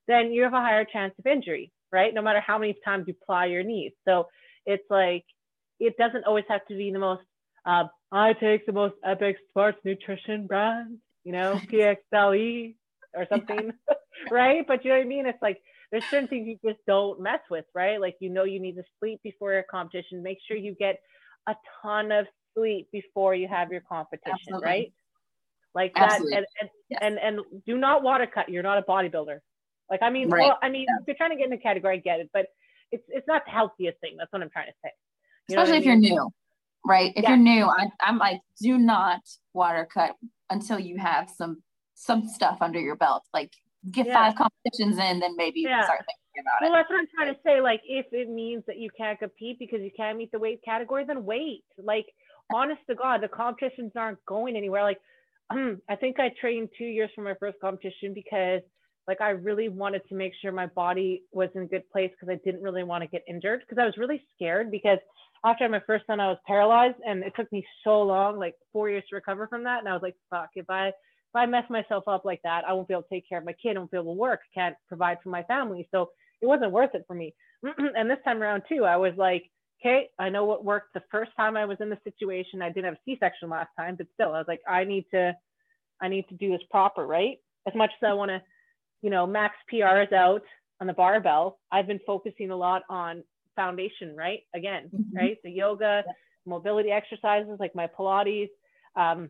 then 0.09 0.33
you 0.33 0.43
have 0.45 0.55
a 0.55 0.61
higher 0.61 0.85
chance 0.85 1.15
of 1.19 1.27
injury 1.27 1.73
right? 1.93 2.15
No 2.15 2.23
matter 2.23 2.41
how 2.41 2.59
many 2.59 2.77
times 2.85 3.05
you 3.07 3.15
ply 3.27 3.47
your 3.47 3.63
knees. 3.63 3.93
So 4.07 4.29
it's 4.67 4.85
like, 4.91 5.25
it 5.79 5.97
doesn't 5.97 6.25
always 6.25 6.45
have 6.49 6.65
to 6.67 6.77
be 6.77 6.91
the 6.91 6.99
most, 6.99 7.23
uh, 7.65 7.85
I 8.13 8.33
take 8.35 8.67
the 8.67 8.73
most 8.73 8.95
epic 9.05 9.37
sports 9.49 9.79
nutrition 9.85 10.47
brand, 10.47 10.99
you 11.25 11.33
know, 11.33 11.61
PXLE 11.73 12.75
or 13.15 13.27
something, 13.29 13.73
right? 14.31 14.67
But 14.67 14.85
you 14.85 14.91
know 14.91 14.99
what 14.99 15.05
I 15.05 15.09
mean? 15.09 15.27
It's 15.27 15.43
like, 15.43 15.61
there's 15.91 16.05
certain 16.05 16.29
things 16.29 16.47
you 16.47 16.59
just 16.65 16.81
don't 16.87 17.21
mess 17.21 17.41
with, 17.51 17.65
right? 17.75 18.01
Like, 18.01 18.17
you 18.21 18.31
know, 18.31 18.45
you 18.45 18.61
need 18.61 18.77
to 18.77 18.85
sleep 18.99 19.21
before 19.23 19.53
your 19.53 19.65
competition. 19.65 20.23
Make 20.23 20.39
sure 20.47 20.57
you 20.57 20.75
get 20.79 21.01
a 21.49 21.55
ton 21.83 22.13
of 22.13 22.27
sleep 22.55 22.89
before 22.93 23.35
you 23.35 23.49
have 23.49 23.73
your 23.73 23.81
competition, 23.81 24.35
Absolutely. 24.35 24.67
right? 24.67 24.93
Like 25.75 25.93
Absolutely. 25.97 26.33
that, 26.33 26.39
and 26.39 26.47
and, 26.61 26.71
yes. 26.89 27.01
and 27.03 27.19
and 27.19 27.63
do 27.67 27.77
not 27.79 28.03
water 28.03 28.27
cut. 28.27 28.49
You're 28.49 28.63
not 28.63 28.79
a 28.79 28.83
bodybuilder. 28.83 29.39
Like, 29.89 30.03
I 30.03 30.11
mean, 30.11 30.29
right. 30.29 30.47
well, 30.47 30.59
I 30.63 30.69
mean, 30.69 30.87
yeah. 30.89 30.97
if 31.01 31.07
you're 31.07 31.17
trying 31.17 31.31
to 31.31 31.37
get 31.37 31.45
in 31.45 31.51
the 31.51 31.59
category, 31.59 31.97
I 31.97 32.01
get 32.01 32.21
it, 32.21 32.31
but 32.33 32.47
it's 32.93 33.05
it's 33.09 33.27
not 33.27 33.43
the 33.45 33.51
healthiest 33.51 34.01
thing. 34.01 34.17
That's 34.19 34.33
what 34.33 34.43
I'm 34.43 34.51
trying 34.51 34.67
to 34.67 34.73
say. 34.85 34.91
You 35.49 35.59
Especially 35.59 35.79
if 35.79 35.87
mean? 35.87 36.03
you're 36.03 36.17
new, 36.17 36.31
right? 36.85 37.13
If 37.17 37.25
yeah. 37.25 37.31
you're 37.31 37.39
new, 37.39 37.65
I, 37.67 37.87
I'm 38.01 38.19
like, 38.19 38.41
do 38.61 38.79
not 38.79 39.21
water 39.53 39.89
cut 39.93 40.17
until 40.49 40.79
you 40.79 40.99
have 40.99 41.31
some 41.31 41.63
some 41.95 42.27
stuff 42.29 42.59
under 42.61 42.81
your 42.81 42.97
belt. 42.97 43.25
Like, 43.35 43.53
get 43.91 44.07
yeah. 44.07 44.15
five 44.15 44.35
competitions 44.37 44.99
in, 44.99 45.21
then 45.21 45.37
maybe 45.37 45.61
yeah. 45.61 45.85
start 45.85 46.01
thinking 46.01 46.43
about 46.43 46.61
well, 46.61 46.69
it. 46.69 46.73
Well, 46.73 46.79
that's 46.81 46.91
what 46.91 47.01
I'm 47.01 47.09
trying 47.15 47.35
to 47.35 47.41
say. 47.45 47.61
Like, 47.61 47.81
if 47.87 48.07
it 48.13 48.29
means 48.29 48.63
that 48.67 48.79
you 48.79 48.91
can't 48.97 49.19
compete 49.19 49.59
because 49.59 49.81
you 49.81 49.91
can't 49.97 50.19
meet 50.19 50.33
the 50.33 50.39
weight 50.39 50.61
category, 50.65 51.05
then 51.05 51.25
wait. 51.25 51.65
Like, 51.83 52.07
honest 52.53 52.81
to 52.89 52.95
God, 52.95 53.23
the 53.23 53.29
competitions 53.29 53.93
aren't 53.97 54.25
going 54.27 54.57
anywhere. 54.57 54.83
Like, 54.83 55.01
I 55.51 55.97
think 55.97 56.21
I 56.21 56.31
trained 56.41 56.69
two 56.77 56.85
years 56.85 57.11
for 57.15 57.23
my 57.23 57.35
first 57.41 57.59
competition 57.61 58.15
because 58.15 58.63
like 59.09 59.21
I 59.21 59.31
really 59.31 59.69
wanted 59.69 60.03
to 60.09 60.15
make 60.15 60.33
sure 60.41 60.53
my 60.53 60.67
body 60.67 61.25
was 61.33 61.49
in 61.57 61.63
a 61.63 61.67
good 61.67 61.89
place 61.91 62.11
because 62.13 62.33
I 62.33 62.39
didn't 62.45 62.63
really 62.63 62.85
want 62.85 63.03
to 63.03 63.09
get 63.09 63.25
injured 63.29 63.61
because 63.61 63.81
I 63.81 63.87
was 63.87 63.97
really 63.97 64.23
scared 64.37 64.71
because 64.71 64.99
after 65.45 65.69
my 65.69 65.81
first 65.87 66.07
son 66.07 66.21
I 66.21 66.29
was 66.29 66.39
paralyzed 66.47 66.97
and 67.05 67.25
it 67.25 67.33
took 67.35 67.51
me 67.51 67.67
so 67.83 68.03
long, 68.03 68.39
like 68.39 68.55
four 68.73 68.89
years 68.89 69.03
to 69.11 69.17
recover 69.17 69.49
from 69.49 69.65
that. 69.65 69.81
And 69.81 69.89
I 69.89 69.95
was 69.95 70.03
like, 70.03 70.15
fuck, 70.29 70.51
if 70.55 70.69
I 70.69 70.93
if 71.33 71.37
I 71.37 71.47
mess 71.47 71.65
myself 71.71 72.09
up 72.09 72.25
like 72.25 72.41
that, 72.43 72.65
I 72.67 72.73
won't 72.73 72.89
be 72.89 72.95
able 72.95 73.05
to 73.05 73.09
take 73.09 73.29
care 73.29 73.39
of 73.39 73.45
my 73.45 73.53
kid, 73.53 73.77
I 73.77 73.79
won't 73.79 73.91
be 73.91 73.97
able 73.97 74.15
to 74.15 74.19
work, 74.19 74.41
can't 74.53 74.75
provide 74.89 75.19
for 75.23 75.29
my 75.29 75.45
family. 75.45 75.89
So 75.93 76.11
it 76.43 76.47
wasn't 76.47 76.73
worth 76.73 76.95
it 76.95 77.05
for 77.07 77.15
me. 77.15 77.35
and 77.63 78.11
this 78.11 78.19
time 78.25 78.43
around 78.43 78.63
too, 78.69 78.85
I 78.85 78.97
was 78.97 79.13
like, 79.17 79.45
okay, 79.81 80.09
I 80.19 80.29
know 80.29 80.45
what 80.45 80.65
worked 80.65 80.93
the 80.95 81.03
first 81.11 81.31
time 81.37 81.57
I 81.57 81.65
was 81.65 81.79
in 81.81 81.89
the 81.89 81.99
situation. 82.03 82.63
I 82.63 82.69
didn't 82.69 82.87
have 82.87 82.95
a 82.95 83.01
C-section 83.05 83.49
last 83.49 83.71
time, 83.79 83.95
but 83.97 84.09
still, 84.15 84.35
I 84.35 84.39
was 84.39 84.49
like, 84.49 84.61
I 84.69 84.85
need 84.85 85.07
to, 85.13 85.35
I 86.03 86.09
need 86.09 86.29
to 86.29 86.35
do 86.35 86.51
this 86.51 86.67
proper, 86.71 87.07
right? 87.07 87.39
As 87.67 87.75
much 87.77 87.91
as 88.03 88.09
I 88.09 88.13
want 88.15 88.31
to, 88.31 88.43
you 89.03 89.11
know, 89.11 89.27
max 89.27 89.55
PRs 89.73 90.13
out 90.13 90.43
on 90.81 90.87
the 90.89 90.93
barbell, 90.93 91.61
I've 91.71 91.87
been 91.87 92.01
focusing 92.07 92.51
a 92.51 92.57
lot 92.57 92.83
on 92.91 93.23
foundation, 93.55 94.17
right? 94.17 94.41
Again, 94.55 94.91
mm-hmm. 94.95 95.17
right? 95.17 95.39
The 95.45 95.51
yoga, 95.51 96.03
mobility 96.45 96.91
exercises 96.91 97.57
like 97.61 97.75
my 97.75 97.87
Pilates, 97.87 98.51
um, 98.97 99.29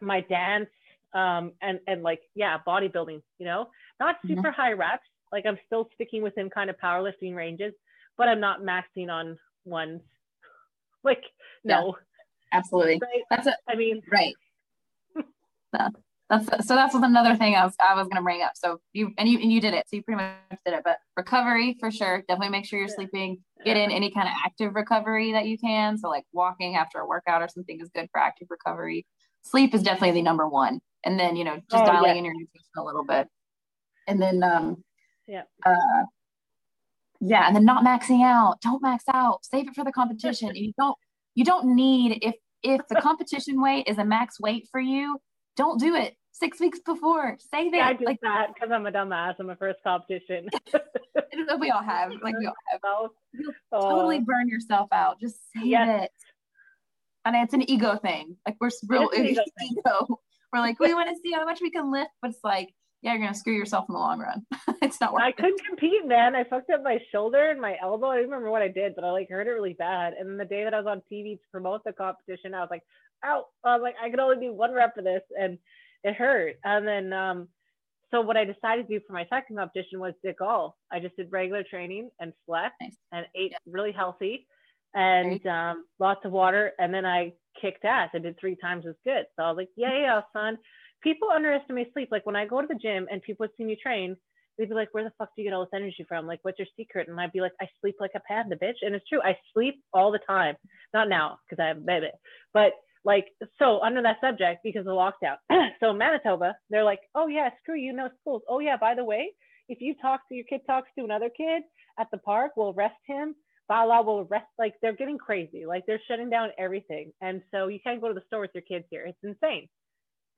my 0.00 0.20
dance, 0.20 0.68
um, 1.14 1.52
and 1.60 1.80
and 1.86 2.02
like 2.02 2.20
yeah, 2.34 2.58
bodybuilding. 2.66 3.22
You 3.38 3.46
know, 3.46 3.68
not 3.98 4.16
super 4.26 4.50
high 4.50 4.72
reps. 4.72 5.06
Like 5.32 5.46
I'm 5.46 5.58
still 5.66 5.88
sticking 5.94 6.22
within 6.22 6.50
kind 6.50 6.70
of 6.70 6.76
powerlifting 6.82 7.34
ranges, 7.34 7.72
but 8.16 8.28
I'm 8.28 8.40
not 8.40 8.62
maxing 8.62 9.10
on 9.10 9.38
ones. 9.64 10.02
Like 11.02 11.22
no, 11.64 11.96
absolutely. 12.52 13.00
Right? 13.00 13.22
That's 13.30 13.46
a, 13.46 13.56
I 13.66 13.74
mean, 13.74 14.02
right. 14.12 14.34
that's 16.30 16.66
so 16.66 16.74
that's 16.74 16.94
another 16.94 17.34
thing 17.36 17.54
I 17.54 17.64
was 17.64 17.74
I 17.80 17.94
was 17.94 18.06
gonna 18.06 18.22
bring 18.22 18.42
up. 18.42 18.52
So 18.54 18.80
you 18.92 19.12
and 19.18 19.28
you 19.28 19.38
and 19.38 19.52
you 19.52 19.60
did 19.62 19.74
it. 19.74 19.86
So 19.88 19.96
you 19.96 20.02
pretty 20.02 20.22
much 20.22 20.58
did 20.64 20.74
it. 20.74 20.82
But 20.84 20.98
recovery 21.16 21.76
for 21.80 21.90
sure. 21.90 22.22
Definitely 22.28 22.50
make 22.50 22.66
sure 22.66 22.78
you're 22.78 22.88
sleeping. 22.88 23.38
Get 23.64 23.76
in 23.76 23.90
any 23.90 24.10
kind 24.10 24.28
of 24.28 24.34
active 24.44 24.74
recovery 24.74 25.32
that 25.32 25.46
you 25.46 25.58
can. 25.58 25.98
So 25.98 26.08
like 26.08 26.24
walking 26.32 26.76
after 26.76 26.98
a 26.98 27.06
workout 27.06 27.42
or 27.42 27.48
something 27.48 27.80
is 27.80 27.90
good 27.94 28.08
for 28.12 28.20
active 28.20 28.48
recovery. 28.50 29.06
Sleep 29.42 29.74
is 29.74 29.82
definitely 29.82 30.12
the 30.12 30.22
number 30.22 30.48
one. 30.48 30.80
And 31.04 31.18
then 31.18 31.36
you 31.36 31.44
know 31.44 31.56
just 31.70 31.82
oh, 31.82 31.86
dialing 31.86 32.12
yeah. 32.12 32.18
in 32.18 32.24
your 32.24 32.34
nutrition 32.34 32.70
a 32.76 32.84
little 32.84 33.04
bit. 33.04 33.28
And 34.06 34.20
then 34.20 34.42
um 34.42 34.84
yeah. 35.26 35.42
Uh, 35.64 36.04
yeah, 37.20 37.46
and 37.46 37.54
then 37.54 37.64
not 37.64 37.84
maxing 37.84 38.24
out. 38.24 38.60
Don't 38.62 38.82
max 38.82 39.04
out. 39.12 39.44
Save 39.44 39.68
it 39.68 39.74
for 39.74 39.84
the 39.84 39.92
competition. 39.92 40.54
you 40.54 40.72
don't 40.78 40.96
you 41.34 41.44
don't 41.44 41.74
need 41.74 42.18
if 42.22 42.34
if 42.62 42.80
the 42.88 42.96
competition 42.96 43.60
weight 43.62 43.86
is 43.86 43.98
a 43.98 44.04
max 44.04 44.40
weight 44.40 44.68
for 44.70 44.80
you, 44.80 45.18
don't 45.56 45.78
do 45.78 45.94
it 45.94 46.16
six 46.32 46.58
weeks 46.60 46.80
before. 46.84 47.36
Save 47.50 47.74
it. 47.74 47.78
Yeah, 47.78 47.88
I 47.88 47.92
did 47.92 48.06
like, 48.06 48.20
that 48.22 48.48
because 48.54 48.70
I'm 48.72 48.86
a 48.86 48.92
dumbass 48.92 49.34
i'm 49.38 49.50
a 49.50 49.56
first 49.56 49.78
competition. 49.84 50.48
we 51.60 51.70
all 51.70 51.82
have. 51.82 52.12
Like 52.22 52.34
we 52.38 52.46
all 52.46 52.54
have. 52.70 53.10
You'll 53.32 53.52
oh. 53.72 53.90
totally 53.90 54.20
burn 54.20 54.48
yourself 54.48 54.88
out. 54.92 55.20
Just 55.20 55.36
save 55.54 55.66
yes. 55.66 56.04
it. 56.04 56.10
And 57.24 57.36
it's 57.36 57.52
an 57.52 57.68
ego 57.70 57.96
thing. 57.96 58.36
Like 58.46 58.56
we're 58.60 58.70
real 58.88 59.10
ego, 59.14 59.42
ego. 59.62 60.20
We're 60.52 60.60
like, 60.60 60.80
we 60.80 60.94
want 60.94 61.08
to 61.10 61.16
see 61.22 61.32
how 61.32 61.44
much 61.44 61.60
we 61.60 61.70
can 61.70 61.92
lift, 61.92 62.10
but 62.20 62.30
it's 62.30 62.40
like 62.44 62.70
yeah, 63.02 63.12
you're 63.12 63.22
gonna 63.22 63.34
screw 63.34 63.54
yourself 63.54 63.86
in 63.88 63.94
the 63.94 63.98
long 63.98 64.20
run. 64.20 64.44
it's 64.82 65.00
not 65.00 65.14
worth 65.14 65.22
I 65.22 65.32
couldn't 65.32 65.64
compete, 65.64 66.06
man. 66.06 66.36
I 66.36 66.44
fucked 66.44 66.70
up 66.70 66.82
my 66.82 66.98
shoulder 67.10 67.50
and 67.50 67.60
my 67.60 67.76
elbow. 67.82 68.08
I 68.08 68.16
don't 68.16 68.24
remember 68.24 68.50
what 68.50 68.60
I 68.60 68.68
did, 68.68 68.94
but 68.94 69.04
I 69.04 69.10
like 69.10 69.30
hurt 69.30 69.46
it 69.46 69.52
really 69.52 69.72
bad. 69.72 70.12
And 70.18 70.28
then 70.28 70.36
the 70.36 70.44
day 70.44 70.64
that 70.64 70.74
I 70.74 70.80
was 70.80 70.86
on 70.86 71.02
TV 71.10 71.36
to 71.36 71.42
promote 71.50 71.82
the 71.84 71.92
competition, 71.92 72.52
I 72.52 72.60
was 72.60 72.68
like, 72.70 72.82
ow. 73.24 73.46
I 73.64 73.74
was 73.74 73.82
like, 73.82 73.94
I 74.02 74.10
can 74.10 74.20
only 74.20 74.46
do 74.46 74.52
one 74.52 74.74
rep 74.74 74.94
for 74.94 75.02
this, 75.02 75.22
and 75.38 75.58
it 76.04 76.14
hurt. 76.14 76.56
And 76.62 76.86
then 76.86 77.12
um, 77.14 77.48
so 78.10 78.20
what 78.20 78.36
I 78.36 78.44
decided 78.44 78.88
to 78.88 78.98
do 78.98 79.04
for 79.06 79.14
my 79.14 79.26
second 79.30 79.56
competition 79.56 79.98
was 80.00 80.12
dig 80.22 80.42
all. 80.42 80.76
I 80.92 81.00
just 81.00 81.16
did 81.16 81.32
regular 81.32 81.62
training 81.62 82.10
and 82.20 82.32
slept 82.46 82.74
nice. 82.82 82.96
and 83.12 83.26
ate 83.34 83.52
yeah. 83.52 83.58
really 83.66 83.92
healthy 83.92 84.46
and 84.94 85.46
um, 85.46 85.84
lots 85.98 86.24
of 86.24 86.32
water. 86.32 86.72
And 86.78 86.92
then 86.92 87.06
I 87.06 87.32
kicked 87.60 87.84
ass. 87.84 88.10
I 88.14 88.18
did 88.18 88.38
three 88.38 88.56
times 88.56 88.84
as 88.86 88.94
good. 89.04 89.24
So 89.36 89.42
I 89.42 89.48
was 89.48 89.56
like, 89.56 89.70
yeah, 89.76 89.98
yeah, 89.98 90.20
son 90.32 90.58
people 91.02 91.28
underestimate 91.34 91.92
sleep. 91.92 92.08
Like 92.10 92.26
when 92.26 92.36
I 92.36 92.46
go 92.46 92.60
to 92.60 92.66
the 92.66 92.74
gym 92.74 93.06
and 93.10 93.22
people 93.22 93.44
would 93.44 93.56
see 93.56 93.64
me 93.64 93.76
train, 93.80 94.16
they'd 94.58 94.68
be 94.68 94.74
like, 94.74 94.88
"Where 94.92 95.04
the 95.04 95.12
fuck 95.18 95.30
do 95.34 95.42
you 95.42 95.48
get 95.48 95.54
all 95.54 95.64
this 95.64 95.74
energy 95.74 96.04
from? 96.08 96.26
Like, 96.26 96.40
what's 96.42 96.58
your 96.58 96.68
secret?" 96.76 97.08
And 97.08 97.20
I'd 97.20 97.32
be 97.32 97.40
like, 97.40 97.52
"I 97.60 97.68
sleep 97.80 97.96
like 98.00 98.12
a 98.14 98.20
panda, 98.20 98.56
bitch." 98.56 98.82
And 98.82 98.94
it's 98.94 99.08
true. 99.08 99.20
I 99.22 99.36
sleep 99.52 99.82
all 99.92 100.10
the 100.10 100.20
time. 100.26 100.56
Not 100.94 101.08
now 101.08 101.38
because 101.48 101.62
I 101.62 101.68
have 101.68 101.78
a 101.78 101.80
baby, 101.80 102.10
but 102.52 102.72
like 103.04 103.28
so 103.58 103.80
under 103.80 104.02
that 104.02 104.20
subject 104.20 104.60
because 104.62 104.80
of 104.80 104.86
the 104.86 104.90
lockdown. 104.90 105.36
so 105.80 105.92
Manitoba, 105.92 106.54
they're 106.68 106.84
like, 106.84 107.00
"Oh 107.14 107.28
yeah, 107.28 107.50
screw 107.62 107.76
you, 107.76 107.92
no 107.92 108.10
schools. 108.20 108.42
Oh 108.48 108.58
yeah, 108.58 108.76
by 108.76 108.94
the 108.94 109.04
way, 109.04 109.32
if 109.68 109.80
you 109.80 109.94
talk 110.00 110.20
to 110.28 110.34
your 110.34 110.44
kid 110.44 110.60
talks 110.66 110.88
to 110.98 111.04
another 111.04 111.30
kid 111.34 111.62
at 111.98 112.08
the 112.12 112.18
park, 112.18 112.52
we'll 112.56 112.74
arrest 112.76 113.00
him." 113.06 113.34
Bala 113.70 114.02
will 114.02 114.26
arrest 114.28 114.50
like 114.58 114.74
they're 114.82 114.96
getting 115.02 115.16
crazy 115.16 115.64
like 115.64 115.84
they're 115.86 116.02
shutting 116.08 116.28
down 116.28 116.50
everything 116.58 117.12
and 117.20 117.40
so 117.52 117.68
you 117.68 117.78
can't 117.78 118.00
go 118.00 118.08
to 118.08 118.14
the 118.14 118.26
store 118.26 118.40
with 118.40 118.50
your 118.52 118.62
kids 118.62 118.84
here 118.90 119.06
it's 119.06 119.18
insane 119.22 119.68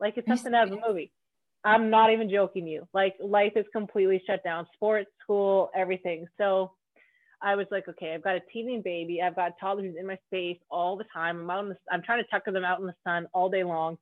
like 0.03 0.15
it's 0.17 0.27
something 0.27 0.53
out 0.53 0.71
of 0.71 0.79
a 0.79 0.89
movie. 0.89 1.13
I'm 1.65 1.89
not 1.89 2.13
even 2.13 2.29
joking 2.29 2.67
you. 2.67 2.89
Like 2.93 3.15
life 3.23 3.53
is 3.55 3.65
completely 3.73 4.21
shut 4.27 4.43
down. 4.43 4.67
Sports, 4.75 5.11
school, 5.23 5.71
everything. 5.77 6.27
So 6.37 6.73
I 7.41 7.55
was 7.55 7.67
like, 7.71 7.89
okay, 7.89 8.13
I've 8.13 8.25
got 8.25 8.35
a 8.35 8.41
teething 8.53 8.83
baby. 8.85 9.23
I've 9.23 9.37
got 9.37 9.53
toddlers 9.61 9.95
in 9.99 10.07
my 10.07 10.19
space 10.27 10.59
all 10.71 10.97
the 10.97 11.05
time. 11.15 11.39
I'm 11.39 11.51
out 11.51 11.63
in 11.63 11.69
the, 11.71 11.77
I'm 11.91 12.03
trying 12.03 12.23
to 12.23 12.29
tucker 12.31 12.51
them 12.51 12.65
out 12.65 12.81
in 12.81 12.87
the 12.87 12.95
sun 13.07 13.29
all 13.33 13.49
day 13.49 13.63
long. 13.63 13.97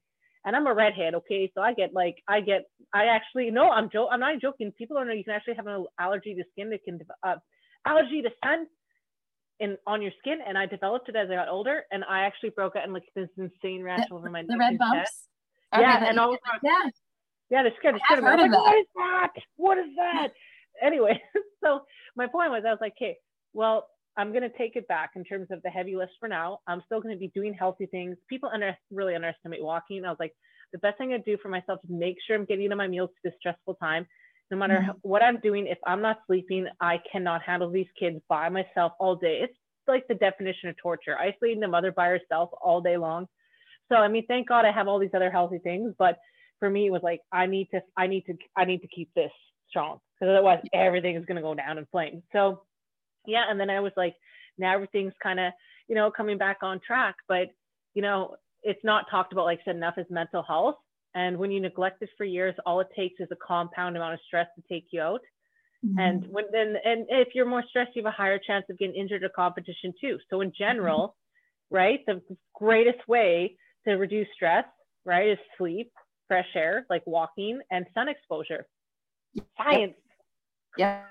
And 0.46 0.56
I'm 0.56 0.66
a 0.66 0.72
redhead, 0.72 1.14
okay? 1.14 1.52
So 1.54 1.60
I 1.60 1.74
get 1.74 1.92
like, 1.92 2.16
I 2.26 2.40
get, 2.40 2.62
I 2.94 3.06
actually, 3.06 3.50
no, 3.50 3.68
I'm 3.68 3.90
joking. 3.90 4.08
I'm 4.10 4.20
not 4.20 4.40
joking. 4.40 4.72
People 4.72 4.96
don't 4.96 5.06
know 5.06 5.12
you 5.12 5.24
can 5.24 5.34
actually 5.34 5.54
have 5.54 5.66
an 5.66 5.84
allergy 5.98 6.34
to 6.34 6.44
skin 6.52 6.70
that 6.70 6.82
can, 6.82 6.98
uh, 7.22 7.36
allergy 7.86 8.22
to 8.22 8.30
sun 8.42 8.66
in 9.60 9.76
on 9.86 10.02
your 10.02 10.12
skin. 10.18 10.38
And 10.46 10.58
I 10.58 10.66
developed 10.66 11.08
it 11.08 11.16
as 11.16 11.30
I 11.30 11.34
got 11.34 11.48
older. 11.48 11.84
And 11.92 12.04
I 12.04 12.20
actually 12.20 12.50
broke 12.50 12.76
out 12.76 12.84
in 12.84 12.92
like 12.92 13.04
this 13.14 13.28
insane 13.36 13.82
rash 13.82 14.08
the, 14.08 14.14
over 14.14 14.30
my 14.30 14.42
the 14.42 14.56
red 14.58 14.78
bumps. 14.78 15.26
Okay, 15.72 15.82
yeah, 15.82 16.08
and 16.08 16.18
all 16.18 16.36
yeah, 16.64 16.90
yeah, 17.50 17.62
they're 17.62 17.72
scared. 17.78 17.94
They're 17.94 18.18
scared. 18.18 18.24
Like, 18.24 18.50
what 18.50 18.76
is 18.76 18.86
that? 18.96 19.32
What 19.56 19.78
is 19.78 19.86
that? 19.96 20.28
anyway, 20.82 21.20
so 21.64 21.80
my 22.16 22.26
point 22.26 22.50
was, 22.50 22.64
I 22.66 22.70
was 22.70 22.78
like, 22.80 22.94
okay, 23.00 23.16
well, 23.52 23.88
I'm 24.16 24.32
gonna 24.32 24.50
take 24.56 24.76
it 24.76 24.88
back 24.88 25.10
in 25.16 25.24
terms 25.24 25.48
of 25.50 25.62
the 25.62 25.70
heavy 25.70 25.96
list 25.96 26.12
for 26.18 26.28
now. 26.28 26.58
I'm 26.66 26.82
still 26.86 27.00
gonna 27.00 27.16
be 27.16 27.30
doing 27.34 27.54
healthy 27.54 27.86
things. 27.86 28.16
People 28.28 28.50
under, 28.52 28.76
really 28.90 29.14
underestimate 29.14 29.62
walking. 29.62 30.04
I 30.04 30.10
was 30.10 30.18
like, 30.20 30.34
the 30.72 30.78
best 30.78 30.98
thing 30.98 31.12
I 31.12 31.18
do 31.18 31.36
for 31.42 31.48
myself 31.48 31.80
is 31.84 31.90
make 31.90 32.16
sure 32.26 32.36
I'm 32.36 32.44
getting 32.44 32.70
to 32.70 32.76
my 32.76 32.86
meals 32.86 33.10
to 33.10 33.30
this 33.30 33.38
stressful 33.38 33.74
time. 33.74 34.06
No 34.50 34.56
matter 34.56 34.80
mm-hmm. 34.82 34.98
what 35.02 35.22
I'm 35.22 35.38
doing, 35.40 35.66
if 35.66 35.78
I'm 35.86 36.02
not 36.02 36.18
sleeping, 36.26 36.66
I 36.80 36.98
cannot 37.10 37.42
handle 37.42 37.70
these 37.70 37.86
kids 37.98 38.20
by 38.28 38.48
myself 38.48 38.92
all 38.98 39.16
day. 39.16 39.40
It's 39.42 39.54
like 39.86 40.06
the 40.08 40.14
definition 40.14 40.68
of 40.68 40.76
torture. 40.76 41.16
Isolating 41.18 41.60
the 41.60 41.68
mother 41.68 41.92
by 41.92 42.08
herself 42.08 42.50
all 42.60 42.80
day 42.80 42.96
long 42.96 43.26
so 43.90 43.96
I 43.96 44.08
mean, 44.08 44.24
thank 44.26 44.48
God 44.48 44.64
I 44.64 44.72
have 44.72 44.88
all 44.88 44.98
these 44.98 45.10
other 45.14 45.30
healthy 45.30 45.58
things, 45.58 45.94
but 45.98 46.18
for 46.58 46.70
me 46.70 46.86
it 46.86 46.90
was 46.90 47.02
like 47.02 47.20
I 47.32 47.46
need 47.46 47.68
to 47.72 47.80
I 47.96 48.06
need 48.06 48.24
to 48.26 48.34
I 48.56 48.64
need 48.64 48.82
to 48.82 48.88
keep 48.88 49.12
this 49.14 49.32
strong 49.68 49.98
because 50.14 50.30
otherwise 50.32 50.60
everything 50.72 51.16
is 51.16 51.24
gonna 51.24 51.42
go 51.42 51.54
down 51.54 51.78
in 51.78 51.86
flames. 51.86 52.22
So 52.32 52.62
yeah, 53.26 53.44
and 53.48 53.58
then 53.58 53.70
I 53.70 53.80
was 53.80 53.92
like, 53.96 54.14
now 54.58 54.72
everything's 54.74 55.14
kind 55.22 55.40
of 55.40 55.52
you 55.88 55.94
know 55.94 56.10
coming 56.10 56.38
back 56.38 56.58
on 56.62 56.80
track, 56.86 57.16
but 57.28 57.48
you 57.94 58.02
know 58.02 58.36
it's 58.62 58.84
not 58.84 59.06
talked 59.10 59.32
about 59.32 59.46
like 59.46 59.60
I 59.62 59.64
said 59.64 59.76
enough 59.76 59.98
is 59.98 60.06
mental 60.08 60.42
health. 60.42 60.76
And 61.14 61.38
when 61.38 61.50
you 61.50 61.60
neglect 61.60 62.02
it 62.02 62.10
for 62.16 62.24
years, 62.24 62.54
all 62.64 62.80
it 62.80 62.88
takes 62.96 63.20
is 63.20 63.28
a 63.32 63.36
compound 63.36 63.96
amount 63.96 64.14
of 64.14 64.20
stress 64.26 64.46
to 64.56 64.62
take 64.72 64.86
you 64.90 65.00
out. 65.00 65.20
Mm-hmm. 65.84 65.98
And 65.98 66.26
when 66.30 66.44
then 66.52 66.76
and 66.84 67.06
if 67.08 67.28
you're 67.34 67.46
more 67.46 67.64
stressed, 67.68 67.92
you 67.94 68.02
have 68.04 68.12
a 68.12 68.16
higher 68.16 68.38
chance 68.38 68.64
of 68.70 68.78
getting 68.78 68.94
injured 68.94 69.24
at 69.24 69.32
competition 69.34 69.92
too. 70.00 70.18
So 70.28 70.40
in 70.40 70.52
general, 70.56 71.16
mm-hmm. 71.72 71.76
right, 71.76 72.00
the 72.06 72.20
greatest 72.54 73.06
way 73.08 73.56
to 73.86 73.94
reduce 73.94 74.28
stress, 74.34 74.64
right, 75.04 75.30
is 75.30 75.38
sleep, 75.56 75.90
fresh 76.28 76.48
air, 76.54 76.86
like 76.90 77.02
walking, 77.06 77.60
and 77.70 77.86
sun 77.94 78.08
exposure. 78.08 78.66
Science. 79.56 79.94
Yeah. 80.76 81.02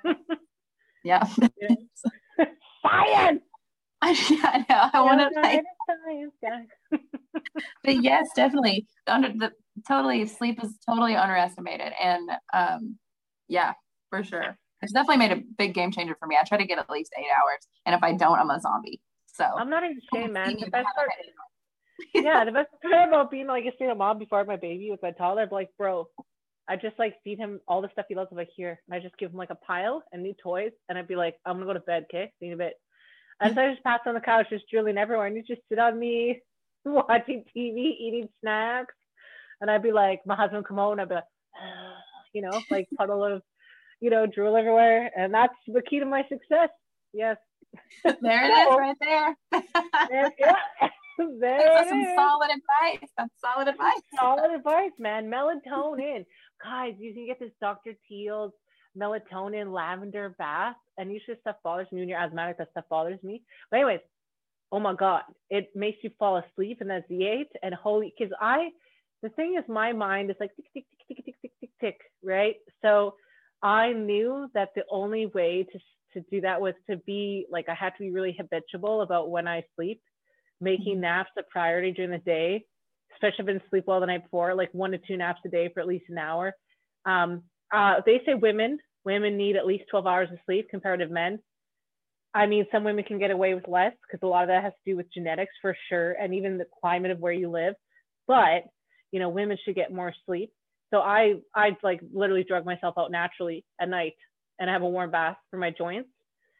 Yeah. 1.03 1.27
Science. 2.81 3.41
I, 4.01 4.11
yeah, 4.11 4.63
I, 4.69 4.89
I 4.93 5.01
want 5.01 5.19
to 5.19 5.41
like, 5.41 5.61
science, 6.05 6.33
yeah. 6.41 6.61
but 7.83 8.01
yes, 8.01 8.29
definitely. 8.33 8.87
Under 9.07 9.27
the 9.27 9.51
totally 9.87 10.25
sleep 10.27 10.63
is 10.63 10.77
totally 10.87 11.15
underestimated, 11.15 11.93
and 12.01 12.29
um, 12.53 12.97
yeah, 13.47 13.73
for 14.09 14.23
sure. 14.23 14.57
It's 14.81 14.93
definitely 14.93 15.17
made 15.17 15.31
a 15.31 15.41
big 15.57 15.73
game 15.73 15.91
changer 15.91 16.15
for 16.17 16.25
me. 16.25 16.37
I 16.39 16.45
try 16.45 16.57
to 16.57 16.65
get 16.65 16.79
at 16.79 16.89
least 16.89 17.11
eight 17.17 17.27
hours, 17.35 17.59
and 17.85 17.93
if 17.93 18.01
I 18.01 18.13
don't, 18.13 18.39
I'm 18.39 18.49
a 18.49 18.59
zombie. 18.59 19.01
So 19.27 19.43
I'm 19.43 19.69
not 19.69 19.83
even 19.83 19.99
ashamed, 20.13 20.33
man. 20.33 20.57
The 20.59 20.69
best 20.69 20.87
part, 20.95 21.09
yeah, 22.13 22.45
the 22.45 22.51
best 22.51 22.69
part 22.81 23.07
about 23.07 23.31
being 23.31 23.47
like 23.47 23.65
a 23.65 23.71
stay-at-home 23.75 23.97
mom 23.97 24.19
before 24.19 24.43
my 24.45 24.55
baby 24.55 24.89
with 24.91 25.01
my 25.01 25.11
toddler, 25.11 25.43
I'm 25.43 25.49
like, 25.51 25.69
bro, 25.77 26.07
I 26.67 26.75
just 26.75 26.97
like 26.99 27.15
feed 27.23 27.39
him 27.39 27.59
all 27.67 27.81
the 27.81 27.89
stuff 27.91 28.05
he 28.09 28.15
loves. 28.15 28.31
Like, 28.31 28.49
here, 28.55 28.79
and 28.87 28.95
I 28.95 28.99
just 28.99 29.17
give 29.17 29.31
him 29.31 29.37
like 29.37 29.49
a 29.49 29.55
pile 29.55 30.03
and 30.11 30.23
new 30.23 30.35
toys, 30.41 30.71
and 30.87 30.97
I'd 30.97 31.07
be 31.07 31.15
like, 31.15 31.35
I'm 31.45 31.55
gonna 31.55 31.65
go 31.65 31.73
to 31.73 31.79
bed, 31.79 32.05
okay? 32.05 32.31
See 32.39 32.47
you 32.47 32.53
in 32.53 32.61
a 32.61 32.63
bit. 32.63 32.73
And 33.41 33.53
so 33.55 33.61
I 33.61 33.71
just 33.71 33.83
pass 33.83 33.99
on 34.05 34.13
the 34.13 34.21
couch, 34.21 34.47
just 34.49 34.69
drilling 34.69 34.97
everywhere, 34.97 35.27
and 35.27 35.35
you 35.35 35.43
just 35.43 35.61
sit 35.69 35.79
on 35.79 35.97
me, 35.99 36.41
watching 36.85 37.43
TV, 37.55 37.95
eating 37.99 38.29
snacks. 38.41 38.93
And 39.61 39.69
I'd 39.69 39.83
be 39.83 39.91
like, 39.91 40.21
my 40.25 40.35
husband 40.35 40.65
come 40.65 40.77
home 40.77 40.93
and 40.93 41.01
I'd 41.01 41.09
be 41.09 41.15
like, 41.15 41.23
you 42.33 42.41
know, 42.41 42.61
like 42.69 42.87
puddle 42.97 43.23
of, 43.23 43.41
you 43.99 44.09
know, 44.09 44.25
drool 44.25 44.55
everywhere. 44.55 45.11
And 45.15 45.33
that's 45.33 45.55
the 45.67 45.81
key 45.81 45.99
to 45.99 46.05
my 46.05 46.23
success. 46.29 46.69
Yes. 47.13 47.37
There 48.03 48.45
it 48.45 48.49
is 48.49 48.77
right 48.77 48.95
there. 48.99 49.35
there, 50.09 50.33
yeah. 50.39 50.55
there 51.39 51.71
That's 51.75 51.89
some 51.89 52.05
solid 52.15 52.49
advice. 52.49 53.09
That's 53.17 53.33
solid 53.41 53.67
advice. 53.67 54.01
Solid 54.15 54.51
advice, 54.51 54.91
man. 54.99 55.29
Melatonin. 55.29 56.25
Guys, 56.63 56.95
you 56.97 57.13
can 57.13 57.25
get 57.25 57.39
this 57.39 57.51
Dr. 57.61 57.93
Teal's 58.07 58.53
melatonin 58.97 59.73
lavender 59.73 60.35
bath. 60.37 60.75
And 60.97 61.11
usually 61.11 61.37
stuff 61.41 61.57
bothers 61.63 61.87
me 61.91 61.99
when 61.99 62.09
you're 62.09 62.19
asthmatic, 62.19 62.57
that 62.57 62.71
stuff 62.71 62.85
bothers 62.89 63.21
me. 63.23 63.43
But 63.69 63.77
anyways, 63.77 63.99
oh 64.71 64.79
my 64.79 64.93
God, 64.93 65.21
it 65.49 65.69
makes 65.75 65.99
you 66.03 66.11
fall 66.19 66.37
asleep 66.37 66.79
and 66.81 66.89
that's 66.89 67.07
the 67.09 67.25
eight. 67.25 67.49
And 67.63 67.73
holy, 67.73 68.13
because 68.17 68.33
I, 68.39 68.69
the 69.21 69.29
thing 69.29 69.55
is, 69.57 69.65
my 69.67 69.91
mind 69.93 70.29
is 70.29 70.37
like 70.39 70.55
tick, 70.55 70.65
tick, 70.73 70.85
tick, 71.07 71.17
tick, 71.17 71.25
tick, 71.25 71.35
tick, 71.41 71.51
tick, 71.59 71.69
tick, 71.81 71.97
right? 72.23 72.55
So 72.81 73.15
I 73.61 73.91
knew 73.93 74.47
that 74.53 74.69
the 74.75 74.83
only 74.89 75.25
way 75.27 75.65
to, 75.71 75.79
to 76.13 76.25
do 76.29 76.41
that 76.41 76.61
was 76.61 76.73
to 76.89 76.97
be 76.97 77.45
like, 77.51 77.67
I 77.67 77.73
had 77.73 77.91
to 77.97 78.03
be 78.03 78.11
really 78.11 78.35
habitual 78.37 79.01
about 79.01 79.29
when 79.29 79.47
I 79.47 79.63
sleep, 79.75 80.01
making 80.61 80.93
mm-hmm. 80.93 81.01
naps 81.01 81.31
a 81.37 81.43
priority 81.49 81.91
during 81.91 82.11
the 82.11 82.17
day, 82.19 82.65
especially 83.13 83.43
if 83.43 83.49
I 83.49 83.53
didn't 83.53 83.69
sleep 83.69 83.85
well 83.87 83.99
the 83.99 84.05
night 84.05 84.23
before, 84.23 84.55
like 84.55 84.73
one 84.73 84.91
to 84.91 84.97
two 84.97 85.17
naps 85.17 85.41
a 85.45 85.49
day 85.49 85.69
for 85.73 85.81
at 85.81 85.87
least 85.87 86.05
an 86.09 86.17
hour. 86.17 86.53
Um, 87.05 87.43
uh, 87.73 87.95
they 88.05 88.21
say 88.25 88.33
women, 88.33 88.79
women 89.05 89.37
need 89.37 89.55
at 89.55 89.67
least 89.67 89.85
12 89.91 90.07
hours 90.07 90.29
of 90.31 90.39
sleep 90.45 90.67
comparative 90.69 91.11
men. 91.11 91.39
I 92.33 92.45
mean, 92.45 92.65
some 92.71 92.83
women 92.83 93.03
can 93.03 93.19
get 93.19 93.31
away 93.31 93.55
with 93.55 93.67
less 93.67 93.93
because 94.07 94.23
a 94.23 94.29
lot 94.29 94.43
of 94.43 94.49
that 94.49 94.63
has 94.63 94.73
to 94.73 94.91
do 94.91 94.95
with 94.95 95.11
genetics 95.11 95.53
for 95.61 95.75
sure, 95.89 96.11
and 96.11 96.33
even 96.33 96.57
the 96.57 96.67
climate 96.79 97.11
of 97.11 97.19
where 97.19 97.33
you 97.33 97.49
live. 97.49 97.73
But 98.27 98.65
you 99.11 99.19
know, 99.19 99.29
women 99.29 99.57
should 99.63 99.75
get 99.75 99.93
more 99.93 100.13
sleep. 100.25 100.51
So 100.91 100.99
I 100.99 101.35
I'd 101.55 101.77
like 101.83 102.01
literally 102.13 102.43
drug 102.43 102.65
myself 102.65 102.95
out 102.97 103.11
naturally 103.11 103.63
at 103.79 103.89
night 103.89 104.13
and 104.59 104.69
I 104.69 104.73
have 104.73 104.81
a 104.81 104.89
warm 104.89 105.11
bath 105.11 105.37
for 105.49 105.57
my 105.57 105.71
joints. 105.71 106.09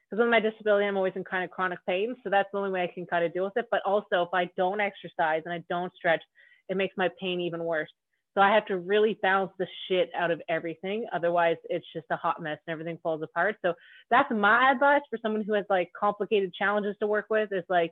Because 0.10 0.24
with 0.24 0.32
my 0.32 0.40
disability, 0.40 0.86
I'm 0.86 0.98
always 0.98 1.14
in 1.16 1.24
kind 1.24 1.44
of 1.44 1.52
chronic 1.52 1.80
pain. 1.88 2.16
So 2.24 2.32
that's 2.32 2.50
the 2.52 2.58
only 2.58 2.72
way 2.72 2.82
I 2.82 2.92
can 2.92 3.06
kind 3.06 3.24
of 3.24 3.32
deal 3.32 3.44
with 3.44 3.58
it. 3.58 3.68
But 3.70 3.82
also, 3.86 4.24
if 4.24 4.30
I 4.34 4.50
don't 4.58 4.80
exercise 4.80 5.44
and 5.46 5.54
I 5.54 5.64
don't 5.70 5.94
stretch, 5.96 6.22
it 6.68 6.78
makes 6.78 6.98
my 6.98 7.10
pain 7.20 7.40
even 7.40 7.64
worse. 7.64 7.90
So 8.36 8.42
I 8.42 8.54
have 8.54 8.66
to 8.68 8.78
really 8.78 9.20
balance 9.22 9.52
the 9.60 9.68
shit 9.88 10.10
out 10.16 10.32
of 10.32 10.42
everything. 10.50 11.06
Otherwise, 11.14 11.58
it's 11.70 11.86
just 11.94 12.06
a 12.10 12.16
hot 12.16 12.42
mess 12.42 12.58
and 12.66 12.72
everything 12.72 12.98
falls 13.04 13.22
apart. 13.22 13.58
So 13.64 13.74
that's 14.10 14.32
my 14.32 14.72
advice 14.72 15.02
for 15.10 15.20
someone 15.22 15.44
who 15.44 15.54
has 15.54 15.66
like 15.70 15.92
complicated 16.00 16.54
challenges 16.54 16.96
to 17.02 17.08
work 17.08 17.26
with 17.30 17.50
is 17.52 17.64
like, 17.70 17.92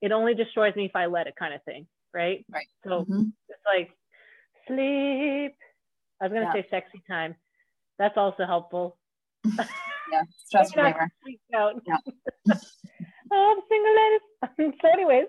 it 0.00 0.12
only 0.12 0.34
destroys 0.34 0.74
me 0.74 0.86
if 0.86 0.96
I 0.96 1.06
let 1.06 1.26
it 1.26 1.34
kind 1.36 1.54
of 1.54 1.62
thing. 1.64 1.86
Right. 2.14 2.46
Right. 2.50 2.66
So 2.84 2.90
mm-hmm. 3.02 3.24
it's 3.48 3.60
like 3.66 3.90
sleep. 4.68 5.56
I 6.20 6.26
was 6.26 6.32
going 6.32 6.46
to 6.46 6.52
yeah. 6.54 6.62
say 6.62 6.66
sexy 6.70 7.02
time. 7.08 7.34
That's 7.98 8.16
also 8.16 8.46
helpful. 8.46 8.96
yeah. 9.44 10.22
Stress 10.46 10.74
reliever. 10.76 11.10
Out. 11.54 11.82
Yeah. 11.86 11.96
oh, 13.32 13.62
single 13.68 14.60
ladies. 14.60 14.78
so 14.80 14.88
anyways, 14.92 15.26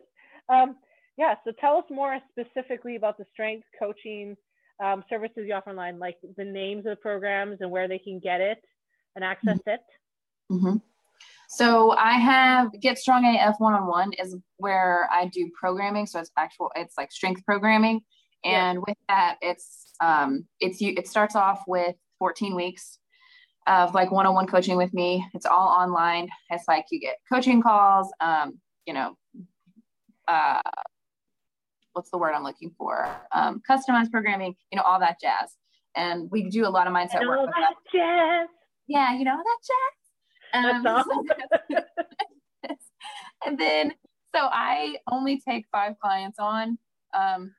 um, 0.49 0.77
yeah, 1.17 1.36
so 1.43 1.51
tell 1.59 1.77
us 1.77 1.86
more 1.89 2.19
specifically 2.29 2.95
about 2.95 3.17
the 3.17 3.25
strength 3.33 3.65
coaching 3.79 4.36
um, 4.83 5.03
services 5.09 5.45
you 5.47 5.53
offer 5.53 5.69
online, 5.69 5.99
like 5.99 6.17
the 6.38 6.43
names 6.43 6.79
of 6.79 6.91
the 6.91 6.95
programs 6.97 7.57
and 7.61 7.71
where 7.71 7.88
they 7.88 7.99
can 7.99 8.19
get 8.19 8.41
it 8.41 8.61
and 9.15 9.23
access 9.23 9.57
mm-hmm. 9.57 9.69
it. 9.69 9.81
Mm-hmm. 10.51 10.75
So 11.47 11.91
I 11.91 12.13
have 12.13 12.71
Get 12.79 12.97
Strong 12.97 13.25
AF 13.25 13.55
one 13.59 13.73
on 13.73 13.87
one 13.87 14.13
is 14.13 14.35
where 14.57 15.09
I 15.11 15.27
do 15.27 15.49
programming. 15.59 16.05
So 16.05 16.19
it's 16.19 16.31
actual, 16.37 16.71
it's 16.75 16.97
like 16.97 17.11
strength 17.11 17.45
programming, 17.45 18.01
and 18.43 18.79
with 18.79 18.97
that, 19.09 19.37
it's 19.41 19.93
um, 20.01 20.45
it's 20.59 20.81
you. 20.81 20.93
It 20.97 21.07
starts 21.07 21.35
off 21.35 21.63
with 21.67 21.95
14 22.19 22.55
weeks 22.55 22.99
of 23.67 23.93
like 23.93 24.11
one 24.11 24.25
on 24.25 24.35
one 24.35 24.47
coaching 24.47 24.77
with 24.77 24.93
me. 24.93 25.25
It's 25.33 25.45
all 25.45 25.67
online. 25.67 26.29
It's 26.49 26.67
like 26.67 26.85
you 26.91 26.99
get 26.99 27.17
coaching 27.31 27.61
calls. 27.61 28.11
Um, 28.19 28.59
you 28.85 28.93
know, 28.93 29.17
uh, 30.27 30.61
what's 31.93 32.11
the 32.11 32.17
word 32.17 32.33
I'm 32.33 32.43
looking 32.43 32.71
for? 32.77 33.07
Um, 33.31 33.61
customized 33.67 34.11
programming, 34.11 34.55
you 34.71 34.77
know, 34.77 34.83
all 34.83 34.99
that 34.99 35.19
jazz. 35.19 35.55
And 35.95 36.29
we 36.29 36.49
do 36.49 36.67
a 36.67 36.69
lot 36.69 36.87
of 36.87 36.93
mindset 36.93 37.27
work. 37.27 37.49
That 37.55 37.75
jazz. 37.91 38.49
Yeah, 38.87 39.17
you 39.17 39.23
know 39.23 39.37
that 39.37 39.57
jazz. 39.61 40.05
Um, 40.56 40.86
and 43.45 43.58
then, 43.58 43.91
so 44.36 44.47
I 44.51 44.97
only 45.12 45.41
take 45.47 45.66
five 45.72 45.93
clients 46.01 46.39
on 46.39 46.78
um, 47.14 47.53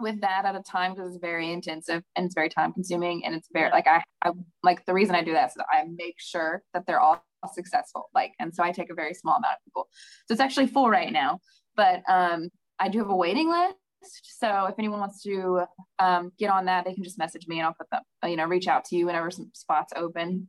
with 0.00 0.20
that 0.20 0.44
at 0.44 0.54
a 0.54 0.62
time 0.62 0.94
because 0.94 1.14
it's 1.14 1.20
very 1.20 1.52
intensive 1.52 2.02
and 2.16 2.26
it's 2.26 2.34
very 2.34 2.48
time 2.48 2.72
consuming 2.72 3.24
and 3.24 3.34
it's 3.34 3.48
very 3.52 3.70
like 3.70 3.86
I, 3.86 4.02
I 4.24 4.32
like 4.62 4.84
the 4.84 4.92
reason 4.92 5.14
I 5.14 5.22
do 5.22 5.32
that 5.32 5.48
is 5.48 5.54
that 5.54 5.66
I 5.72 5.84
make 5.96 6.16
sure 6.18 6.62
that 6.74 6.84
they're 6.86 7.00
all 7.00 7.24
successful. 7.52 8.10
Like, 8.14 8.32
and 8.40 8.54
so 8.54 8.62
I 8.62 8.72
take 8.72 8.90
a 8.90 8.94
very 8.94 9.14
small 9.14 9.36
amount 9.36 9.54
of 9.54 9.64
people. 9.64 9.88
So 10.26 10.32
it's 10.32 10.40
actually 10.40 10.66
full 10.66 10.90
right 10.90 11.12
now, 11.12 11.40
but 11.76 12.02
um, 12.08 12.50
I 12.78 12.88
do 12.88 12.98
have 12.98 13.10
a 13.10 13.16
waiting 13.16 13.50
list. 13.50 14.38
So 14.38 14.66
if 14.66 14.74
anyone 14.78 15.00
wants 15.00 15.22
to 15.22 15.64
um, 15.98 16.32
get 16.38 16.50
on 16.50 16.66
that, 16.66 16.84
they 16.84 16.94
can 16.94 17.02
just 17.02 17.18
message 17.18 17.46
me 17.48 17.58
and 17.58 17.66
I'll 17.66 17.74
put 17.74 17.90
them, 17.90 18.02
you 18.24 18.36
know, 18.36 18.44
reach 18.44 18.68
out 18.68 18.84
to 18.86 18.96
you 18.96 19.06
whenever 19.06 19.30
some 19.30 19.50
spots 19.54 19.92
open. 19.96 20.48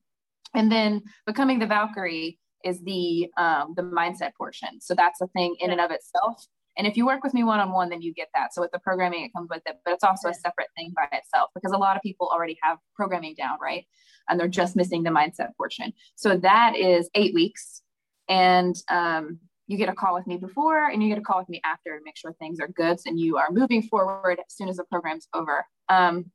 And 0.55 0.71
then 0.71 1.03
becoming 1.25 1.59
the 1.59 1.67
Valkyrie 1.67 2.39
is 2.63 2.81
the 2.83 3.29
um, 3.37 3.73
the 3.75 3.83
mindset 3.83 4.31
portion. 4.37 4.81
So 4.81 4.93
that's 4.95 5.21
a 5.21 5.27
thing 5.27 5.55
in 5.59 5.71
and 5.71 5.81
of 5.81 5.91
itself. 5.91 6.45
And 6.77 6.85
if 6.85 6.95
you 6.95 7.05
work 7.05 7.23
with 7.23 7.33
me 7.33 7.43
one 7.43 7.59
on 7.59 7.71
one, 7.71 7.89
then 7.89 8.01
you 8.01 8.13
get 8.13 8.27
that. 8.35 8.53
So 8.53 8.61
with 8.61 8.71
the 8.71 8.79
programming, 8.79 9.25
it 9.25 9.33
comes 9.33 9.49
with 9.49 9.63
it, 9.65 9.77
but 9.83 9.95
it's 9.95 10.03
also 10.03 10.29
a 10.29 10.33
separate 10.33 10.67
thing 10.75 10.93
by 10.95 11.07
itself 11.11 11.49
because 11.55 11.71
a 11.71 11.77
lot 11.77 11.95
of 11.95 12.03
people 12.03 12.29
already 12.31 12.57
have 12.61 12.77
programming 12.95 13.33
down, 13.35 13.57
right? 13.59 13.85
And 14.29 14.39
they're 14.39 14.47
just 14.47 14.75
missing 14.75 15.01
the 15.01 15.09
mindset 15.09 15.55
portion. 15.57 15.91
So 16.15 16.37
that 16.37 16.75
is 16.75 17.09
eight 17.15 17.33
weeks. 17.33 17.81
And 18.29 18.75
um, 18.89 19.39
you 19.65 19.77
get 19.77 19.89
a 19.89 19.93
call 19.93 20.13
with 20.13 20.27
me 20.27 20.37
before 20.37 20.87
and 20.87 21.01
you 21.01 21.09
get 21.09 21.17
a 21.17 21.21
call 21.21 21.39
with 21.39 21.49
me 21.49 21.61
after 21.65 21.97
to 21.97 22.03
make 22.03 22.17
sure 22.17 22.33
things 22.33 22.59
are 22.59 22.67
good 22.67 22.99
and 23.05 23.19
you 23.19 23.37
are 23.37 23.49
moving 23.51 23.81
forward 23.81 24.39
as 24.39 24.55
soon 24.55 24.69
as 24.69 24.77
the 24.77 24.83
program's 24.85 25.27
over. 25.33 25.65
Um, 25.89 26.31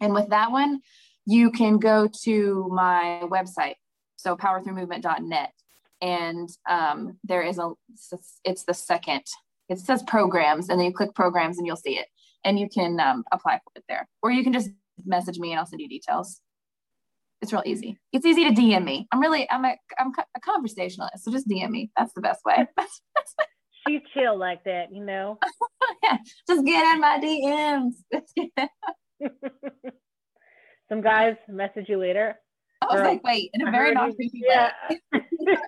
and 0.00 0.14
with 0.14 0.28
that 0.30 0.50
one, 0.50 0.80
you 1.26 1.50
can 1.50 1.78
go 1.78 2.08
to 2.24 2.68
my 2.72 3.22
website, 3.24 3.74
so 4.16 4.36
powerthroughmovement.net. 4.36 5.52
And 6.00 6.48
um, 6.68 7.18
there 7.22 7.42
is 7.42 7.58
a, 7.58 7.72
it's 8.44 8.64
the 8.64 8.74
second, 8.74 9.22
it 9.68 9.78
says 9.78 10.02
programs, 10.02 10.68
and 10.68 10.78
then 10.78 10.86
you 10.86 10.92
click 10.92 11.14
programs 11.14 11.58
and 11.58 11.66
you'll 11.66 11.76
see 11.76 11.98
it. 11.98 12.06
And 12.44 12.58
you 12.58 12.68
can 12.68 12.98
um, 12.98 13.24
apply 13.30 13.58
for 13.58 13.70
it 13.76 13.84
there. 13.88 14.08
Or 14.20 14.32
you 14.32 14.42
can 14.42 14.52
just 14.52 14.70
message 15.04 15.38
me 15.38 15.52
and 15.52 15.60
I'll 15.60 15.66
send 15.66 15.80
you 15.80 15.88
details. 15.88 16.40
It's 17.40 17.52
real 17.52 17.62
easy. 17.64 17.98
It's 18.12 18.26
easy 18.26 18.44
to 18.44 18.50
DM 18.50 18.84
me. 18.84 19.06
I'm 19.12 19.20
really, 19.20 19.48
I'm 19.50 19.64
a, 19.64 19.76
I'm 19.98 20.12
a 20.36 20.40
conversationalist. 20.40 21.24
So 21.24 21.30
just 21.30 21.48
DM 21.48 21.70
me. 21.70 21.90
That's 21.96 22.12
the 22.14 22.20
best 22.20 22.40
way. 22.44 22.66
She 23.88 24.00
chill 24.14 24.38
like 24.38 24.62
that, 24.64 24.92
you 24.92 25.04
know? 25.04 25.38
yeah, 26.02 26.18
just 26.48 26.64
get 26.64 26.94
in 26.94 27.00
my 27.00 27.18
DMs. 27.18 27.94
Some 30.92 31.00
guys 31.00 31.36
message 31.48 31.86
you 31.88 31.96
later. 31.96 32.34
I 32.82 32.84
was 32.84 32.96
Girl, 32.96 33.12
like, 33.12 33.24
wait, 33.24 33.48
in 33.54 33.66
a 33.66 33.70
very 33.70 33.94
non 33.94 34.14
creepy 34.14 34.42
yeah. 34.46 34.72
way. 35.10 35.24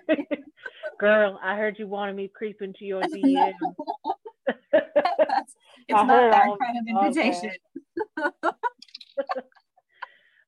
Girl, 0.99 1.39
I 1.41 1.55
heard 1.55 1.79
you 1.79 1.87
wanted 1.87 2.15
me 2.15 2.29
creeping 2.31 2.75
to 2.77 2.85
your 2.85 3.01
DMs. 3.01 3.53
it's 4.71 4.83
I 5.91 6.03
not 6.05 6.07
that 6.07 6.47
kind 6.61 6.77
of 6.77 6.85
invitation. 6.87 7.51
Okay. 8.19 8.55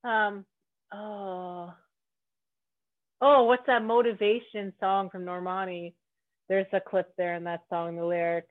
um, 0.03 0.45
Oh. 0.93 1.73
Oh, 3.19 3.45
what's 3.45 3.65
that 3.65 3.83
motivation 3.83 4.73
song 4.79 5.09
from 5.09 5.25
Normani? 5.25 5.95
There's 6.49 6.67
a 6.71 6.79
clip 6.79 7.11
there 7.17 7.33
in 7.33 7.45
that 7.45 7.61
song, 7.67 7.95
the 7.95 8.05
lyric. 8.05 8.45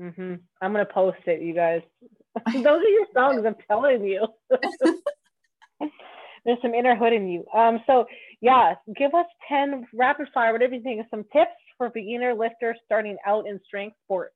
Mm-hmm. 0.00 0.34
I'm 0.62 0.72
gonna 0.72 0.86
post 0.86 1.18
it, 1.26 1.42
you 1.42 1.54
guys. 1.54 1.82
Those 2.54 2.64
are 2.64 2.88
your 2.88 3.06
songs. 3.12 3.44
I'm 3.44 3.56
telling 3.68 4.04
you. 4.04 4.28
There's 5.80 6.58
some 6.62 6.74
inner 6.74 6.94
hood 6.94 7.12
in 7.12 7.28
you. 7.28 7.44
Um. 7.54 7.80
So 7.86 8.06
yeah, 8.40 8.74
give 8.96 9.14
us 9.14 9.26
ten 9.48 9.86
rapid 9.92 10.28
fire, 10.32 10.52
whatever 10.52 10.74
you 10.74 10.82
think, 10.82 11.04
some 11.10 11.24
tips 11.32 11.50
for 11.76 11.90
beginner 11.90 12.34
lifters 12.34 12.78
starting 12.84 13.16
out 13.26 13.46
in 13.46 13.60
strength 13.66 13.96
sports. 14.04 14.34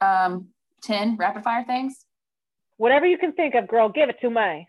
Um, 0.00 0.48
ten 0.82 1.16
rapid 1.16 1.44
fire 1.44 1.64
things. 1.64 2.04
Whatever 2.78 3.06
you 3.06 3.18
can 3.18 3.32
think 3.32 3.54
of, 3.54 3.68
girl. 3.68 3.88
Give 3.88 4.08
it 4.08 4.16
to 4.22 4.30
me. 4.30 4.66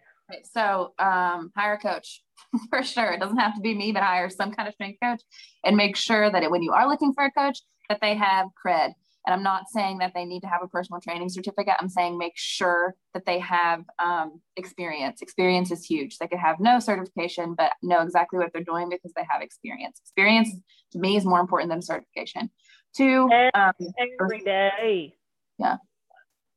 So 0.54 0.94
um, 1.00 1.52
hire 1.56 1.74
a 1.74 1.80
coach 1.80 2.22
for 2.70 2.84
sure. 2.84 3.12
It 3.12 3.20
doesn't 3.20 3.38
have 3.38 3.56
to 3.56 3.62
be 3.62 3.74
me, 3.74 3.92
but 3.92 4.04
hire 4.04 4.30
some 4.30 4.52
kind 4.52 4.68
of 4.68 4.74
strength 4.76 5.00
coach 5.02 5.22
and 5.64 5.76
make 5.76 5.96
sure 5.96 6.32
that 6.32 6.44
it, 6.44 6.52
when 6.52 6.64
you 6.64 6.72
are 6.72 6.88
looking 6.88 7.14
for 7.14 7.26
a 7.26 7.32
coach, 7.32 7.60
that 7.90 8.00
they 8.02 8.16
have 8.16 8.48
cred. 8.66 8.94
And 9.26 9.34
I'm 9.34 9.44
not 9.44 9.70
saying 9.70 10.00
that 10.00 10.14
they 10.14 10.26
need 10.26 10.42
to 10.42 10.48
have 10.48 10.62
a 10.62 10.68
personal 10.68 11.00
training 11.00 11.30
certificate. 11.30 11.76
I'm 11.80 11.90
saying 11.90 12.18
make 12.18 12.34
sure 12.36 12.96
that 13.14 13.26
they 13.26 13.40
have 13.40 13.84
um, 14.04 14.42
experience. 14.58 15.22
Experience 15.22 15.72
is 15.72 15.86
huge. 15.86 16.18
They 16.18 16.28
could 16.28 16.40
have 16.40 16.60
no 16.60 16.80
certification, 16.80 17.56
but 17.56 17.72
know 17.82 18.02
exactly 18.02 18.40
what 18.40 18.52
they're 18.52 18.64
doing 18.64 18.90
because 18.90 19.14
they 19.16 19.26
have 19.30 19.42
experience. 19.42 20.00
Experience 20.02 20.50
to 20.92 21.00
me 21.00 21.16
is 21.16 21.24
more 21.26 21.40
important 21.40 21.72
than 21.72 21.82
certification. 21.82 22.50
Two, 22.96 23.30
um, 23.56 23.74
every 24.20 24.42
day. 24.44 25.16
Yeah. 25.58 25.78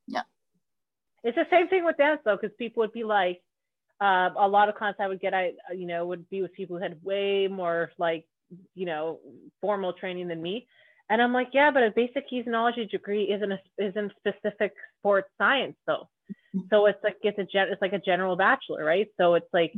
Yeah. 0.08 0.22
It's 1.22 1.36
the 1.36 1.46
same 1.50 1.68
thing 1.68 1.84
with 1.84 1.96
dance 1.96 2.20
though, 2.24 2.36
because 2.40 2.54
people 2.58 2.80
would 2.80 2.92
be 2.92 3.04
like, 3.04 3.42
uh, 4.00 4.30
a 4.36 4.48
lot 4.48 4.68
of 4.68 4.74
clients 4.74 5.00
I 5.00 5.08
would 5.08 5.20
get, 5.20 5.32
I 5.34 5.52
you 5.74 5.86
know, 5.86 6.04
would 6.04 6.28
be 6.28 6.42
with 6.42 6.52
people 6.52 6.76
who 6.76 6.82
had 6.82 6.98
way 7.02 7.48
more 7.48 7.90
like, 7.96 8.26
you 8.74 8.86
know, 8.86 9.20
formal 9.60 9.92
training 9.92 10.28
than 10.28 10.42
me. 10.42 10.66
And 11.08 11.22
I'm 11.22 11.32
like, 11.32 11.48
yeah, 11.52 11.70
but 11.70 11.82
a 11.82 11.92
basic 11.94 12.28
kinesiology 12.30 12.90
degree 12.90 13.24
isn't 13.24 13.52
a 13.52 13.58
isn't 13.78 14.12
specific 14.18 14.72
sports 14.98 15.28
science 15.38 15.76
though. 15.86 16.08
Mm-hmm. 16.54 16.66
So 16.70 16.86
it's 16.86 16.98
like 17.04 17.16
it's 17.22 17.38
a 17.38 17.44
gen, 17.44 17.68
it's 17.70 17.82
like 17.82 17.92
a 17.92 17.98
general 17.98 18.36
bachelor, 18.36 18.84
right? 18.84 19.06
So 19.18 19.34
it's 19.34 19.48
like 19.52 19.72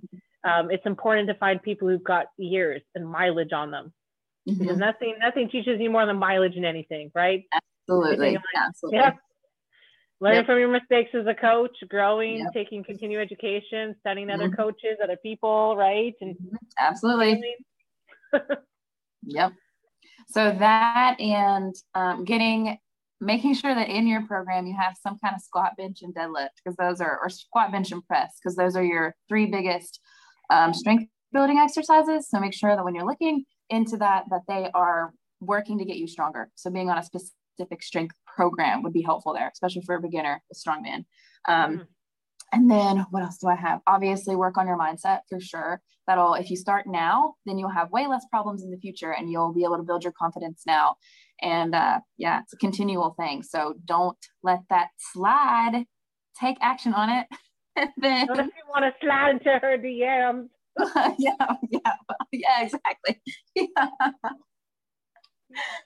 um, 0.45 0.71
it's 0.71 0.87
important 0.87 1.29
to 1.29 1.35
find 1.35 1.63
people 1.63 1.89
who've 1.89 2.03
got 2.03 2.27
years 2.39 2.83
and 2.95 3.09
mileage 3.09 3.53
on 3.53 3.71
them. 3.71 3.93
Mm-hmm. 4.49 4.61
Because 4.61 4.79
nothing 4.79 5.17
nothing 5.21 5.51
teaches 5.51 5.79
you 5.81 5.91
more 5.91 6.07
than 6.07 6.17
mileage 6.17 6.55
in 6.55 6.65
anything, 6.65 7.11
right? 7.15 7.45
Absolutely. 7.53 8.33
Like, 8.33 8.41
Absolutely. 8.57 8.99
Yeah. 8.99 9.13
Learning 10.21 10.39
yep. 10.39 10.47
from 10.47 10.59
your 10.59 10.69
mistakes 10.69 11.11
as 11.15 11.27
a 11.27 11.35
coach, 11.35 11.77
growing, 11.89 12.39
yep. 12.39 12.53
taking 12.53 12.83
continuing 12.83 13.23
education, 13.23 13.95
studying 14.01 14.29
mm-hmm. 14.29 14.41
other 14.41 14.51
coaches, 14.51 14.99
other 15.03 15.17
people, 15.23 15.77
right? 15.77 16.15
And 16.21 16.35
mm-hmm. 16.35 16.57
absolutely. 16.79 17.41
yep. 19.23 19.53
So 20.31 20.55
that 20.59 21.19
and 21.21 21.75
um, 21.95 22.25
getting 22.25 22.79
making 23.21 23.55
sure 23.55 23.75
that 23.75 23.89
in 23.89 24.07
your 24.07 24.25
program 24.27 24.67
you 24.67 24.77
have 24.79 24.97
some 25.03 25.19
kind 25.19 25.35
of 25.35 25.43
squat 25.43 25.73
bench 25.77 26.03
and 26.03 26.15
deadlift 26.15 26.51
because 26.63 26.77
those 26.77 27.01
are 27.01 27.19
or 27.21 27.29
squat 27.29 27.73
bench 27.73 27.91
and 27.91 28.07
press 28.07 28.37
because 28.41 28.55
those 28.55 28.77
are 28.77 28.85
your 28.85 29.17
three 29.29 29.47
biggest 29.47 30.01
um, 30.51 30.73
strength 30.73 31.11
building 31.33 31.59
exercises. 31.59 32.29
So 32.29 32.39
make 32.39 32.55
sure 32.55 32.77
that 32.77 32.85
when 32.85 32.95
you're 32.95 33.07
looking 33.07 33.45
into 33.71 33.97
that 33.97 34.25
that 34.31 34.43
they 34.47 34.71
are 34.75 35.13
working 35.41 35.79
to 35.79 35.85
get 35.85 35.97
you 35.97 36.07
stronger. 36.07 36.51
So 36.55 36.71
being 36.71 36.91
on 36.91 36.99
a 36.99 37.03
specific 37.03 37.83
strength 37.83 38.15
program 38.27 38.83
would 38.83 38.93
be 38.93 39.03
helpful 39.03 39.35
there 39.35 39.51
especially 39.53 39.83
for 39.83 39.97
a 39.97 40.01
beginner 40.01 40.43
a 40.53 40.55
strongman. 40.55 41.05
Um, 41.49 41.73
mm-hmm. 41.73 41.83
And 42.53 42.71
then 42.71 43.07
what 43.11 43.23
else 43.23 43.39
do 43.39 43.49
I 43.49 43.57
have? 43.57 43.81
Obviously, 43.87 44.37
work 44.37 44.57
on 44.57 44.67
your 44.67 44.79
mindset 44.79 45.21
for 45.29 45.41
sure. 45.41 45.81
That'll, 46.07 46.35
if 46.35 46.49
you 46.49 46.57
start 46.57 46.87
now, 46.87 47.35
then 47.45 47.59
you'll 47.59 47.69
have 47.69 47.91
way 47.91 48.07
less 48.07 48.25
problems 48.31 48.63
in 48.63 48.71
the 48.71 48.79
future 48.79 49.13
and 49.13 49.31
you'll 49.31 49.53
be 49.53 49.65
able 49.65 49.77
to 49.77 49.83
build 49.83 50.05
your 50.05 50.15
confidence 50.19 50.63
now. 50.67 50.97
And 51.43 51.75
uh, 51.75 52.01
yeah, 52.17 52.41
it's 52.41 52.55
a 52.55 52.57
continual 52.57 53.15
thing. 53.19 53.43
So 53.43 53.75
don't 53.85 54.17
let 54.43 54.61
that 54.71 54.89
slide. 55.13 55.85
Take 56.41 56.57
action 56.61 56.95
on 56.95 57.11
it. 57.11 57.27
and 57.77 57.91
then, 57.99 58.27
what 58.29 58.39
if 58.39 58.47
you 58.47 58.53
want 58.69 58.85
to 58.85 58.93
slide 59.01 59.31
into 59.33 59.59
her 59.61 59.77
DMs? 59.77 60.49
yeah, 61.19 61.33
yeah, 61.71 61.93
yeah, 62.33 62.63
exactly. 62.63 63.21
Yeah. 63.55 63.89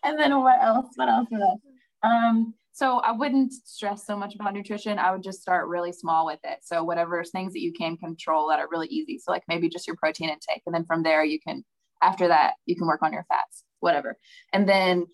and 0.04 0.18
then 0.18 0.38
what 0.40 0.62
else? 0.62 0.86
What 0.94 1.08
else? 1.08 1.26
What 1.30 1.40
else? 1.40 1.60
Um, 2.02 2.54
so 2.72 2.98
I 3.00 3.12
wouldn't 3.12 3.52
stress 3.52 4.06
so 4.06 4.16
much 4.16 4.34
about 4.34 4.54
nutrition. 4.54 4.98
I 4.98 5.12
would 5.12 5.22
just 5.22 5.42
start 5.42 5.68
really 5.68 5.92
small 5.92 6.24
with 6.24 6.40
it. 6.42 6.60
So 6.62 6.82
whatever 6.82 7.22
things 7.22 7.52
that 7.52 7.60
you 7.60 7.72
can 7.72 7.98
control 7.98 8.48
that 8.48 8.58
are 8.58 8.68
really 8.70 8.88
easy. 8.88 9.18
So 9.18 9.30
like 9.30 9.44
maybe 9.46 9.68
just 9.68 9.86
your 9.86 9.96
protein 9.96 10.30
intake. 10.30 10.62
And 10.64 10.74
then 10.74 10.86
from 10.86 11.02
there 11.02 11.22
you 11.22 11.38
can 11.38 11.64
after 12.02 12.28
that 12.28 12.54
you 12.64 12.74
can 12.74 12.86
work 12.86 13.02
on 13.02 13.12
your 13.12 13.26
fats, 13.28 13.64
whatever. 13.80 14.16
And 14.54 14.66
then 14.66 15.06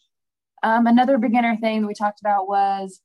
um, 0.62 0.86
another 0.86 1.18
beginner 1.18 1.56
thing 1.56 1.82
that 1.82 1.88
we 1.88 1.94
talked 1.94 2.20
about 2.20 2.48
was 2.48 3.00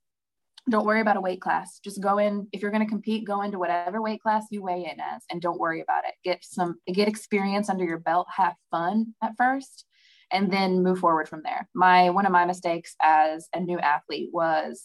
don't 0.69 0.85
worry 0.85 1.01
about 1.01 1.17
a 1.17 1.21
weight 1.21 1.41
class. 1.41 1.79
Just 1.83 2.01
go 2.01 2.19
in 2.19 2.47
if 2.53 2.61
you're 2.61 2.71
going 2.71 2.85
to 2.85 2.89
compete, 2.89 3.25
go 3.25 3.41
into 3.41 3.59
whatever 3.59 4.01
weight 4.01 4.21
class 4.21 4.45
you 4.51 4.61
weigh 4.61 4.87
in 4.89 4.99
as 4.99 5.23
and 5.31 5.41
don't 5.41 5.59
worry 5.59 5.81
about 5.81 6.05
it. 6.05 6.13
Get 6.23 6.43
some 6.43 6.75
get 6.87 7.07
experience 7.07 7.69
under 7.69 7.85
your 7.85 7.99
belt, 7.99 8.27
have 8.37 8.53
fun 8.69 9.15
at 9.21 9.33
first 9.35 9.85
and 10.33 10.51
then 10.51 10.83
move 10.83 10.99
forward 10.99 11.29
from 11.29 11.43
there. 11.43 11.69
My 11.73 12.09
one 12.09 12.25
of 12.25 12.31
my 12.31 12.45
mistakes 12.45 12.95
as 13.01 13.47
a 13.53 13.59
new 13.59 13.79
athlete 13.79 14.29
was 14.33 14.83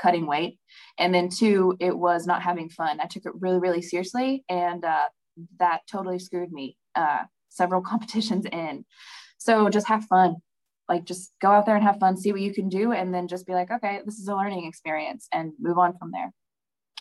cutting 0.00 0.26
weight, 0.26 0.58
and 0.98 1.12
then 1.12 1.28
two, 1.28 1.76
it 1.80 1.96
was 1.96 2.26
not 2.26 2.42
having 2.42 2.70
fun. 2.70 3.00
I 3.00 3.06
took 3.06 3.26
it 3.26 3.32
really, 3.38 3.58
really 3.58 3.82
seriously, 3.82 4.44
and 4.48 4.84
uh, 4.84 5.08
that 5.58 5.80
totally 5.90 6.18
screwed 6.18 6.52
me. 6.52 6.78
Uh, 6.94 7.24
several 7.48 7.82
competitions 7.90 8.46
in, 8.46 8.84
so 9.38 9.68
just 9.68 9.88
have 9.88 10.04
fun. 10.04 10.36
Like 10.88 11.04
just 11.04 11.32
go 11.40 11.50
out 11.50 11.66
there 11.66 11.76
and 11.76 11.84
have 11.84 11.98
fun, 11.98 12.16
see 12.16 12.30
what 12.30 12.40
you 12.40 12.54
can 12.54 12.68
do, 12.68 12.92
and 12.92 13.12
then 13.12 13.26
just 13.26 13.46
be 13.46 13.54
like, 13.54 13.70
okay, 13.70 14.00
this 14.04 14.18
is 14.18 14.28
a 14.28 14.36
learning 14.36 14.64
experience, 14.66 15.26
and 15.32 15.52
move 15.58 15.78
on 15.78 15.98
from 15.98 16.12
there. 16.12 16.32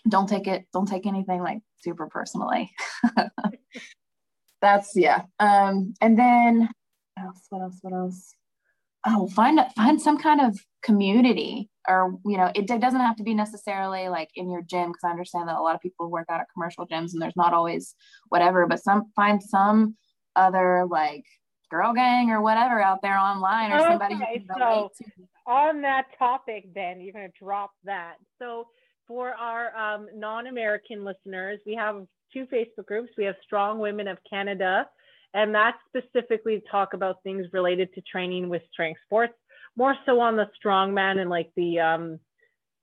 Don't 0.10 0.28
take 0.28 0.48
it. 0.48 0.66
Don't 0.74 0.88
take 0.88 1.06
anything 1.06 1.42
like 1.42 1.60
super 1.78 2.08
personally. 2.08 2.72
That's 4.62 4.96
yeah. 4.96 5.24
Um, 5.40 5.94
and 6.02 6.18
then 6.18 6.70
else? 7.18 7.46
What 7.50 7.62
else? 7.62 7.80
What 7.82 7.94
else? 7.94 8.36
Oh, 9.06 9.28
find 9.28 9.60
find 9.76 10.02
some 10.02 10.18
kind 10.18 10.42
of 10.42 10.58
community, 10.82 11.70
or 11.88 12.18
you 12.26 12.38
know, 12.38 12.52
it, 12.56 12.68
doesn't 12.68 13.00
have 13.00 13.18
to 13.18 13.24
be 13.24 13.34
necessarily 13.34 14.08
like 14.08 14.30
in 14.36 14.50
your 14.50 14.62
gym 14.62 14.90
because 14.90 15.04
I 15.04 15.10
understand 15.10 15.50
that 15.50 15.58
a 15.58 15.62
lot 15.62 15.76
of 15.76 15.82
people 15.82 16.10
work 16.10 16.28
out 16.30 16.40
at 16.40 16.48
commercial 16.54 16.88
gyms 16.88 17.12
and 17.12 17.22
there's 17.22 17.36
not 17.36 17.54
always 17.54 17.96
whatever, 18.30 18.66
but 18.66 18.82
some 18.82 19.12
find 19.16 19.44
some 19.44 19.96
other 20.36 20.86
like 20.90 21.26
girl 21.74 21.92
gang 21.92 22.30
or 22.30 22.40
whatever 22.40 22.80
out 22.80 23.02
there 23.02 23.18
online 23.18 23.72
or 23.72 23.80
okay, 23.80 23.90
somebody 23.90 24.46
so 24.60 24.92
on 25.48 25.82
that 25.82 26.06
topic 26.20 26.66
then 26.76 27.02
you're 27.02 27.14
going 27.14 27.28
to 27.28 27.34
drop 27.44 27.72
that 27.84 28.18
so 28.40 28.68
for 29.08 29.34
our 29.34 29.76
um, 29.76 30.08
non-american 30.16 31.04
listeners 31.04 31.60
we 31.66 31.74
have 31.74 32.06
two 32.32 32.46
facebook 32.54 32.86
groups 32.86 33.10
we 33.18 33.26
have 33.26 33.36
strong 33.44 33.80
women 33.80 34.08
of 34.08 34.20
canada 34.30 34.86
and 35.34 35.54
that's 35.54 35.78
specifically 35.88 36.62
talk 36.70 36.94
about 36.94 37.24
things 37.24 37.48
related 37.54 37.94
to 37.94 38.02
training 38.02 38.50
with 38.50 38.62
strength 38.72 39.00
sports, 39.06 39.34
more 39.76 39.96
so 40.06 40.20
on 40.20 40.36
the 40.36 40.48
strongman 40.64 41.20
and 41.20 41.30
like 41.30 41.50
the 41.56 41.80
um, 41.80 42.20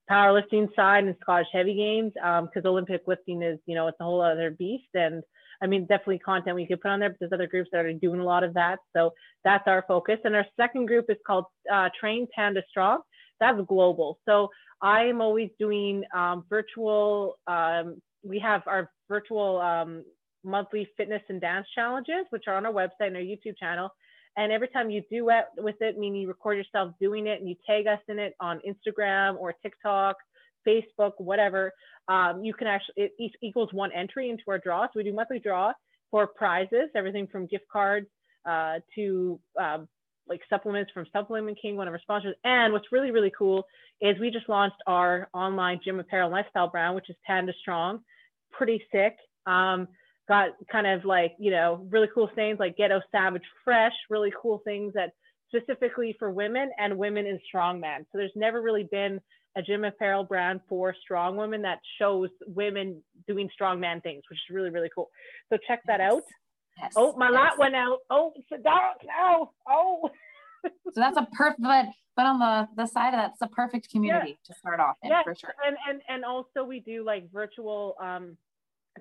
powerlifting 0.09 0.73
side 0.75 1.05
and 1.05 1.15
Scottish 1.21 1.47
heavy 1.53 1.75
games, 1.75 2.11
because 2.13 2.65
um, 2.65 2.65
Olympic 2.65 3.01
lifting 3.07 3.41
is, 3.41 3.59
you 3.65 3.75
know, 3.75 3.87
it's 3.87 3.97
a 4.01 4.03
whole 4.03 4.21
other 4.21 4.51
beast. 4.51 4.89
And 4.93 5.23
I 5.63 5.67
mean, 5.67 5.81
definitely 5.81 6.19
content 6.19 6.55
we 6.55 6.67
could 6.67 6.81
put 6.81 6.91
on 6.91 6.99
there, 6.99 7.09
but 7.09 7.17
there's 7.19 7.31
other 7.33 7.47
groups 7.47 7.69
that 7.71 7.85
are 7.85 7.93
doing 7.93 8.19
a 8.19 8.25
lot 8.25 8.43
of 8.43 8.53
that. 8.55 8.79
So 8.95 9.11
that's 9.43 9.67
our 9.67 9.85
focus. 9.87 10.17
And 10.25 10.35
our 10.35 10.45
second 10.59 10.87
group 10.87 11.05
is 11.09 11.17
called 11.25 11.45
uh, 11.71 11.89
Train 11.97 12.27
Panda 12.35 12.63
Strong. 12.69 13.01
That's 13.39 13.59
global. 13.67 14.19
So 14.27 14.49
I 14.81 15.05
am 15.05 15.21
always 15.21 15.49
doing 15.59 16.03
um, 16.15 16.45
virtual. 16.49 17.37
Um, 17.47 18.01
we 18.23 18.39
have 18.39 18.63
our 18.67 18.91
virtual 19.07 19.59
um, 19.59 20.03
monthly 20.43 20.87
fitness 20.97 21.21
and 21.29 21.41
dance 21.41 21.67
challenges, 21.75 22.25
which 22.29 22.43
are 22.47 22.55
on 22.55 22.65
our 22.65 22.73
website 22.73 23.07
and 23.07 23.15
our 23.15 23.21
YouTube 23.21 23.57
channel. 23.57 23.89
And 24.37 24.51
every 24.51 24.69
time 24.69 24.89
you 24.89 25.03
do 25.11 25.29
it 25.29 25.45
with 25.57 25.75
it, 25.81 25.97
meaning 25.97 26.21
you 26.21 26.27
record 26.27 26.57
yourself 26.57 26.93
doing 27.01 27.27
it 27.27 27.39
and 27.39 27.49
you 27.49 27.55
tag 27.67 27.87
us 27.87 27.99
in 28.07 28.17
it 28.17 28.33
on 28.39 28.61
Instagram 28.67 29.37
or 29.37 29.53
TikTok, 29.61 30.15
Facebook, 30.67 31.11
whatever, 31.17 31.73
um, 32.07 32.43
you 32.43 32.53
can 32.53 32.67
actually, 32.67 32.93
it 32.97 33.31
equals 33.41 33.69
one 33.73 33.91
entry 33.91 34.29
into 34.29 34.43
our 34.47 34.57
draw. 34.59 34.85
So 34.85 34.91
we 34.95 35.03
do 35.03 35.13
monthly 35.13 35.39
draw 35.39 35.73
for 36.11 36.27
prizes, 36.27 36.89
everything 36.95 37.27
from 37.27 37.45
gift 37.47 37.65
cards 37.71 38.07
uh, 38.45 38.79
to 38.95 39.39
um, 39.59 39.87
like 40.27 40.41
supplements 40.49 40.91
from 40.93 41.05
Supplement 41.11 41.57
King, 41.61 41.75
one 41.75 41.87
of 41.87 41.93
our 41.93 41.99
sponsors. 41.99 42.35
And 42.43 42.71
what's 42.73 42.91
really, 42.91 43.11
really 43.11 43.31
cool 43.37 43.65
is 44.01 44.17
we 44.19 44.29
just 44.29 44.47
launched 44.47 44.77
our 44.87 45.29
online 45.33 45.79
gym 45.83 45.99
apparel 45.99 46.31
lifestyle 46.31 46.69
brand, 46.69 46.95
which 46.95 47.09
is 47.09 47.15
Panda 47.25 47.53
Strong. 47.59 47.99
Pretty 48.51 48.81
sick. 48.91 49.17
Um, 49.45 49.87
got 50.31 50.51
kind 50.71 50.87
of 50.87 51.03
like, 51.03 51.33
you 51.39 51.51
know, 51.51 51.85
really 51.89 52.07
cool 52.13 52.29
things 52.33 52.57
like 52.57 52.77
Ghetto 52.77 53.01
Savage 53.11 53.43
Fresh, 53.65 53.91
really 54.09 54.31
cool 54.41 54.61
things 54.63 54.93
that 54.93 55.09
specifically 55.53 56.15
for 56.17 56.31
women 56.31 56.71
and 56.79 56.97
women 56.97 57.25
in 57.25 57.37
strongman. 57.53 57.99
So 57.99 58.17
there's 58.17 58.31
never 58.33 58.61
really 58.61 58.87
been 58.89 59.19
a 59.57 59.61
gym 59.61 59.83
apparel 59.83 60.23
brand 60.23 60.61
for 60.69 60.95
strong 61.01 61.35
women 61.35 61.61
that 61.63 61.79
shows 61.99 62.29
women 62.47 63.03
doing 63.27 63.49
strongman 63.61 64.01
things, 64.03 64.23
which 64.29 64.37
is 64.37 64.55
really, 64.55 64.69
really 64.69 64.89
cool. 64.95 65.09
So 65.51 65.57
check 65.67 65.81
that 65.87 65.99
out. 65.99 66.23
Yes. 66.81 66.93
Oh, 66.95 67.13
my 67.17 67.25
yes. 67.29 67.33
light 67.33 67.59
went 67.59 67.75
out. 67.75 67.97
Oh, 68.09 68.31
it's 68.33 68.63
dark 68.63 68.99
now. 69.05 69.51
Oh. 69.67 70.09
so 70.63 70.71
that's 70.95 71.17
a 71.17 71.27
perfect, 71.33 71.61
but, 71.61 71.87
but 72.15 72.25
on 72.25 72.39
the, 72.39 72.69
the 72.77 72.87
side 72.87 73.09
of 73.09 73.19
that, 73.19 73.31
it's 73.31 73.41
a 73.41 73.47
perfect 73.47 73.89
community 73.89 74.39
yeah. 74.41 74.53
to 74.53 74.59
start 74.59 74.79
off 74.79 74.95
in 75.03 75.09
yes. 75.09 75.25
for 75.25 75.35
sure. 75.35 75.53
And, 75.67 75.75
and, 75.89 76.01
and 76.07 76.23
also 76.23 76.63
we 76.63 76.79
do 76.79 77.03
like 77.03 77.29
virtual, 77.33 77.95
um, 78.01 78.37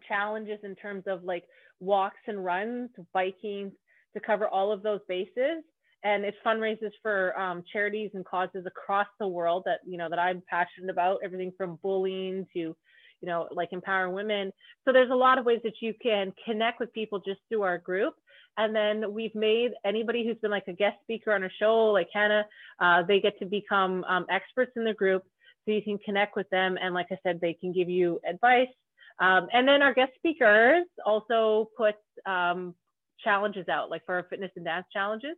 challenges 0.08 0.58
in 0.62 0.74
terms 0.76 1.04
of 1.06 1.24
like 1.24 1.44
walks 1.80 2.20
and 2.26 2.44
runs, 2.44 2.90
biking 3.12 3.72
to 4.14 4.20
cover 4.20 4.48
all 4.48 4.72
of 4.72 4.82
those 4.82 5.00
bases. 5.08 5.62
And 6.02 6.24
it 6.24 6.34
fundraises 6.44 6.92
for 7.02 7.38
um, 7.38 7.62
charities 7.70 8.10
and 8.14 8.24
causes 8.24 8.64
across 8.66 9.06
the 9.18 9.28
world 9.28 9.64
that 9.66 9.80
you 9.86 9.98
know 9.98 10.08
that 10.08 10.18
I'm 10.18 10.42
passionate 10.48 10.90
about. 10.90 11.18
Everything 11.22 11.52
from 11.58 11.78
bullying 11.82 12.46
to, 12.54 12.58
you 12.58 12.76
know, 13.22 13.48
like 13.52 13.68
empowering 13.72 14.14
women. 14.14 14.50
So 14.84 14.92
there's 14.92 15.10
a 15.10 15.14
lot 15.14 15.38
of 15.38 15.44
ways 15.44 15.60
that 15.64 15.74
you 15.80 15.92
can 16.02 16.32
connect 16.46 16.80
with 16.80 16.92
people 16.94 17.18
just 17.18 17.40
through 17.48 17.62
our 17.62 17.78
group. 17.78 18.14
And 18.56 18.74
then 18.74 19.12
we've 19.12 19.34
made 19.34 19.72
anybody 19.84 20.26
who's 20.26 20.38
been 20.38 20.50
like 20.50 20.68
a 20.68 20.72
guest 20.72 20.96
speaker 21.02 21.32
on 21.32 21.42
our 21.42 21.50
show, 21.58 21.86
like 21.86 22.08
Hannah, 22.12 22.46
uh, 22.80 23.02
they 23.02 23.20
get 23.20 23.38
to 23.38 23.46
become 23.46 24.02
um, 24.04 24.26
experts 24.30 24.72
in 24.76 24.84
the 24.84 24.94
group. 24.94 25.22
So 25.64 25.72
you 25.72 25.82
can 25.82 25.98
connect 25.98 26.34
with 26.34 26.48
them. 26.48 26.78
And 26.80 26.94
like 26.94 27.08
I 27.10 27.18
said, 27.22 27.40
they 27.40 27.52
can 27.52 27.72
give 27.72 27.90
you 27.90 28.20
advice 28.28 28.68
um, 29.20 29.48
and 29.52 29.68
then 29.68 29.82
our 29.82 29.94
guest 29.94 30.12
speakers 30.16 30.86
also 31.04 31.68
put 31.76 31.94
um, 32.26 32.74
challenges 33.22 33.68
out, 33.68 33.90
like 33.90 34.04
for 34.06 34.14
our 34.16 34.26
fitness 34.30 34.50
and 34.56 34.64
dance 34.64 34.86
challenges. 34.92 35.36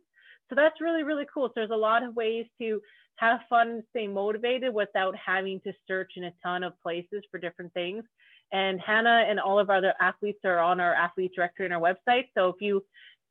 So 0.49 0.55
that's 0.55 0.81
really, 0.81 1.03
really 1.03 1.25
cool. 1.33 1.47
So 1.47 1.53
there's 1.55 1.69
a 1.71 1.75
lot 1.75 2.03
of 2.03 2.15
ways 2.15 2.45
to 2.61 2.81
have 3.17 3.41
fun, 3.49 3.83
stay 3.91 4.07
motivated 4.07 4.73
without 4.73 5.15
having 5.15 5.59
to 5.61 5.73
search 5.87 6.11
in 6.15 6.25
a 6.25 6.33
ton 6.43 6.63
of 6.63 6.73
places 6.81 7.23
for 7.29 7.39
different 7.39 7.73
things. 7.73 8.03
And 8.51 8.79
Hannah 8.79 9.25
and 9.27 9.39
all 9.39 9.59
of 9.59 9.69
our 9.69 9.77
other 9.77 9.93
athletes 9.99 10.39
are 10.45 10.59
on 10.59 10.79
our 10.79 10.93
athlete 10.93 11.31
directory 11.35 11.65
on 11.65 11.71
our 11.71 11.81
website. 11.81 12.25
So 12.35 12.49
if 12.49 12.55
you 12.59 12.83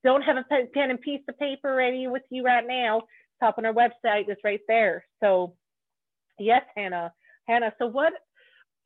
don't 0.05 0.23
have 0.23 0.37
a 0.37 0.45
pen 0.45 0.91
and 0.91 1.01
piece 1.01 1.21
of 1.29 1.39
paper 1.39 1.75
ready 1.75 2.09
with 2.09 2.23
you 2.31 2.45
right 2.45 2.67
now, 2.67 3.03
top 3.41 3.57
on 3.59 3.67
our 3.67 3.73
website 3.73 4.29
is 4.29 4.37
right 4.45 4.61
there. 4.69 5.05
So 5.23 5.55
yes, 6.39 6.63
Hannah. 6.77 7.13
Hannah, 7.49 7.73
so 7.79 7.87
what 7.87 8.13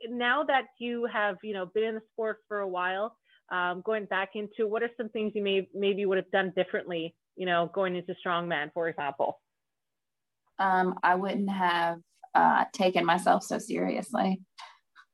now 0.09 0.45
that 0.45 0.65
you 0.79 1.07
have, 1.13 1.37
you 1.43 1.55
know, 1.55 1.67
been 1.67 1.85
in 1.85 1.95
the 1.95 2.01
sport 2.13 2.39
for 2.49 2.61
a 2.61 2.69
while, 2.69 3.17
um, 3.51 3.83
going 3.85 4.07
back 4.07 4.31
into 4.35 4.67
what 4.67 4.83
are 4.83 4.91
some 4.97 5.09
things 5.09 5.33
you 5.35 5.43
may 5.43 5.69
maybe 5.75 6.05
would 6.05 6.19
have 6.19 6.31
done 6.31 6.53
differently, 6.57 7.15
you 7.37 7.47
know, 7.47 7.71
going 7.75 7.97
into 7.97 8.15
strongman, 8.25 8.73
for 8.73 8.89
example? 8.89 9.41
Um, 10.59 10.99
I 11.03 11.15
wouldn't 11.15 11.51
have 11.51 11.99
uh, 12.35 12.65
taken 12.73 13.05
myself 13.05 13.43
so 13.43 13.59
seriously. 13.59 14.41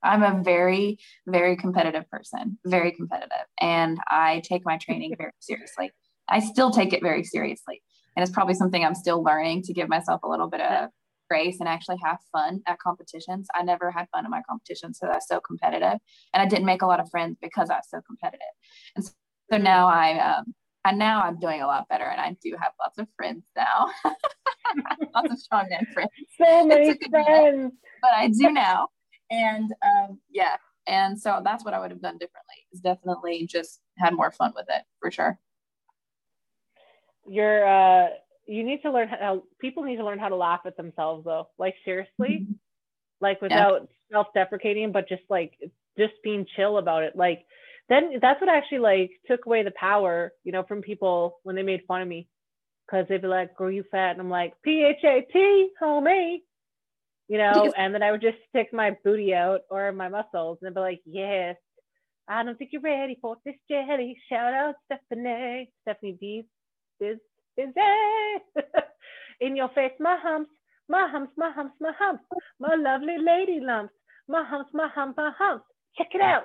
I'm 0.03 0.22
a 0.22 0.43
very, 0.43 0.99
very 1.26 1.57
competitive 1.57 2.09
person, 2.11 2.59
very 2.66 2.93
competitive, 2.93 3.47
and 3.61 3.99
I 4.09 4.43
take 4.45 4.62
my 4.64 4.76
training 4.78 5.14
very 5.16 5.30
seriously. 5.39 5.93
I 6.28 6.41
still 6.41 6.72
take 6.72 6.93
it 6.93 7.03
very 7.03 7.22
seriously, 7.22 7.83
and 8.16 8.22
it's 8.22 8.33
probably 8.33 8.55
something 8.55 8.85
I'm 8.85 8.97
still 8.97 9.22
learning 9.22 9.62
to 9.64 9.72
give 9.72 9.89
myself 9.89 10.22
a 10.24 10.28
little 10.28 10.49
bit 10.49 10.61
of 10.61 10.91
grace 11.33 11.61
and 11.61 11.68
actually 11.68 11.97
have 12.05 12.18
fun 12.30 12.61
at 12.66 12.78
competitions. 12.78 13.49
I 13.55 13.62
never 13.62 13.91
had 13.91 14.07
fun 14.12 14.26
in 14.26 14.30
my 14.30 14.43
competitions 14.47 14.99
because 14.99 15.12
I 15.14 15.16
was 15.16 15.26
so 15.26 15.41
competitive, 15.41 15.99
and 16.35 16.43
I 16.43 16.47
didn't 16.47 16.66
make 16.66 16.83
a 16.83 16.87
lot 16.87 17.01
of 17.01 17.09
friends 17.11 17.39
because 17.41 17.70
I 17.70 17.76
was 17.76 17.89
so 17.89 18.01
competitive. 18.07 18.55
And 18.95 19.03
so 19.05 19.57
now 19.57 19.89
I, 19.89 20.18
um, 20.18 20.45
and 20.85 20.99
now 20.99 21.22
I'm 21.22 21.39
doing 21.39 21.62
a 21.62 21.66
lot 21.66 21.89
better, 21.89 22.05
and 22.05 22.20
I 22.20 22.37
do 22.43 22.55
have 22.61 22.72
lots 22.78 22.99
of 22.99 23.07
friends 23.16 23.45
now, 23.57 23.78
lots 25.14 25.33
of 25.33 25.39
strong 25.39 25.66
men 25.70 25.87
friends. 25.95 26.11
So 26.39 26.66
many 26.66 26.99
friends, 27.09 27.72
but 28.03 28.11
I 28.14 28.28
do 28.28 28.53
now, 28.53 28.89
and 29.30 29.72
um, 29.91 30.18
yeah, 30.30 30.57
and 30.87 31.18
so 31.18 31.41
that's 31.43 31.64
what 31.64 31.72
I 31.72 31.80
would 31.80 31.93
have 31.93 32.03
done 32.03 32.18
differently. 32.18 32.59
Is 32.74 32.80
definitely 32.80 33.47
just 33.49 33.80
had 33.97 34.12
more 34.12 34.33
fun 34.33 34.53
with 34.55 34.66
it 34.68 34.83
for 35.01 35.11
sure. 35.11 35.39
You're 37.26 37.66
uh 37.66 38.09
you 38.47 38.64
need 38.64 38.82
to 38.82 38.90
learn 38.90 39.09
how 39.09 39.43
people 39.61 39.84
need 39.84 39.97
to 39.97 40.05
learn 40.05 40.18
how 40.18 40.28
to 40.28 40.36
laugh 40.36 40.61
at 40.66 40.76
themselves 40.76 41.24
though. 41.24 41.49
Like 41.59 41.74
seriously? 41.84 42.12
Mm-hmm. 42.43 42.53
like 43.20 43.40
without 43.40 43.82
yeah. 43.82 44.16
self-deprecating 44.16 44.93
but 44.93 45.09
just 45.09 45.22
like 45.28 45.53
just 45.99 46.14
being 46.24 46.47
chill 46.57 46.78
about 46.78 47.03
it. 47.03 47.14
Like 47.16 47.45
then 47.88 48.18
that's 48.20 48.40
what 48.40 48.51
actually 48.51 48.78
like 48.78 49.11
took 49.26 49.47
away 49.47 49.62
the 49.62 49.72
power 49.72 50.32
you 50.45 50.53
know 50.53 50.64
from 50.64 50.82
people 50.82 51.38
when 51.43 51.57
they 51.57 51.62
made 51.62 51.82
fun 51.86 52.03
of 52.03 52.09
me. 52.09 52.28
Because 52.86 53.07
they'd 53.09 53.22
be 53.22 53.28
like 53.28 53.57
girl 53.57 53.70
you 53.70 53.84
fat. 53.90 54.12
And 54.12 54.20
i'm 54.20 54.30
like 54.30 54.55
p-h-a-t 54.64 55.68
homie. 55.80 56.38
You 57.28 57.38
know 57.38 57.72
and 57.78 57.95
then 57.95 58.03
i 58.03 58.11
would 58.11 58.20
just 58.20 58.36
stick 58.49 58.68
my 58.72 58.97
booty 59.05 59.32
out 59.32 59.61
or 59.70 59.90
my 59.93 60.09
muscles 60.09 60.59
and 60.61 60.68
they'd 60.68 60.74
be 60.74 60.80
like 60.80 61.01
yes 61.07 61.57
i 62.28 62.43
don't 62.43 62.59
think 62.59 62.70
you're 62.72 62.82
ready 62.82 63.16
for 63.22 63.36
this 63.45 63.55
jelly 63.70 64.18
shout 64.28 64.53
out 64.53 64.74
stephanie 64.84 65.70
stephanie 65.82 66.18
b 66.20 66.43
biz 67.01 67.16
busy. 67.57 67.72
In 69.40 69.57
your 69.57 69.68
face, 69.70 69.92
my 69.98 70.16
humps, 70.22 70.50
my 70.88 71.09
humps, 71.11 71.32
my 71.36 71.50
humps, 71.50 71.74
my 71.80 71.92
humps, 71.98 72.24
my 72.61 72.74
lovely 72.74 73.16
lady 73.18 73.61
lumps, 73.61 73.94
my 74.28 74.44
humps, 74.44 74.70
my 74.72 74.88
hump, 74.94 75.16
my 75.16 75.32
humps. 75.36 75.64
Check 75.96 76.09
it 76.14 76.20
out. 76.20 76.44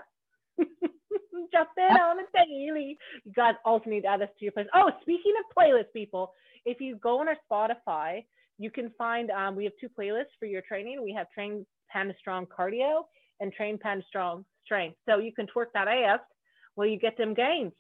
Jump 0.58 1.70
in 1.78 1.98
on 1.98 2.18
a 2.20 2.24
daily. 2.34 2.98
You 3.24 3.32
guys 3.36 3.56
also 3.64 3.90
need 3.90 4.02
to 4.02 4.08
add 4.08 4.22
this 4.22 4.30
to 4.40 4.46
your 4.46 4.52
playlist. 4.54 4.68
Oh, 4.74 4.92
speaking 5.02 5.34
of 5.40 5.56
playlists, 5.56 5.94
people, 5.94 6.34
if 6.66 6.82
you 6.82 6.96
go 6.98 7.20
on 7.20 7.28
our 7.28 7.38
Spotify, 7.50 8.24
you 8.58 8.72
can 8.72 8.92
find 8.98 9.30
um, 9.32 9.56
we 9.56 9.64
have 9.66 9.74
two 9.80 9.90
playlists 9.90 10.36
for 10.40 10.46
your 10.46 10.62
training. 10.62 11.02
We 11.04 11.14
have 11.14 11.30
Train 11.32 11.66
Panda 11.90 12.14
Strong 12.20 12.48
Cardio 12.48 13.04
and 13.40 13.54
Train 13.54 13.78
Panda 13.78 14.04
Strong 14.08 14.46
Strength. 14.66 14.98
So 15.08 15.20
you 15.20 15.32
can 15.32 15.48
twerk 15.56 15.68
that 15.74 15.88
ass 15.88 16.20
while 16.76 16.88
you 16.88 17.00
get 17.00 17.18
them 17.18 17.34
gains. 17.34 17.74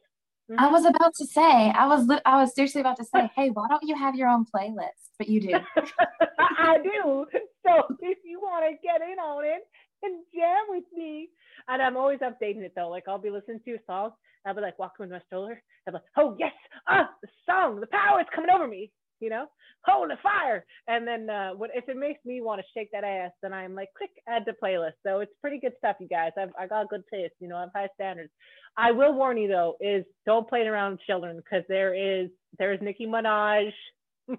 Mm-hmm. 0.49 0.63
I 0.63 0.71
was 0.71 0.85
about 0.85 1.13
to 1.15 1.25
say, 1.25 1.41
I 1.41 1.87
was 1.87 2.09
I 2.25 2.41
was 2.41 2.55
seriously 2.55 2.81
about 2.81 2.97
to 2.97 3.05
say, 3.05 3.29
hey, 3.35 3.49
why 3.49 3.67
don't 3.69 3.83
you 3.83 3.95
have 3.95 4.15
your 4.15 4.29
own 4.29 4.45
playlist? 4.45 5.11
But 5.17 5.27
you 5.27 5.41
do. 5.41 5.49
I 6.39 6.77
do. 6.77 7.25
So 7.65 7.83
if 7.99 8.19
you 8.23 8.39
want 8.39 8.65
to 8.65 8.77
get 8.81 9.01
in 9.01 9.19
on 9.19 9.43
it 9.45 9.61
and 10.03 10.23
jam 10.33 10.65
with 10.69 10.85
me, 10.95 11.29
and 11.67 11.81
I'm 11.81 11.97
always 11.97 12.19
updating 12.19 12.61
it 12.61 12.73
though. 12.75 12.89
Like 12.89 13.03
I'll 13.07 13.17
be 13.17 13.29
listening 13.29 13.59
to 13.65 13.73
a 13.73 13.79
song, 13.85 14.11
I'll 14.45 14.55
be 14.55 14.61
like 14.61 14.79
walking 14.79 15.03
with 15.03 15.11
my 15.11 15.21
stroller, 15.25 15.61
I'll 15.85 15.93
be 15.93 15.95
like, 15.95 16.03
oh 16.15 16.35
yes, 16.39 16.53
ah, 16.87 17.09
the 17.21 17.27
song, 17.45 17.81
the 17.81 17.87
power 17.87 18.21
is 18.21 18.27
coming 18.33 18.49
over 18.49 18.67
me 18.67 18.91
you 19.19 19.29
know, 19.29 19.47
the 19.85 20.17
fire. 20.21 20.65
And 20.87 21.07
then 21.07 21.29
uh, 21.29 21.51
what 21.51 21.71
if 21.73 21.87
it 21.87 21.97
makes 21.97 22.23
me 22.25 22.41
want 22.41 22.61
to 22.61 22.67
shake 22.73 22.89
that 22.91 23.03
ass, 23.03 23.31
then 23.41 23.53
I'm 23.53 23.75
like, 23.75 23.89
click 23.97 24.11
add 24.27 24.45
to 24.45 24.53
playlist. 24.61 24.93
So 25.05 25.19
it's 25.19 25.31
pretty 25.41 25.59
good 25.59 25.73
stuff, 25.77 25.97
you 25.99 26.07
guys. 26.07 26.31
I've 26.37 26.51
I 26.59 26.67
got 26.67 26.89
good 26.89 27.03
taste, 27.11 27.33
you 27.39 27.47
know, 27.47 27.57
I 27.57 27.61
have 27.61 27.69
high 27.73 27.89
standards. 27.95 28.31
I 28.77 28.91
will 28.91 29.13
warn 29.13 29.37
you 29.37 29.47
though, 29.47 29.75
is 29.79 30.05
don't 30.25 30.47
play 30.47 30.61
it 30.61 30.67
around 30.67 30.91
with 30.91 31.01
children 31.01 31.37
because 31.37 31.63
there 31.67 31.93
is 31.93 32.29
there 32.59 32.73
is 32.73 32.79
Nicki 32.81 33.05
Minaj 33.05 33.71
and 34.27 34.37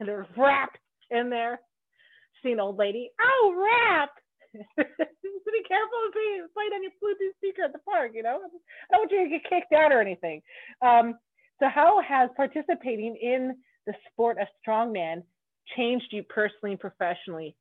there's 0.00 0.26
rap 0.36 0.70
in 1.10 1.30
there. 1.30 1.60
See 2.42 2.52
an 2.52 2.60
old 2.60 2.78
lady, 2.78 3.10
oh 3.20 3.54
rap. 3.56 4.10
be 5.52 5.62
careful 5.68 6.00
of 6.08 6.14
being 6.16 6.48
played 6.56 6.72
on 6.72 6.82
your 6.82 6.96
Bluetooth 6.96 7.36
speaker 7.36 7.62
at 7.62 7.72
the 7.72 7.84
park, 7.84 8.12
you 8.14 8.22
know. 8.22 8.40
I 8.40 8.96
don't 8.96 9.04
want 9.04 9.12
you 9.12 9.24
to 9.24 9.30
get 9.30 9.48
kicked 9.48 9.72
out 9.72 9.92
or 9.92 10.00
anything. 10.00 10.42
Um, 10.80 11.14
so, 11.62 11.68
how 11.68 12.02
has 12.02 12.28
participating 12.36 13.16
in 13.22 13.56
the 13.86 13.94
sport 14.10 14.38
of 14.40 14.48
strongman 14.66 15.22
changed 15.76 16.06
you 16.10 16.24
personally 16.24 16.72
and 16.72 16.80
professionally? 16.80 17.56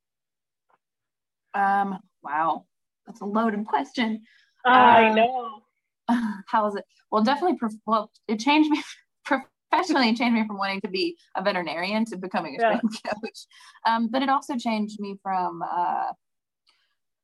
Um, 1.53 1.99
wow, 2.23 2.65
that's 3.05 3.21
a 3.21 3.25
loaded 3.25 3.65
question. 3.67 4.23
I 4.65 5.09
um, 5.09 5.15
know. 5.15 5.61
How 6.47 6.67
is 6.67 6.75
it? 6.75 6.85
Well, 7.11 7.23
definitely. 7.23 7.59
well, 7.85 8.11
it 8.27 8.39
changed 8.39 8.71
me 8.71 8.81
professionally. 9.25 10.09
It 10.09 10.17
changed 10.17 10.33
me 10.33 10.47
from 10.47 10.57
wanting 10.57 10.81
to 10.81 10.89
be 10.89 11.17
a 11.35 11.43
veterinarian 11.43 12.05
to 12.05 12.17
becoming 12.17 12.55
a 12.55 12.59
strength 12.59 13.03
coach. 13.05 13.45
Um, 13.85 14.07
but 14.07 14.21
it 14.21 14.29
also 14.29 14.57
changed 14.57 14.99
me 14.99 15.17
from, 15.21 15.61
uh, 15.61 16.11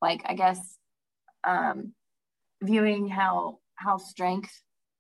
like, 0.01 0.21
I 0.25 0.35
guess, 0.35 0.77
um, 1.43 1.93
viewing 2.61 3.07
how 3.07 3.59
how 3.75 3.97
strength 3.97 4.51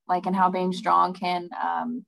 like 0.07 0.25
and 0.25 0.35
how 0.35 0.49
being 0.49 0.73
strong 0.73 1.13
can 1.13 1.49
um, 1.63 2.05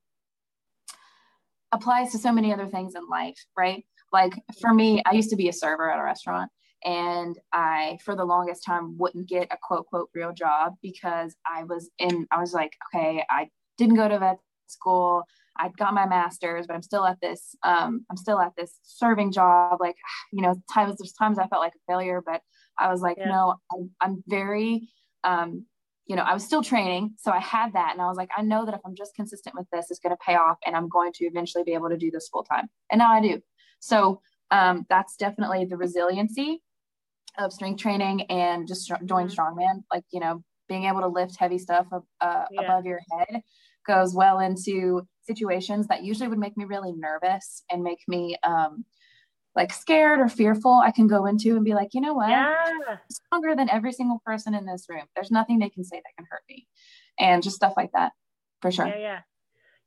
applies 1.71 2.11
to 2.11 2.17
so 2.17 2.31
many 2.31 2.53
other 2.53 2.67
things 2.67 2.95
in 2.95 3.07
life, 3.09 3.39
right? 3.57 3.85
Like 4.11 4.33
for 4.59 4.73
me, 4.73 5.01
I 5.05 5.13
used 5.13 5.29
to 5.29 5.35
be 5.35 5.49
a 5.49 5.53
server 5.53 5.91
at 5.91 5.99
a 5.99 6.03
restaurant 6.03 6.51
and 6.83 7.37
I, 7.51 7.99
for 8.03 8.15
the 8.15 8.25
longest 8.25 8.63
time, 8.63 8.97
wouldn't 8.97 9.27
get 9.27 9.51
a 9.51 9.57
quote, 9.61 9.87
quote, 9.87 10.09
real 10.13 10.33
job 10.33 10.75
because 10.81 11.35
I 11.45 11.63
was 11.63 11.89
in, 11.99 12.27
I 12.31 12.39
was 12.39 12.53
like, 12.53 12.75
okay, 12.87 13.23
I 13.29 13.49
didn't 13.77 13.95
go 13.95 14.07
to 14.07 14.19
vet 14.19 14.37
school. 14.67 15.23
I 15.57 15.69
got 15.77 15.93
my 15.93 16.07
master's, 16.07 16.67
but 16.67 16.75
I'm 16.75 16.81
still 16.81 17.05
at 17.05 17.19
this, 17.21 17.55
um, 17.63 18.05
I'm 18.09 18.15
still 18.15 18.39
at 18.39 18.53
this 18.57 18.79
serving 18.83 19.33
job. 19.33 19.81
Like, 19.81 19.97
you 20.31 20.41
know, 20.41 20.55
times, 20.73 20.97
there's 20.97 21.13
times 21.13 21.37
I 21.37 21.47
felt 21.47 21.61
like 21.61 21.73
a 21.75 21.91
failure, 21.91 22.21
but 22.25 22.41
I 22.77 22.89
was 22.89 23.01
like, 23.01 23.17
yeah. 23.17 23.29
no, 23.29 23.55
I'm, 23.71 23.91
I'm 23.99 24.23
very, 24.27 24.89
um, 25.23 25.65
you 26.09 26.15
know, 26.15 26.23
I 26.23 26.33
was 26.33 26.43
still 26.43 26.63
training. 26.63 27.13
So 27.19 27.31
I 27.31 27.39
had 27.39 27.73
that. 27.73 27.91
And 27.93 28.01
I 28.01 28.07
was 28.07 28.17
like, 28.17 28.31
I 28.35 28.41
know 28.41 28.65
that 28.65 28.73
if 28.73 28.81
I'm 28.83 28.95
just 28.95 29.13
consistent 29.15 29.55
with 29.55 29.67
this, 29.71 29.91
it's 29.91 29.99
going 29.99 30.11
to 30.11 30.17
pay 30.25 30.35
off 30.35 30.57
and 30.65 30.75
I'm 30.75 30.89
going 30.89 31.13
to 31.13 31.25
eventually 31.25 31.63
be 31.63 31.75
able 31.75 31.89
to 31.89 31.97
do 31.97 32.09
this 32.09 32.27
full 32.27 32.43
time. 32.43 32.67
And 32.91 32.97
now 32.97 33.13
I 33.13 33.21
do. 33.21 33.39
So 33.79 34.19
um, 34.49 34.87
that's 34.89 35.15
definitely 35.15 35.65
the 35.65 35.77
resiliency 35.77 36.63
of 37.37 37.53
strength 37.53 37.79
training 37.79 38.23
and 38.23 38.67
just 38.67 38.91
doing 39.05 39.27
mm-hmm. 39.27 39.39
strongman. 39.39 39.83
Like, 39.93 40.03
you 40.11 40.19
know, 40.19 40.43
being 40.67 40.85
able 40.85 41.01
to 41.01 41.07
lift 41.07 41.37
heavy 41.37 41.59
stuff 41.59 41.85
uh, 41.91 42.45
yeah. 42.51 42.61
above 42.61 42.85
your 42.85 43.01
head 43.11 43.41
goes 43.85 44.15
well 44.15 44.39
into 44.39 45.03
situations 45.27 45.85
that 45.87 46.03
usually 46.03 46.27
would 46.27 46.39
make 46.39 46.57
me 46.57 46.65
really 46.65 46.91
nervous 46.91 47.63
and 47.71 47.83
make 47.83 47.99
me 48.07 48.35
um, 48.43 48.83
like 49.55 49.73
scared 49.73 50.19
or 50.19 50.29
fearful, 50.29 50.81
I 50.83 50.91
can 50.91 51.07
go 51.07 51.25
into 51.25 51.55
and 51.55 51.65
be 51.65 51.73
like, 51.73 51.89
you 51.93 52.01
know 52.01 52.13
what? 52.13 52.29
Yeah. 52.29 52.55
I'm 52.87 52.97
stronger 53.09 53.55
than 53.55 53.69
every 53.69 53.91
single 53.91 54.21
person 54.25 54.53
in 54.53 54.65
this 54.65 54.85
room. 54.89 55.05
There's 55.15 55.31
nothing 55.31 55.59
they 55.59 55.69
can 55.69 55.83
say 55.83 55.97
that 55.97 56.15
can 56.17 56.27
hurt 56.29 56.43
me. 56.47 56.67
And 57.19 57.43
just 57.43 57.55
stuff 57.55 57.73
like 57.75 57.91
that 57.93 58.13
for 58.61 58.71
sure. 58.71 58.87
Yeah, 58.87 58.97
yeah. 58.97 59.19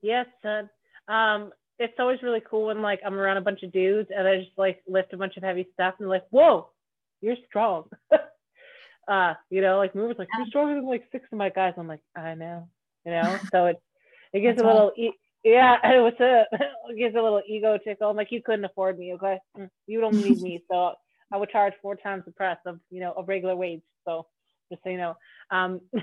Yes, 0.03 0.27
son. 0.43 0.69
Um, 1.09 1.53
it's 1.79 1.95
always 1.99 2.23
really 2.23 2.43
cool 2.49 2.67
when 2.67 2.83
like 2.83 3.01
I'm 3.05 3.15
around 3.15 3.39
a 3.39 3.43
bunch 3.43 3.63
of 3.63 3.73
dudes 3.73 4.11
and 4.17 4.27
I 4.27 4.39
just 4.39 4.57
like 4.57 4.83
lift 4.87 5.13
a 5.13 5.17
bunch 5.17 5.37
of 5.37 5.43
heavy 5.43 5.67
stuff 5.73 5.95
and 5.99 6.09
like, 6.09 6.25
whoa, 6.31 6.69
you're 7.21 7.37
strong. 7.49 7.85
uh, 9.09 9.35
you 9.51 9.61
know, 9.61 9.79
like 9.79 9.95
movers 9.95 10.17
like 10.19 10.29
you're 10.37 10.47
stronger 10.47 10.75
than 10.75 10.87
like 10.87 11.05
six 11.13 11.27
of 11.33 11.39
my 11.39 11.49
guys. 11.49 11.75
I'm 11.77 11.89
like, 11.89 12.03
I 12.17 12.35
know, 12.35 12.69
you 13.07 13.13
know. 13.13 13.39
So 13.53 13.67
it 13.67 13.83
it 14.33 14.41
gives 14.41 14.57
That's 14.57 14.65
a 14.65 14.67
little 14.67 14.93
right. 14.99 15.13
Yeah, 15.45 15.77
it 15.85 16.01
was 16.03 16.15
a 16.21 16.45
it 16.91 16.99
gives 16.99 17.15
a 17.17 17.23
little 17.23 17.43
ego 17.49 17.79
tickle. 17.85 18.11
I'm 18.11 18.17
like, 18.17 18.33
you 18.33 18.43
couldn't 18.45 18.65
afford 18.65 18.99
me, 18.99 19.15
okay? 19.15 19.39
Mm, 19.59 19.71
you 19.87 20.01
don't 20.01 20.21
need 20.21 20.41
me, 20.41 20.63
so 20.71 20.95
I 21.33 21.37
would 21.37 21.51
charge 21.51 21.75
four 21.83 21.97
times 21.97 22.25
the 22.27 22.33
price 22.33 22.59
of 22.67 22.81
you 22.91 23.01
know 23.01 23.15
a 23.17 23.25
regular 23.25 23.57
wage. 23.57 23.83
So 24.07 24.27
just 24.71 24.83
so 24.85 24.91
you 24.91 24.99
know, 24.99 25.15
um, 25.51 25.81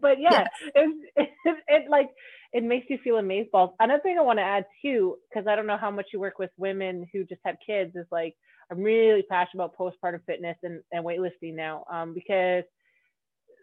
but 0.00 0.20
yeah, 0.20 0.46
it, 0.74 1.10
it, 1.16 1.28
it, 1.68 1.90
like 1.90 2.10
it 2.52 2.64
makes 2.64 2.86
you 2.90 2.98
feel 3.04 3.18
amazed 3.18 3.50
balls. 3.50 3.70
Another 3.80 4.02
thing 4.02 4.18
I 4.18 4.22
want 4.22 4.38
to 4.38 4.44
add 4.44 4.66
too, 4.82 5.16
because 5.30 5.46
I 5.46 5.56
don't 5.56 5.66
know 5.66 5.76
how 5.78 5.90
much 5.90 6.06
you 6.12 6.20
work 6.20 6.38
with 6.38 6.50
women 6.56 7.06
who 7.12 7.24
just 7.24 7.40
have 7.44 7.56
kids, 7.66 7.96
is 7.96 8.06
like 8.10 8.34
I'm 8.70 8.80
really 8.80 9.22
passionate 9.22 9.64
about 9.64 9.76
postpartum 9.76 10.24
fitness 10.26 10.56
and, 10.62 10.82
and 10.92 11.04
weightlifting 11.04 11.54
now. 11.54 11.84
Um, 11.92 12.14
because 12.14 12.64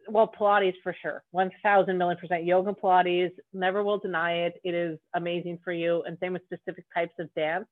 well, 0.08 0.32
Pilates 0.40 0.76
for 0.84 0.96
sure, 1.02 1.24
1000 1.32 1.98
million 1.98 2.18
percent. 2.18 2.46
Yoga 2.46 2.74
Pilates, 2.74 3.32
never 3.54 3.84
will 3.84 4.00
deny 4.00 4.46
it. 4.46 4.54
It 4.64 4.74
is 4.74 5.00
amazing 5.16 5.60
for 5.64 5.74
you. 5.74 6.04
And 6.06 6.18
same 6.20 6.34
with 6.34 6.44
specific 6.44 6.86
types 6.94 7.14
of 7.20 7.34
dance. 7.36 7.68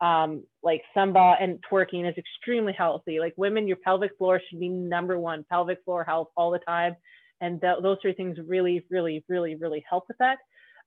Um, 0.00 0.44
like 0.62 0.82
Zumba 0.96 1.36
and 1.40 1.62
twerking 1.70 2.08
is 2.08 2.16
extremely 2.16 2.72
healthy. 2.72 3.20
Like 3.20 3.34
women, 3.36 3.68
your 3.68 3.76
pelvic 3.76 4.16
floor 4.16 4.40
should 4.48 4.60
be 4.60 4.68
number 4.68 5.18
one, 5.18 5.44
pelvic 5.50 5.78
floor 5.84 6.04
health 6.04 6.28
all 6.36 6.50
the 6.50 6.58
time. 6.60 6.96
And 7.42 7.60
th- 7.60 7.78
those 7.82 7.98
three 8.00 8.14
things 8.14 8.38
really, 8.46 8.84
really, 8.90 9.24
really, 9.28 9.56
really 9.56 9.84
help 9.88 10.04
with 10.08 10.16
that 10.18 10.38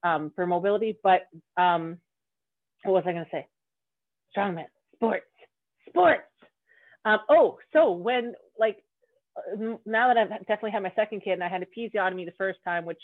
um, 0.03 0.31
for 0.35 0.47
mobility. 0.47 0.97
But 1.03 1.21
um, 1.57 1.97
what 2.83 2.93
was 2.93 3.03
I 3.05 3.11
going 3.11 3.25
to 3.25 3.31
say? 3.31 3.47
Strongman, 4.35 4.65
sports, 4.95 5.25
sports. 5.87 6.23
Um, 7.05 7.19
oh, 7.29 7.57
so 7.71 7.91
when 7.91 8.33
like 8.57 8.77
now 9.85 10.13
that 10.13 10.17
I've 10.17 10.29
definitely 10.39 10.71
had 10.71 10.83
my 10.83 10.91
second 10.95 11.21
kid 11.21 11.33
and 11.33 11.43
I 11.43 11.49
had 11.49 11.63
a 11.63 11.65
episiotomy 11.65 12.25
the 12.25 12.33
first 12.37 12.59
time, 12.65 12.85
which 12.85 13.01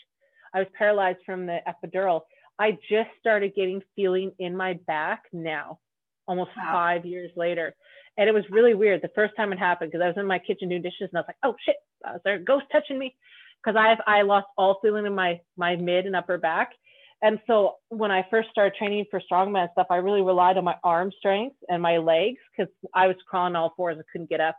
I 0.53 0.59
was 0.59 0.67
paralyzed 0.77 1.19
from 1.25 1.45
the 1.45 1.59
epidural, 1.67 2.21
I 2.59 2.71
just 2.89 3.09
started 3.19 3.55
getting 3.55 3.82
feeling 3.95 4.32
in 4.39 4.55
my 4.55 4.73
back 4.86 5.23
now, 5.32 5.80
almost 6.27 6.51
wow. 6.57 6.71
five 6.73 7.05
years 7.05 7.32
later. 7.36 7.73
And 8.17 8.27
it 8.27 8.34
was 8.34 8.43
really 8.49 8.73
weird 8.73 9.01
the 9.01 9.11
first 9.15 9.34
time 9.38 9.53
it 9.53 9.59
happened 9.59 9.91
because 9.91 10.03
I 10.03 10.07
was 10.07 10.17
in 10.17 10.25
my 10.25 10.39
kitchen 10.39 10.69
doing 10.69 10.82
dishes 10.82 11.09
and 11.11 11.15
I 11.15 11.19
was 11.21 11.27
like, 11.27 11.38
oh 11.43 11.55
shit, 11.65 11.77
uh, 12.07 12.15
is 12.15 12.21
there 12.25 12.36
a 12.36 12.43
ghost 12.43 12.65
touching 12.71 12.99
me? 12.99 13.15
Because 13.63 13.77
I've 13.80 13.99
I 14.05 14.23
lost 14.23 14.47
all 14.57 14.80
feeling 14.82 15.05
in 15.05 15.15
my 15.15 15.39
my 15.57 15.75
mid 15.75 16.05
and 16.05 16.15
upper 16.15 16.38
back. 16.38 16.71
And 17.21 17.39
so 17.47 17.75
when 17.89 18.11
I 18.11 18.25
first 18.30 18.49
started 18.49 18.77
training 18.77 19.05
for 19.11 19.21
strongman 19.30 19.71
stuff, 19.73 19.88
I 19.89 19.97
really 19.97 20.21
relied 20.21 20.57
on 20.57 20.63
my 20.63 20.75
arm 20.84 21.11
strength 21.17 21.57
and 21.67 21.82
my 21.82 21.97
legs 21.97 22.39
because 22.51 22.73
I 22.93 23.07
was 23.07 23.17
crawling 23.30 23.55
all 23.55 23.73
fours 23.75 23.97
and 23.97 24.05
couldn't 24.11 24.30
get 24.30 24.39
up. 24.39 24.57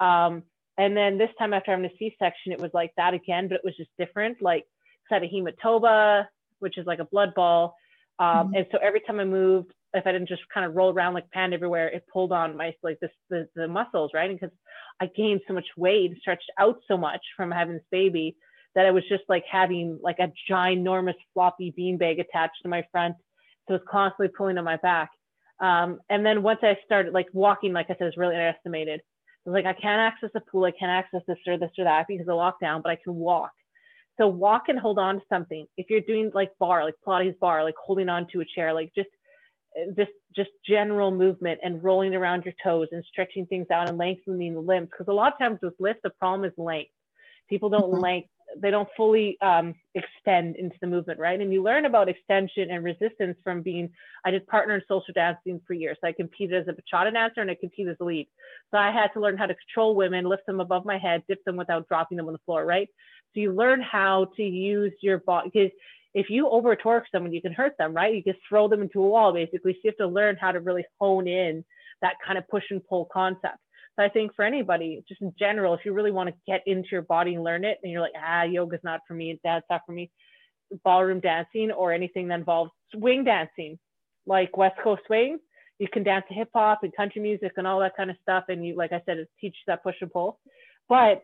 Um, 0.00 0.44
and 0.78 0.96
then 0.96 1.18
this 1.18 1.30
time 1.38 1.52
after 1.52 1.72
having 1.72 1.86
a 1.86 1.96
C-section, 1.98 2.52
it 2.52 2.60
was 2.60 2.70
like 2.72 2.92
that 2.96 3.12
again, 3.12 3.48
but 3.48 3.56
it 3.56 3.64
was 3.64 3.76
just 3.76 3.90
different. 3.98 4.40
Like 4.40 4.64
set 5.08 5.22
a 5.22 5.26
hematoma, 5.26 6.26
which 6.60 6.78
is 6.78 6.86
like 6.86 7.00
a 7.00 7.04
blood 7.04 7.34
ball. 7.34 7.74
Um, 8.18 8.26
mm-hmm. 8.26 8.54
And 8.54 8.66
so 8.70 8.78
every 8.78 9.00
time 9.00 9.20
I 9.20 9.24
moved, 9.24 9.72
if 9.94 10.06
I 10.06 10.12
didn't 10.12 10.28
just 10.28 10.42
kind 10.52 10.66
of 10.66 10.76
roll 10.76 10.92
around 10.92 11.14
like 11.14 11.30
pan 11.30 11.52
everywhere, 11.52 11.88
it 11.88 12.04
pulled 12.12 12.30
on 12.30 12.56
my 12.56 12.74
like 12.82 13.00
this 13.00 13.10
the, 13.28 13.48
the 13.56 13.66
muscles, 13.66 14.12
right? 14.14 14.30
Because 14.30 14.54
I 15.00 15.06
gained 15.06 15.40
so 15.48 15.54
much 15.54 15.66
weight, 15.76 16.16
stretched 16.20 16.50
out 16.58 16.78
so 16.86 16.96
much 16.96 17.22
from 17.36 17.50
having 17.50 17.74
this 17.74 17.84
baby 17.90 18.36
that 18.74 18.86
I 18.86 18.90
was 18.90 19.02
just 19.08 19.24
like 19.28 19.44
having 19.50 19.98
like 20.02 20.18
a 20.20 20.30
ginormous 20.50 21.14
floppy 21.34 21.74
beanbag 21.76 22.20
attached 22.20 22.62
to 22.62 22.68
my 22.68 22.84
front. 22.92 23.16
So 23.66 23.74
it 23.74 23.78
was 23.78 23.88
constantly 23.90 24.28
pulling 24.36 24.58
on 24.58 24.64
my 24.64 24.76
back. 24.76 25.10
Um, 25.60 25.98
and 26.08 26.24
then 26.24 26.42
once 26.42 26.60
I 26.62 26.76
started 26.84 27.12
like 27.12 27.26
walking, 27.32 27.72
like 27.72 27.86
I 27.86 27.94
said, 27.94 28.02
it 28.02 28.04
was 28.04 28.16
really 28.16 28.36
underestimated 28.36 29.00
like, 29.46 29.66
I 29.66 29.72
can't 29.72 30.00
access 30.00 30.30
a 30.34 30.40
pool, 30.40 30.64
I 30.64 30.72
can't 30.72 30.90
access 30.90 31.22
this 31.26 31.38
or 31.46 31.58
this 31.58 31.70
or 31.78 31.84
that 31.84 32.06
because 32.08 32.28
of 32.28 32.34
lockdown, 32.34 32.82
but 32.82 32.90
I 32.90 32.98
can 33.02 33.14
walk. 33.14 33.52
So 34.18 34.26
walk 34.26 34.64
and 34.68 34.78
hold 34.78 34.98
on 34.98 35.16
to 35.16 35.22
something. 35.28 35.66
If 35.76 35.86
you're 35.90 36.00
doing 36.00 36.30
like 36.34 36.50
bar, 36.58 36.84
like 36.84 36.94
Pilates 37.06 37.38
bar, 37.38 37.62
like 37.62 37.76
holding 37.82 38.08
on 38.08 38.26
to 38.32 38.40
a 38.40 38.44
chair, 38.44 38.72
like 38.72 38.92
just 38.94 39.08
this 39.94 40.08
just 40.34 40.50
general 40.66 41.10
movement 41.10 41.60
and 41.62 41.82
rolling 41.82 42.14
around 42.14 42.44
your 42.44 42.54
toes 42.62 42.88
and 42.90 43.04
stretching 43.04 43.46
things 43.46 43.66
out 43.72 43.88
and 43.88 43.96
lengthening 43.96 44.54
the 44.54 44.60
limbs. 44.60 44.88
Because 44.90 45.10
a 45.10 45.14
lot 45.14 45.32
of 45.32 45.38
times 45.38 45.58
with 45.62 45.74
lifts, 45.78 46.00
the 46.02 46.10
problem 46.10 46.44
is 46.44 46.52
length. 46.58 46.90
People 47.48 47.70
don't 47.70 47.92
mm-hmm. 47.92 48.00
length 48.00 48.28
they 48.60 48.70
don't 48.70 48.88
fully 48.96 49.38
um, 49.40 49.74
extend 49.94 50.56
into 50.56 50.76
the 50.80 50.86
movement, 50.86 51.20
right? 51.20 51.40
And 51.40 51.52
you 51.52 51.62
learn 51.62 51.84
about 51.84 52.08
extension 52.08 52.70
and 52.70 52.84
resistance 52.84 53.36
from 53.44 53.62
being, 53.62 53.90
I 54.24 54.30
did 54.30 54.46
partner 54.46 54.76
in 54.76 54.82
social 54.88 55.14
dancing 55.14 55.60
for 55.66 55.74
years. 55.74 55.96
So 56.00 56.08
I 56.08 56.12
competed 56.12 56.62
as 56.62 56.68
a 56.68 56.72
bachata 56.72 57.12
dancer 57.12 57.40
and 57.40 57.50
I 57.50 57.54
competed 57.54 57.92
as 57.92 57.96
a 58.00 58.04
lead. 58.04 58.28
So 58.70 58.78
I 58.78 58.90
had 58.90 59.08
to 59.14 59.20
learn 59.20 59.36
how 59.36 59.46
to 59.46 59.54
control 59.54 59.94
women, 59.94 60.24
lift 60.24 60.46
them 60.46 60.60
above 60.60 60.84
my 60.84 60.98
head, 60.98 61.22
dip 61.28 61.44
them 61.44 61.56
without 61.56 61.88
dropping 61.88 62.16
them 62.16 62.26
on 62.26 62.32
the 62.32 62.40
floor, 62.46 62.64
right? 62.64 62.88
So 63.34 63.40
you 63.40 63.52
learn 63.52 63.80
how 63.80 64.28
to 64.36 64.42
use 64.42 64.92
your 65.00 65.18
body 65.18 65.50
because 65.52 65.70
if 66.14 66.30
you 66.30 66.48
over 66.48 66.74
torque 66.74 67.04
someone, 67.12 67.32
you 67.32 67.42
can 67.42 67.52
hurt 67.52 67.74
them, 67.78 67.94
right? 67.94 68.14
You 68.14 68.22
just 68.22 68.40
throw 68.48 68.68
them 68.68 68.82
into 68.82 69.02
a 69.02 69.08
wall 69.08 69.32
basically. 69.32 69.74
So 69.74 69.80
you 69.84 69.90
have 69.90 69.96
to 69.98 70.06
learn 70.06 70.36
how 70.40 70.52
to 70.52 70.60
really 70.60 70.84
hone 71.00 71.28
in 71.28 71.64
that 72.02 72.14
kind 72.24 72.38
of 72.38 72.48
push 72.48 72.64
and 72.70 72.84
pull 72.86 73.08
concept. 73.12 73.58
So 73.98 74.04
I 74.04 74.08
think 74.08 74.34
for 74.36 74.44
anybody, 74.44 75.02
just 75.08 75.20
in 75.22 75.32
general, 75.38 75.74
if 75.74 75.80
you 75.84 75.92
really 75.92 76.12
want 76.12 76.28
to 76.28 76.34
get 76.46 76.62
into 76.66 76.88
your 76.92 77.02
body 77.02 77.34
and 77.34 77.42
learn 77.42 77.64
it, 77.64 77.78
and 77.82 77.90
you're 77.90 78.00
like, 78.00 78.12
ah, 78.16 78.44
yoga's 78.44 78.80
not 78.84 79.00
for 79.08 79.14
me, 79.14 79.40
that's 79.42 79.66
not 79.68 79.80
for 79.84 79.92
me, 79.92 80.10
ballroom 80.84 81.18
dancing 81.20 81.72
or 81.72 81.92
anything 81.92 82.28
that 82.28 82.38
involves 82.38 82.70
swing 82.94 83.24
dancing, 83.24 83.78
like 84.26 84.56
West 84.56 84.76
Coast 84.84 85.02
swing, 85.06 85.38
you 85.78 85.88
can 85.92 86.02
dance 86.02 86.24
to 86.28 86.34
hip 86.34 86.50
hop 86.54 86.80
and 86.82 86.94
country 86.94 87.22
music 87.22 87.52
and 87.56 87.66
all 87.66 87.80
that 87.80 87.96
kind 87.96 88.10
of 88.10 88.16
stuff. 88.22 88.44
And 88.48 88.64
you, 88.64 88.76
like 88.76 88.92
I 88.92 89.02
said, 89.06 89.18
it 89.18 89.28
teaches 89.40 89.60
that 89.66 89.82
push 89.82 89.94
and 90.00 90.12
pull. 90.12 90.38
But 90.88 91.22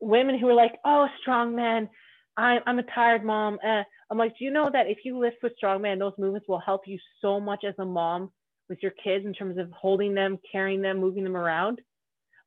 women 0.00 0.38
who 0.38 0.48
are 0.48 0.54
like, 0.54 0.74
oh, 0.84 1.06
strong 1.20 1.54
man, 1.54 1.88
I'm, 2.36 2.60
I'm 2.66 2.78
a 2.78 2.84
tired 2.94 3.24
mom. 3.24 3.58
Eh. 3.62 3.82
I'm 4.10 4.18
like, 4.18 4.38
do 4.38 4.44
you 4.44 4.50
know 4.50 4.70
that 4.72 4.86
if 4.86 4.98
you 5.04 5.18
lift 5.18 5.36
with 5.42 5.52
strongman, 5.62 5.98
those 5.98 6.14
movements 6.18 6.48
will 6.48 6.60
help 6.60 6.82
you 6.86 6.98
so 7.20 7.40
much 7.40 7.64
as 7.66 7.74
a 7.78 7.84
mom 7.84 8.30
with 8.68 8.78
your 8.82 8.92
kids 9.02 9.24
in 9.24 9.32
terms 9.32 9.58
of 9.58 9.70
holding 9.72 10.14
them, 10.14 10.38
carrying 10.50 10.82
them, 10.82 10.98
moving 10.98 11.24
them 11.24 11.36
around. 11.36 11.80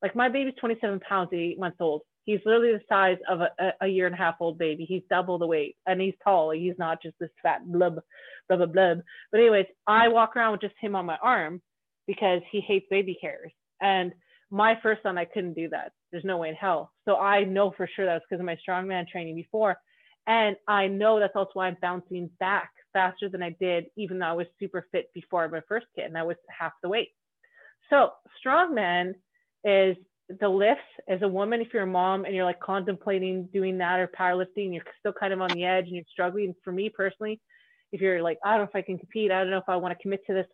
Like 0.01 0.15
my 0.15 0.29
baby's 0.29 0.53
27 0.59 0.99
pounds, 1.01 1.29
eight 1.33 1.59
months 1.59 1.77
old. 1.79 2.01
He's 2.25 2.39
literally 2.45 2.73
the 2.73 2.81
size 2.87 3.17
of 3.29 3.41
a, 3.41 3.73
a 3.81 3.87
year 3.87 4.05
and 4.05 4.15
a 4.15 4.17
half 4.17 4.35
old 4.39 4.57
baby. 4.57 4.85
He's 4.85 5.01
double 5.09 5.37
the 5.37 5.47
weight 5.47 5.75
and 5.87 5.99
he's 5.99 6.13
tall. 6.23 6.51
He's 6.51 6.77
not 6.77 7.01
just 7.01 7.15
this 7.19 7.29
fat 7.41 7.65
blub, 7.65 7.99
blub, 8.47 8.59
blub, 8.59 8.73
blub. 8.73 9.01
But 9.31 9.39
anyways, 9.39 9.65
I 9.87 10.07
walk 10.07 10.35
around 10.35 10.53
with 10.53 10.61
just 10.61 10.75
him 10.79 10.95
on 10.95 11.05
my 11.05 11.17
arm 11.21 11.61
because 12.07 12.41
he 12.51 12.61
hates 12.61 12.85
baby 12.89 13.17
carriers. 13.19 13.51
And 13.81 14.13
my 14.51 14.77
first 14.83 15.01
son, 15.01 15.17
I 15.17 15.25
couldn't 15.25 15.53
do 15.53 15.69
that. 15.69 15.93
There's 16.11 16.25
no 16.25 16.37
way 16.37 16.49
in 16.49 16.55
hell. 16.55 16.91
So 17.05 17.15
I 17.15 17.43
know 17.43 17.73
for 17.75 17.89
sure 17.95 18.05
that's 18.05 18.23
because 18.29 18.39
of 18.39 18.45
my 18.45 18.57
strongman 18.67 19.07
training 19.07 19.35
before. 19.35 19.77
And 20.27 20.55
I 20.67 20.87
know 20.87 21.19
that's 21.19 21.35
also 21.35 21.51
why 21.53 21.67
I'm 21.67 21.77
bouncing 21.81 22.29
back 22.39 22.69
faster 22.93 23.29
than 23.29 23.43
I 23.43 23.55
did, 23.59 23.85
even 23.97 24.19
though 24.19 24.27
I 24.27 24.33
was 24.33 24.47
super 24.59 24.87
fit 24.91 25.09
before 25.13 25.47
my 25.49 25.61
first 25.67 25.87
kid 25.95 26.05
and 26.05 26.17
I 26.17 26.23
was 26.23 26.37
half 26.49 26.73
the 26.81 26.89
weight. 26.89 27.09
So, 27.89 28.11
strongman 28.43 29.13
is 29.63 29.97
the 30.39 30.47
lifts 30.47 30.81
as 31.09 31.21
a 31.21 31.27
woman. 31.27 31.61
If 31.61 31.73
you're 31.73 31.83
a 31.83 31.87
mom 31.87 32.25
and 32.25 32.33
you're 32.33 32.45
like 32.45 32.59
contemplating 32.59 33.49
doing 33.53 33.77
that 33.79 33.99
or 33.99 34.07
powerlifting, 34.07 34.73
you're 34.73 34.83
still 34.99 35.13
kind 35.13 35.33
of 35.33 35.41
on 35.41 35.49
the 35.49 35.65
edge 35.65 35.85
and 35.85 35.95
you're 35.95 36.05
struggling. 36.11 36.55
For 36.63 36.71
me 36.71 36.89
personally, 36.89 37.41
if 37.91 38.01
you're 38.01 38.21
like, 38.21 38.37
I 38.45 38.51
don't 38.51 38.59
know 38.59 38.69
if 38.69 38.75
I 38.75 38.81
can 38.81 38.97
compete, 38.97 39.31
I 39.31 39.39
don't 39.41 39.51
know 39.51 39.57
if 39.57 39.67
I 39.67 39.75
want 39.75 39.97
to 39.97 40.01
commit 40.01 40.25
to 40.27 40.33
this, 40.33 40.47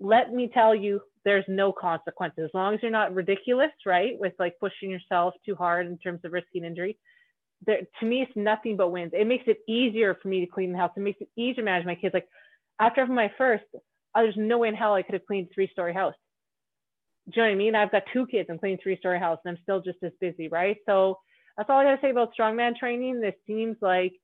let 0.00 0.32
me 0.32 0.50
tell 0.52 0.74
you, 0.74 1.00
there's 1.24 1.44
no 1.46 1.72
consequences. 1.72 2.44
As 2.46 2.50
long 2.54 2.74
as 2.74 2.80
you're 2.82 2.90
not 2.90 3.14
ridiculous, 3.14 3.70
right? 3.84 4.18
With 4.18 4.32
like 4.38 4.54
pushing 4.58 4.90
yourself 4.90 5.34
too 5.44 5.54
hard 5.54 5.86
in 5.86 5.98
terms 5.98 6.20
of 6.24 6.32
risking 6.32 6.64
injury, 6.64 6.98
there, 7.66 7.80
to 8.00 8.06
me, 8.06 8.22
it's 8.22 8.32
nothing 8.36 8.76
but 8.76 8.90
wins. 8.90 9.12
It 9.14 9.26
makes 9.26 9.44
it 9.46 9.58
easier 9.68 10.16
for 10.20 10.28
me 10.28 10.40
to 10.40 10.46
clean 10.46 10.72
the 10.72 10.78
house. 10.78 10.92
It 10.96 11.00
makes 11.00 11.20
it 11.20 11.28
easier 11.36 11.56
to 11.56 11.62
manage 11.62 11.86
my 11.86 11.94
kids. 11.94 12.14
Like 12.14 12.28
after 12.80 13.06
my 13.06 13.30
first, 13.36 13.64
uh, 13.74 14.22
there's 14.22 14.34
no 14.36 14.58
way 14.58 14.68
in 14.68 14.74
hell 14.74 14.94
I 14.94 15.02
could 15.02 15.14
have 15.14 15.26
cleaned 15.26 15.48
three 15.54 15.68
story 15.72 15.92
house. 15.92 16.14
Do 17.28 17.32
you 17.36 17.42
know 17.42 17.48
what 17.48 17.54
I 17.54 17.58
mean? 17.58 17.74
I've 17.74 17.92
got 17.92 18.02
two 18.12 18.26
kids 18.26 18.48
I'm 18.50 18.58
cleaning 18.58 18.78
three 18.82 18.98
story 18.98 19.18
house 19.18 19.38
and 19.44 19.56
I'm 19.56 19.62
still 19.62 19.80
just 19.80 19.98
as 20.02 20.12
busy, 20.20 20.48
right? 20.48 20.78
So 20.86 21.18
that's 21.56 21.68
all 21.68 21.78
I 21.78 21.84
gotta 21.84 22.00
say 22.00 22.10
about 22.10 22.32
strongman 22.38 22.76
training. 22.76 23.20
This 23.20 23.34
seems 23.46 23.76
like, 23.80 24.14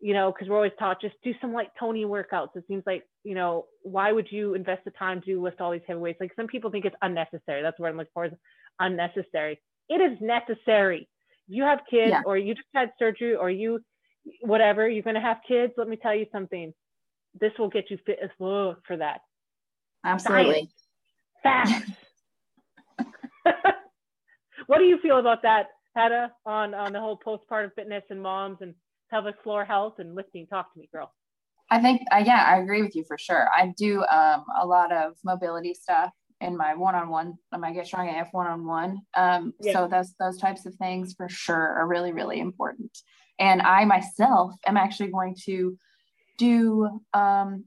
you 0.00 0.14
know, 0.14 0.32
because 0.32 0.48
we're 0.48 0.56
always 0.56 0.72
taught 0.78 1.00
just 1.00 1.16
do 1.24 1.34
some 1.40 1.52
like 1.52 1.70
Tony 1.78 2.04
workouts. 2.04 2.54
It 2.54 2.64
seems 2.68 2.84
like, 2.86 3.02
you 3.24 3.34
know, 3.34 3.66
why 3.82 4.12
would 4.12 4.28
you 4.30 4.54
invest 4.54 4.84
the 4.84 4.92
time 4.92 5.20
to 5.22 5.42
lift 5.42 5.60
all 5.60 5.72
these 5.72 5.82
heavy 5.86 5.98
weights? 5.98 6.20
Like 6.20 6.32
some 6.36 6.46
people 6.46 6.70
think 6.70 6.84
it's 6.84 6.96
unnecessary. 7.02 7.62
That's 7.62 7.78
what 7.78 7.90
I'm 7.90 7.96
looking 7.96 8.12
for 8.14 8.26
is 8.26 8.32
unnecessary. 8.78 9.60
It 9.88 10.00
is 10.00 10.16
necessary 10.20 11.08
you 11.48 11.62
have 11.64 11.80
kids 11.90 12.10
yeah. 12.10 12.22
or 12.24 12.36
you 12.36 12.54
just 12.54 12.68
had 12.74 12.92
surgery 12.98 13.34
or 13.34 13.50
you 13.50 13.80
whatever 14.42 14.88
you're 14.88 15.02
going 15.02 15.14
to 15.14 15.20
have 15.20 15.38
kids 15.46 15.72
let 15.76 15.88
me 15.88 15.96
tell 15.96 16.14
you 16.14 16.26
something. 16.30 16.72
This 17.40 17.52
will 17.58 17.68
get 17.68 17.90
you 17.90 17.98
fit 18.04 18.18
as 18.22 18.30
well 18.38 18.76
for 18.86 18.96
that. 18.96 19.20
Absolutely. 20.04 20.70
Fast 21.42 21.84
what 24.66 24.78
do 24.78 24.84
you 24.84 24.98
feel 25.00 25.18
about 25.18 25.42
that 25.42 25.66
Hedda, 25.96 26.30
on 26.46 26.74
on 26.74 26.92
the 26.92 27.00
whole 27.00 27.18
postpartum 27.18 27.70
fitness 27.74 28.04
and 28.10 28.22
moms 28.22 28.58
and 28.60 28.74
pelvic 29.10 29.36
floor 29.42 29.64
health 29.64 29.94
and 29.98 30.14
lifting? 30.14 30.46
Talk 30.46 30.72
to 30.74 30.78
me 30.78 30.88
girl. 30.92 31.12
I 31.70 31.80
think 31.80 32.02
uh, 32.12 32.22
yeah 32.24 32.44
i 32.46 32.58
agree 32.58 32.82
with 32.82 32.94
you 32.94 33.04
for 33.06 33.18
sure. 33.18 33.48
I 33.56 33.72
do 33.76 34.04
um, 34.04 34.44
a 34.60 34.66
lot 34.66 34.92
of 34.92 35.14
mobility 35.24 35.74
stuff 35.74 36.12
in 36.40 36.56
my 36.56 36.74
one-on-one 36.74 37.36
my 37.58 37.72
get 37.72 37.86
strong 37.86 38.08
af 38.08 38.28
one-on-one 38.32 39.00
um, 39.16 39.52
yeah. 39.60 39.72
so 39.72 39.88
those 39.88 40.14
those 40.20 40.38
types 40.38 40.66
of 40.66 40.74
things 40.76 41.14
for 41.14 41.28
sure 41.28 41.56
are 41.56 41.86
really 41.86 42.12
really 42.12 42.40
important 42.40 42.96
and 43.38 43.60
i 43.62 43.84
myself 43.84 44.54
am 44.66 44.76
actually 44.76 45.10
going 45.10 45.34
to 45.44 45.76
do 46.38 46.88
um, 47.14 47.64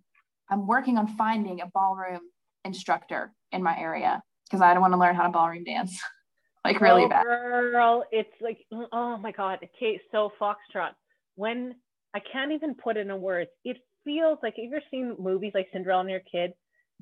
i'm 0.50 0.68
working 0.68 0.98
on 0.98 1.08
finding 1.08 1.62
a 1.62 1.68
ballroom 1.68 2.22
instructor 2.64 3.34
in 3.52 3.62
my 3.62 3.78
area 3.78 4.22
because 4.46 4.62
i 4.62 4.74
don't 4.74 4.82
want 4.82 4.94
to 4.94 5.00
learn 5.00 5.16
how 5.16 5.24
to 5.24 5.30
ballroom 5.30 5.64
dance 5.64 6.00
like 6.66 6.80
really 6.80 7.04
oh, 7.04 7.10
bad. 7.10 7.24
Girl, 7.24 8.04
it's 8.12 8.34
like 8.40 8.60
oh 8.92 9.18
my 9.18 9.32
god, 9.32 9.60
okay, 9.64 10.00
so 10.12 10.32
Foxtrot. 10.40 10.92
When 11.36 11.76
I 12.14 12.20
can't 12.20 12.52
even 12.52 12.76
put 12.76 12.98
it 12.98 13.08
in 13.08 13.22
words, 13.22 13.50
it 13.64 13.78
feels 14.04 14.38
like 14.44 14.56
if 14.58 14.70
you're 14.70 14.82
seeing 14.92 15.16
movies 15.18 15.54
like 15.56 15.68
Cinderella 15.72 16.02
and 16.02 16.10
your 16.10 16.22
kid, 16.32 16.54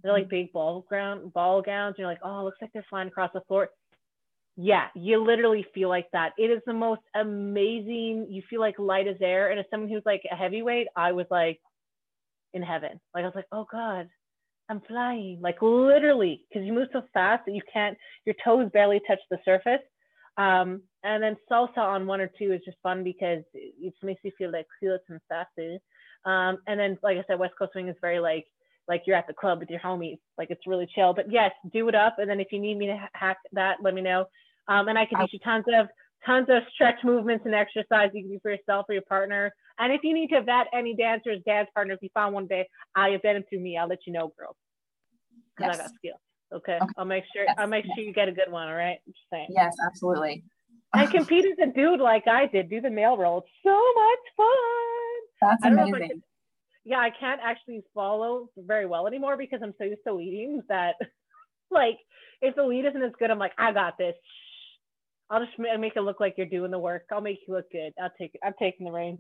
they're 0.02 0.14
like 0.14 0.30
big 0.30 0.52
ball 0.52 0.86
ground 0.88 1.34
ball 1.34 1.62
gowns. 1.62 1.96
You're 1.98 2.08
like, 2.08 2.20
oh, 2.24 2.44
looks 2.44 2.58
like 2.62 2.72
they're 2.74 2.86
flying 2.90 3.08
across 3.08 3.32
the 3.34 3.42
floor. 3.42 3.70
Yeah, 4.56 4.88
you 4.94 5.24
literally 5.24 5.66
feel 5.74 5.88
like 5.88 6.08
that. 6.12 6.34
It 6.38 6.52
is 6.52 6.62
the 6.66 6.74
most 6.74 7.02
amazing. 7.16 8.28
You 8.30 8.42
feel 8.50 8.60
like 8.60 8.78
light 8.78 9.08
as 9.08 9.16
air. 9.22 9.52
And 9.52 9.60
as 9.60 9.66
someone 9.72 9.90
who's 9.90 10.04
like 10.06 10.22
a 10.30 10.36
heavyweight, 10.36 10.88
I 10.96 11.14
was 11.14 11.28
like 11.32 11.60
in 12.54 12.62
heaven. 12.62 13.00
Like 13.14 13.24
I 13.24 13.28
was 13.28 13.36
like, 13.36 13.48
oh 13.52 13.66
god, 13.72 14.10
I'm 14.70 14.82
flying. 14.88 15.40
Like 15.42 15.62
literally, 15.62 16.46
because 16.50 16.66
you 16.66 16.74
move 16.74 16.90
so 16.92 17.04
fast 17.14 17.44
that 17.46 17.56
you 17.56 17.62
can't. 17.72 17.98
Your 18.26 18.36
toes 18.44 18.70
barely 18.74 19.02
touch 19.08 19.20
the 19.30 19.38
surface. 19.46 19.82
Um, 20.38 20.82
and 21.04 21.22
then 21.22 21.36
salsa 21.52 21.78
on 21.78 22.08
one 22.08 22.22
or 22.22 22.30
two 22.38 22.54
is 22.54 22.62
just 22.64 22.78
fun 22.82 23.04
because 23.04 23.44
it, 23.54 23.74
it 23.80 23.94
makes 24.04 24.22
you 24.24 24.32
feel 24.38 24.52
like 24.52 24.68
cute 24.80 25.02
and 25.10 25.20
sassy. 25.28 25.80
Um, 26.26 26.60
and 26.68 26.80
then, 26.80 26.98
like 27.02 27.18
I 27.18 27.24
said, 27.28 27.40
West 27.40 27.54
Coast 27.58 27.74
Swing 27.74 27.88
is 27.88 27.96
very 28.02 28.20
like 28.20 28.46
like 28.90 29.04
you're 29.06 29.16
at 29.16 29.28
the 29.28 29.34
club 29.34 29.60
with 29.60 29.70
your 29.70 29.80
homies. 29.80 30.18
Like 30.38 30.50
it's 30.50 30.66
really 30.66 30.88
chill. 30.94 31.14
But 31.14 31.32
yes, 31.32 31.52
do 31.72 31.88
it 31.88 31.96
up. 31.96 32.16
And 32.18 32.30
then 32.30 32.40
if 32.40 32.48
you 32.52 32.60
need 32.60 32.78
me 32.78 32.88
to 32.88 32.98
hack 33.14 33.38
that, 33.54 33.78
let 33.82 33.94
me 33.94 34.02
know. 34.02 34.26
Um, 34.68 34.88
and 34.88 34.98
I 34.98 35.06
can 35.06 35.20
teach 35.22 35.34
you 35.34 35.40
tons 35.40 35.66
of 35.74 35.88
tons 36.26 36.48
of 36.50 36.64
stretch 36.74 36.98
movements 37.04 37.46
and 37.46 37.56
exercise 37.56 38.10
you 38.14 38.24
can 38.24 38.32
do 38.32 38.40
for 38.42 38.52
yourself 38.52 38.88
or 38.90 38.94
your 38.94 39.04
partner. 39.04 39.54
And 39.78 39.94
if 39.94 40.02
you 40.04 40.14
need 40.14 40.28
to 40.30 40.42
vet 40.42 40.68
any 40.74 40.96
dancers, 40.96 41.40
dance 41.46 41.70
partner, 41.74 41.94
if 41.94 42.02
you 42.02 42.10
found 42.14 42.34
one 42.34 42.48
day, 42.48 42.68
I'll 42.96 43.12
vet 43.14 43.22
them 43.36 43.44
through 43.48 43.62
me. 43.62 43.78
I'll 43.78 43.88
let 43.88 44.00
you 44.06 44.12
know, 44.12 44.34
girls. 44.38 44.58
Because 45.56 45.78
yes. 45.78 45.80
I 45.80 45.84
got 45.84 45.96
skills. 45.96 46.20
Okay? 46.52 46.78
okay. 46.82 46.94
I'll 46.98 47.06
make 47.06 47.24
sure 47.34 47.44
yes. 47.46 47.56
I'll 47.58 47.68
make 47.68 47.86
sure 47.86 48.04
you 48.04 48.12
get 48.12 48.28
a 48.28 48.32
good 48.32 48.52
one. 48.52 48.68
All 48.68 48.76
right. 48.76 48.98
Just 49.06 49.20
saying. 49.32 49.48
Yes, 49.50 49.76
absolutely. 49.86 50.44
and 50.94 51.10
compete 51.12 51.46
as 51.46 51.70
a 51.70 51.72
dude 51.72 52.00
like 52.00 52.28
I 52.28 52.48
did. 52.48 52.70
Do 52.70 52.82
the 52.82 52.90
male 52.90 53.18
role. 53.18 53.40
It's 53.40 53.48
so 53.64 53.80
much 53.96 54.20
fun. 54.36 55.60
That's 55.62 55.66
amazing 55.66 56.24
yeah, 56.86 57.00
I 57.00 57.10
can't 57.18 57.42
actually 57.44 57.84
follow 57.94 58.50
very 58.58 58.86
well 58.86 59.08
anymore 59.08 59.38
because 59.38 59.60
I'm 59.64 59.74
so 59.78 59.84
used 59.84 60.02
to 60.08 60.14
leading 60.14 60.62
that, 60.70 60.96
like, 61.72 61.98
if 62.42 62.56
the 62.56 62.64
lead 62.64 62.86
isn't 62.86 63.04
as 63.04 63.12
good, 63.20 63.32
I'm 63.32 63.40
like, 63.40 63.54
I 63.58 63.72
got 63.72 63.98
this. 63.98 64.16
I'll 65.30 65.46
just 65.46 65.60
make 65.60 65.96
it 65.96 66.02
look 66.02 66.20
like 66.20 66.36
you're 66.38 66.48
doing 66.48 66.72
the 66.72 66.80
work. 66.80 67.04
I'll 67.12 67.22
make 67.22 67.40
you 67.48 67.54
look 67.54 67.72
good. 67.72 67.94
I'll 68.02 68.12
take 68.18 68.34
it. 68.34 68.42
I'm 68.44 68.54
taking 68.58 68.86
the 68.86 68.92
reins. 68.92 69.20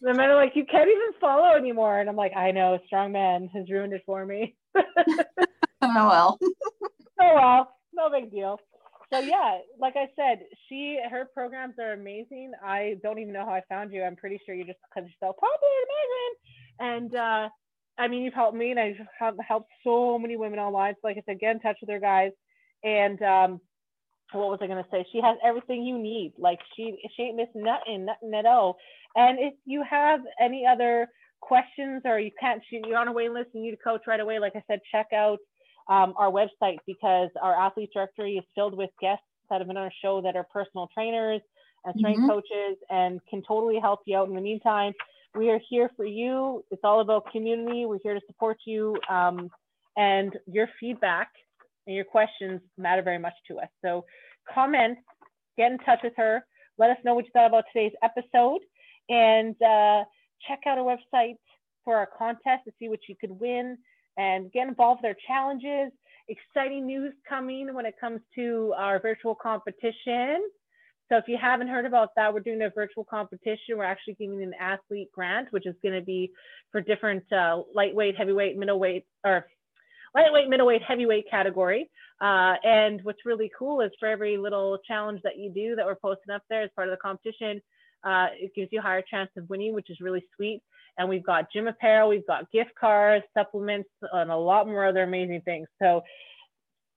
the 0.00 0.14
men 0.14 0.30
are 0.30 0.34
like, 0.34 0.56
you 0.56 0.64
can't 0.64 0.88
even 0.88 1.20
follow 1.20 1.54
anymore, 1.54 2.00
and 2.00 2.08
I'm 2.08 2.16
like, 2.16 2.36
I 2.36 2.50
know, 2.50 2.78
strong 2.86 3.12
man 3.12 3.48
has 3.54 3.70
ruined 3.70 3.92
it 3.92 4.02
for 4.06 4.24
me. 4.26 4.56
oh 4.76 5.28
well. 5.82 6.38
oh 7.20 7.34
well, 7.34 7.76
no 7.92 8.10
big 8.10 8.30
deal 8.30 8.58
so 9.12 9.18
yeah, 9.20 9.58
like 9.78 9.94
I 9.96 10.08
said, 10.16 10.44
she 10.68 10.98
her 11.10 11.28
programs 11.34 11.74
are 11.80 11.92
amazing. 11.92 12.52
I 12.64 12.96
don't 13.02 13.18
even 13.18 13.32
know 13.32 13.44
how 13.44 13.52
I 13.52 13.62
found 13.68 13.92
you. 13.92 14.02
I'm 14.02 14.16
pretty 14.16 14.40
sure 14.46 14.54
you 14.54 14.64
just 14.64 14.78
because 14.88 15.08
you're 15.08 15.28
so 15.28 15.34
popular, 15.34 15.78
amazing. 15.88 17.10
And 17.10 17.14
uh, 17.16 17.48
I 17.98 18.08
mean, 18.08 18.22
you've 18.22 18.34
helped 18.34 18.56
me, 18.56 18.70
and 18.70 18.80
I've 18.80 19.34
helped 19.46 19.70
so 19.84 20.18
many 20.18 20.36
women 20.36 20.58
online. 20.58 20.94
So 20.94 21.08
like 21.08 21.16
I 21.18 21.22
said, 21.26 21.40
get 21.40 21.54
in 21.54 21.60
touch 21.60 21.76
with 21.80 21.90
her 21.90 22.00
guys. 22.00 22.30
And 22.84 23.20
um, 23.22 23.60
what 24.32 24.48
was 24.48 24.60
I 24.62 24.68
gonna 24.68 24.86
say? 24.90 25.04
She 25.12 25.20
has 25.20 25.36
everything 25.44 25.82
you 25.82 25.98
need. 25.98 26.34
Like 26.38 26.60
she 26.76 26.96
she 27.16 27.24
ain't 27.24 27.36
missing 27.36 27.64
nothing, 27.64 28.06
nothing 28.06 28.32
at 28.34 28.46
all. 28.46 28.76
And 29.16 29.38
if 29.40 29.54
you 29.66 29.82
have 29.88 30.20
any 30.40 30.64
other 30.70 31.08
questions 31.40 32.02
or 32.04 32.20
you 32.20 32.30
can't, 32.38 32.62
you're 32.70 32.98
on 32.98 33.08
a 33.08 33.12
waiting 33.12 33.34
list, 33.34 33.50
and 33.54 33.64
you 33.64 33.70
need 33.72 33.78
a 33.80 33.88
coach 33.88 34.02
right 34.06 34.20
away. 34.20 34.38
Like 34.38 34.54
I 34.54 34.62
said, 34.68 34.80
check 34.92 35.08
out 35.12 35.38
um, 35.90 36.14
our 36.16 36.30
website 36.30 36.78
because 36.86 37.28
our 37.42 37.54
athlete 37.54 37.90
directory 37.92 38.36
is 38.36 38.44
filled 38.54 38.76
with 38.76 38.90
guests 39.00 39.24
that 39.50 39.60
have 39.60 39.66
been 39.66 39.76
on 39.76 39.82
our 39.84 39.92
show 40.00 40.22
that 40.22 40.36
are 40.36 40.46
personal 40.52 40.88
trainers 40.94 41.40
and 41.84 41.94
strength 41.98 42.20
mm-hmm. 42.20 42.28
coaches 42.28 42.78
and 42.90 43.20
can 43.28 43.42
totally 43.46 43.78
help 43.80 44.00
you 44.06 44.16
out. 44.16 44.28
In 44.28 44.34
the 44.34 44.40
meantime, 44.40 44.92
we 45.34 45.50
are 45.50 45.60
here 45.68 45.90
for 45.96 46.04
you. 46.04 46.64
It's 46.70 46.82
all 46.84 47.00
about 47.00 47.30
community. 47.32 47.86
We're 47.86 47.98
here 48.02 48.14
to 48.14 48.20
support 48.26 48.58
you. 48.64 48.96
Um, 49.08 49.50
and 49.96 50.38
your 50.46 50.68
feedback 50.78 51.28
and 51.86 51.96
your 51.96 52.04
questions 52.04 52.60
matter 52.78 53.02
very 53.02 53.18
much 53.18 53.34
to 53.48 53.58
us. 53.58 53.68
So 53.82 54.04
comment, 54.52 54.98
get 55.56 55.72
in 55.72 55.78
touch 55.78 56.00
with 56.04 56.12
her. 56.16 56.44
Let 56.78 56.90
us 56.90 56.96
know 57.04 57.14
what 57.14 57.24
you 57.24 57.30
thought 57.32 57.48
about 57.48 57.64
today's 57.72 57.92
episode 58.02 58.60
and 59.08 59.60
uh, 59.60 60.04
check 60.46 60.60
out 60.66 60.78
our 60.78 60.84
website 60.84 61.34
for 61.84 61.96
our 61.96 62.08
contest 62.16 62.64
to 62.66 62.72
see 62.78 62.88
what 62.88 63.00
you 63.08 63.16
could 63.20 63.32
win 63.40 63.76
and 64.20 64.52
get 64.52 64.68
involved 64.68 64.98
with 64.98 65.08
their 65.08 65.16
challenges. 65.26 65.90
Exciting 66.28 66.86
news 66.86 67.14
coming 67.26 67.72
when 67.72 67.86
it 67.86 67.94
comes 67.98 68.20
to 68.34 68.74
our 68.76 69.00
virtual 69.00 69.34
competition. 69.34 70.42
So 71.08 71.16
if 71.16 71.24
you 71.26 71.38
haven't 71.40 71.68
heard 71.68 71.86
about 71.86 72.10
that, 72.16 72.32
we're 72.32 72.40
doing 72.40 72.62
a 72.62 72.70
virtual 72.70 73.04
competition. 73.04 73.78
We're 73.78 73.84
actually 73.84 74.14
giving 74.14 74.42
an 74.42 74.52
athlete 74.60 75.08
grant, 75.12 75.48
which 75.52 75.66
is 75.66 75.74
going 75.82 75.94
to 75.98 76.04
be 76.04 76.30
for 76.70 76.80
different 76.80 77.24
uh, 77.32 77.62
lightweight, 77.74 78.16
heavyweight, 78.16 78.58
middleweight, 78.58 79.06
or 79.24 79.46
lightweight, 80.14 80.48
middleweight, 80.48 80.82
heavyweight 80.86 81.24
category. 81.30 81.90
Uh, 82.20 82.54
and 82.62 83.00
what's 83.02 83.24
really 83.24 83.50
cool 83.58 83.80
is 83.80 83.90
for 83.98 84.06
every 84.06 84.36
little 84.36 84.78
challenge 84.86 85.20
that 85.24 85.38
you 85.38 85.50
do 85.50 85.74
that 85.74 85.86
we're 85.86 85.96
posting 85.96 86.32
up 86.32 86.42
there 86.50 86.62
as 86.62 86.70
part 86.76 86.88
of 86.88 86.92
the 86.92 86.98
competition, 86.98 87.60
uh, 88.04 88.26
it 88.34 88.52
gives 88.54 88.68
you 88.70 88.78
a 88.80 88.82
higher 88.82 89.02
chance 89.10 89.30
of 89.36 89.48
winning, 89.48 89.74
which 89.74 89.90
is 89.90 89.98
really 90.00 90.24
sweet. 90.36 90.62
And 90.98 91.08
we've 91.08 91.24
got 91.24 91.52
gym 91.52 91.68
apparel, 91.68 92.08
we've 92.08 92.26
got 92.26 92.50
gift 92.50 92.70
cards, 92.78 93.24
supplements, 93.36 93.88
and 94.12 94.30
a 94.30 94.36
lot 94.36 94.66
more 94.66 94.86
other 94.86 95.02
amazing 95.02 95.42
things. 95.44 95.66
So 95.80 96.02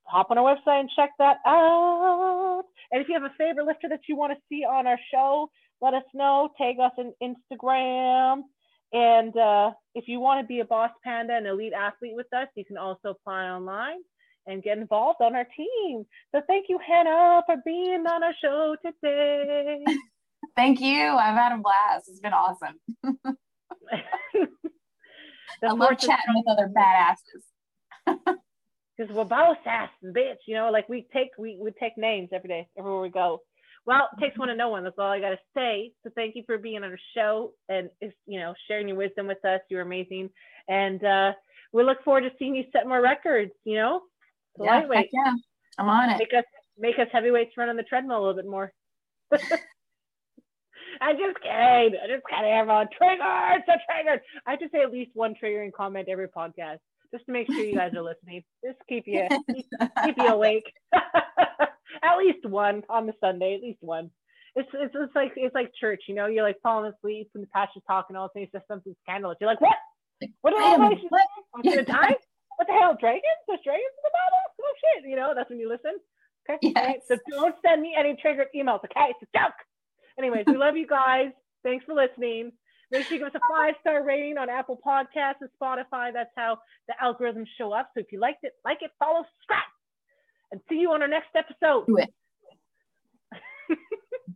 hop 0.06 0.32
on 0.32 0.38
our 0.38 0.56
website 0.56 0.82
and 0.82 0.90
check 0.96 1.12
that 1.20 1.38
out. 1.46 2.64
And 2.92 3.02
if 3.02 3.08
you 3.08 3.14
have 3.16 3.24
a 3.24 3.34
favorite 3.38 3.66
lifter 3.66 3.90
that 3.90 4.02
you 4.08 4.16
want 4.16 4.34
to 4.34 4.40
see 4.50 4.64
on 4.64 4.88
our 4.88 5.00
show, 5.12 5.50
let 5.82 5.94
us 5.94 6.04
know. 6.14 6.50
Tag 6.58 6.76
us 6.80 6.92
on 6.98 7.14
Instagram. 7.22 8.44
And 8.94 9.36
uh, 9.36 9.72
if 9.96 10.08
you 10.08 10.20
want 10.20 10.42
to 10.42 10.48
be 10.48 10.60
a 10.60 10.66
boss 10.66 10.92
panda 11.04 11.34
and 11.34 11.48
elite 11.48 11.74
athlete 11.74 12.16
with 12.16 12.32
us, 12.34 12.48
you 12.56 12.64
can 12.64 12.78
also 12.78 13.10
apply 13.10 13.46
online 13.46 13.98
and 14.46 14.62
get 14.62 14.78
involved 14.78 15.22
on 15.22 15.36
our 15.36 15.48
team. 15.58 16.06
So 16.34 16.42
thank 16.48 16.68
you, 16.70 16.80
Hannah, 16.86 17.42
for 17.46 17.56
being 17.66 18.06
on 18.06 18.24
our 18.24 18.34
show 18.42 18.76
today. 18.86 19.84
thank 20.56 20.80
you. 20.80 21.02
I've 21.02 21.36
had 21.36 21.54
a 21.54 21.58
blast. 21.58 22.10
It's 22.10 22.20
been 22.20 22.34
awesome. 22.34 22.80
I 25.64 25.72
love 25.72 25.98
chatting 25.98 26.34
with 26.36 26.48
other 26.48 26.70
badasses. 26.76 27.44
Because 28.96 29.12
we're 29.16 29.24
both 29.24 29.58
ass 29.66 29.90
bitch, 30.04 30.38
you 30.46 30.54
know, 30.54 30.70
like 30.70 30.88
we 30.88 31.08
take 31.12 31.30
we, 31.40 31.58
we 31.60 31.72
take 31.72 31.98
names 31.98 32.30
every 32.32 32.48
day, 32.48 32.68
everywhere 32.78 33.02
we 33.02 33.10
go. 33.10 33.42
Well, 33.88 34.08
it 34.16 34.22
takes 34.22 34.38
one 34.38 34.50
to 34.50 34.56
know 34.56 34.70
one. 34.70 34.84
That's 34.84 35.00
all 35.00 35.12
I 35.12 35.20
gotta 35.20 35.40
say. 35.58 35.92
So 36.04 36.12
thank 36.16 36.36
you 36.36 36.44
for 36.46 36.60
being 36.60 36.78
on 36.78 36.84
our 36.84 37.00
show 37.16 37.54
and 37.70 37.90
you 38.28 38.40
know 38.40 38.54
sharing 38.68 38.88
your 38.88 38.98
wisdom 38.98 39.26
with 39.26 39.44
us. 39.46 39.62
You're 39.68 39.82
amazing, 39.82 40.30
and 40.68 41.04
uh, 41.04 41.32
we 41.72 41.84
look 41.84 42.04
forward 42.04 42.22
to 42.22 42.32
seeing 42.38 42.56
you 42.56 42.66
set 42.72 42.88
more 42.88 43.02
records. 43.02 43.52
You 43.64 43.78
know, 43.78 44.02
yeah, 44.60 44.80
lightweight. 44.80 45.10
Yeah, 45.12 45.34
I'm 45.80 45.90
on 45.90 46.12
it. 46.12 46.20
Make 46.20 46.34
us 46.38 46.46
make 46.78 47.00
us 47.00 47.08
heavyweights 47.12 47.58
run 47.58 47.70
on 47.70 47.76
the 47.76 47.84
treadmill 47.84 48.18
a 48.18 48.20
little 48.20 48.36
bit 48.36 48.46
more. 48.46 48.72
I'm 51.04 51.18
just 51.18 51.36
kidding. 51.44 52.00
I 52.00 52.08
just 52.08 52.24
kidding, 52.32 52.52
everyone. 52.52 52.88
Triggered, 52.98 53.64
so 53.68 53.74
triggered. 53.92 54.22
I 54.48 54.52
have 54.52 54.60
to 54.60 54.70
say 54.72 54.84
at 54.84 54.92
least 54.92 55.12
one 55.14 55.36
triggering 55.36 55.74
comment 55.74 56.08
every 56.10 56.30
podcast 56.30 56.80
just 57.12 57.26
to 57.26 57.32
make 57.34 57.52
sure 57.52 57.60
you 57.60 57.76
guys 57.76 57.92
are 57.94 58.02
listening. 58.02 58.42
Just 58.64 58.80
keep 58.88 59.04
you 59.06 59.28
keep, 59.54 59.68
keep 60.06 60.18
you 60.18 60.28
awake. 60.28 60.72
at 60.94 62.18
least 62.18 62.46
one 62.48 62.84
on 62.90 63.06
the 63.06 63.14
Sunday. 63.20 63.56
At 63.56 63.62
least 63.62 63.80
one. 63.82 64.12
It's, 64.56 64.70
it's 64.74 64.96
it's 64.96 65.14
like 65.14 65.34
it's 65.36 65.54
like 65.54 65.72
church, 65.78 66.04
you 66.08 66.16
know. 66.16 66.28
You're 66.28 66.44
like 66.44 66.62
falling 66.64 66.94
asleep 66.96 67.30
and 67.36 67.44
the 67.44 67.48
pastor's 67.48 67.84
talking 67.86 68.16
all 68.16 68.30
things. 68.30 68.48
Just 68.54 68.68
something 68.70 68.96
scandalous. 69.04 69.38
You're 69.42 69.50
like, 69.50 69.62
what? 69.62 69.76
What 70.40 70.54
are 70.54 70.64
all 70.64 70.90
these? 70.90 71.04
I'm 71.54 71.64
gonna 71.64 71.84
die. 71.84 72.16
What 72.56 72.68
the 72.68 72.80
hell? 72.80 72.96
Dragons? 72.98 73.44
There's 73.48 73.60
dragons 73.66 73.92
in 73.92 74.04
the 74.04 74.14
Bible? 74.14 74.44
Oh 74.62 74.74
shit! 74.80 75.10
You 75.10 75.18
know 75.18 75.34
that's 75.36 75.50
when 75.50 75.60
you 75.60 75.68
listen. 75.68 76.00
Okay. 76.48 76.60
Yes. 76.62 76.76
Right? 76.76 77.00
So 77.08 77.18
don't 77.30 77.56
send 77.66 77.82
me 77.82 77.94
any 77.98 78.16
triggered 78.22 78.48
emails. 78.56 78.80
Okay, 78.86 79.12
it's 79.12 79.24
a 79.24 79.38
joke. 79.38 79.58
Anyways, 80.18 80.46
we 80.48 80.58
love 80.58 80.78
you 80.78 80.88
guys. 80.88 81.32
Thanks 81.64 81.86
for 81.86 81.94
listening. 81.94 82.52
Make 82.92 83.06
sure 83.06 83.18
you 83.18 83.24
give 83.24 83.34
us 83.34 83.42
a 83.42 83.54
five 83.54 83.74
star 83.82 84.06
rating 84.06 84.38
on 84.38 84.50
Apple 84.50 84.80
Podcasts 84.86 85.42
and 85.42 85.50
Spotify. 85.60 86.14
That's 86.14 86.30
how 86.38 86.60
the 86.88 86.94
algorithms 87.04 87.48
show 87.58 87.72
up. 87.74 87.90
So 87.94 88.02
if 88.02 88.12
you 88.12 88.20
liked 88.20 88.44
it, 88.44 88.54
like 88.64 88.80
it, 88.82 88.92
follow, 89.00 89.26
subscribe, 89.38 89.64
and 90.52 90.62
see 90.70 90.76
you 90.76 90.92
on 90.92 91.02
our 91.02 91.08
next 91.08 91.30
episode. 91.36 91.88
Do 91.88 91.98
it. 91.98 92.14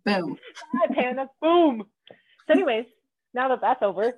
Boom. 0.05 0.37
Hi, 0.73 0.93
Panda. 0.93 1.29
Boom. 1.41 1.83
So, 2.47 2.53
anyways, 2.53 2.85
now 3.33 3.49
that 3.49 3.61
that's 3.61 3.83
over, 3.83 4.13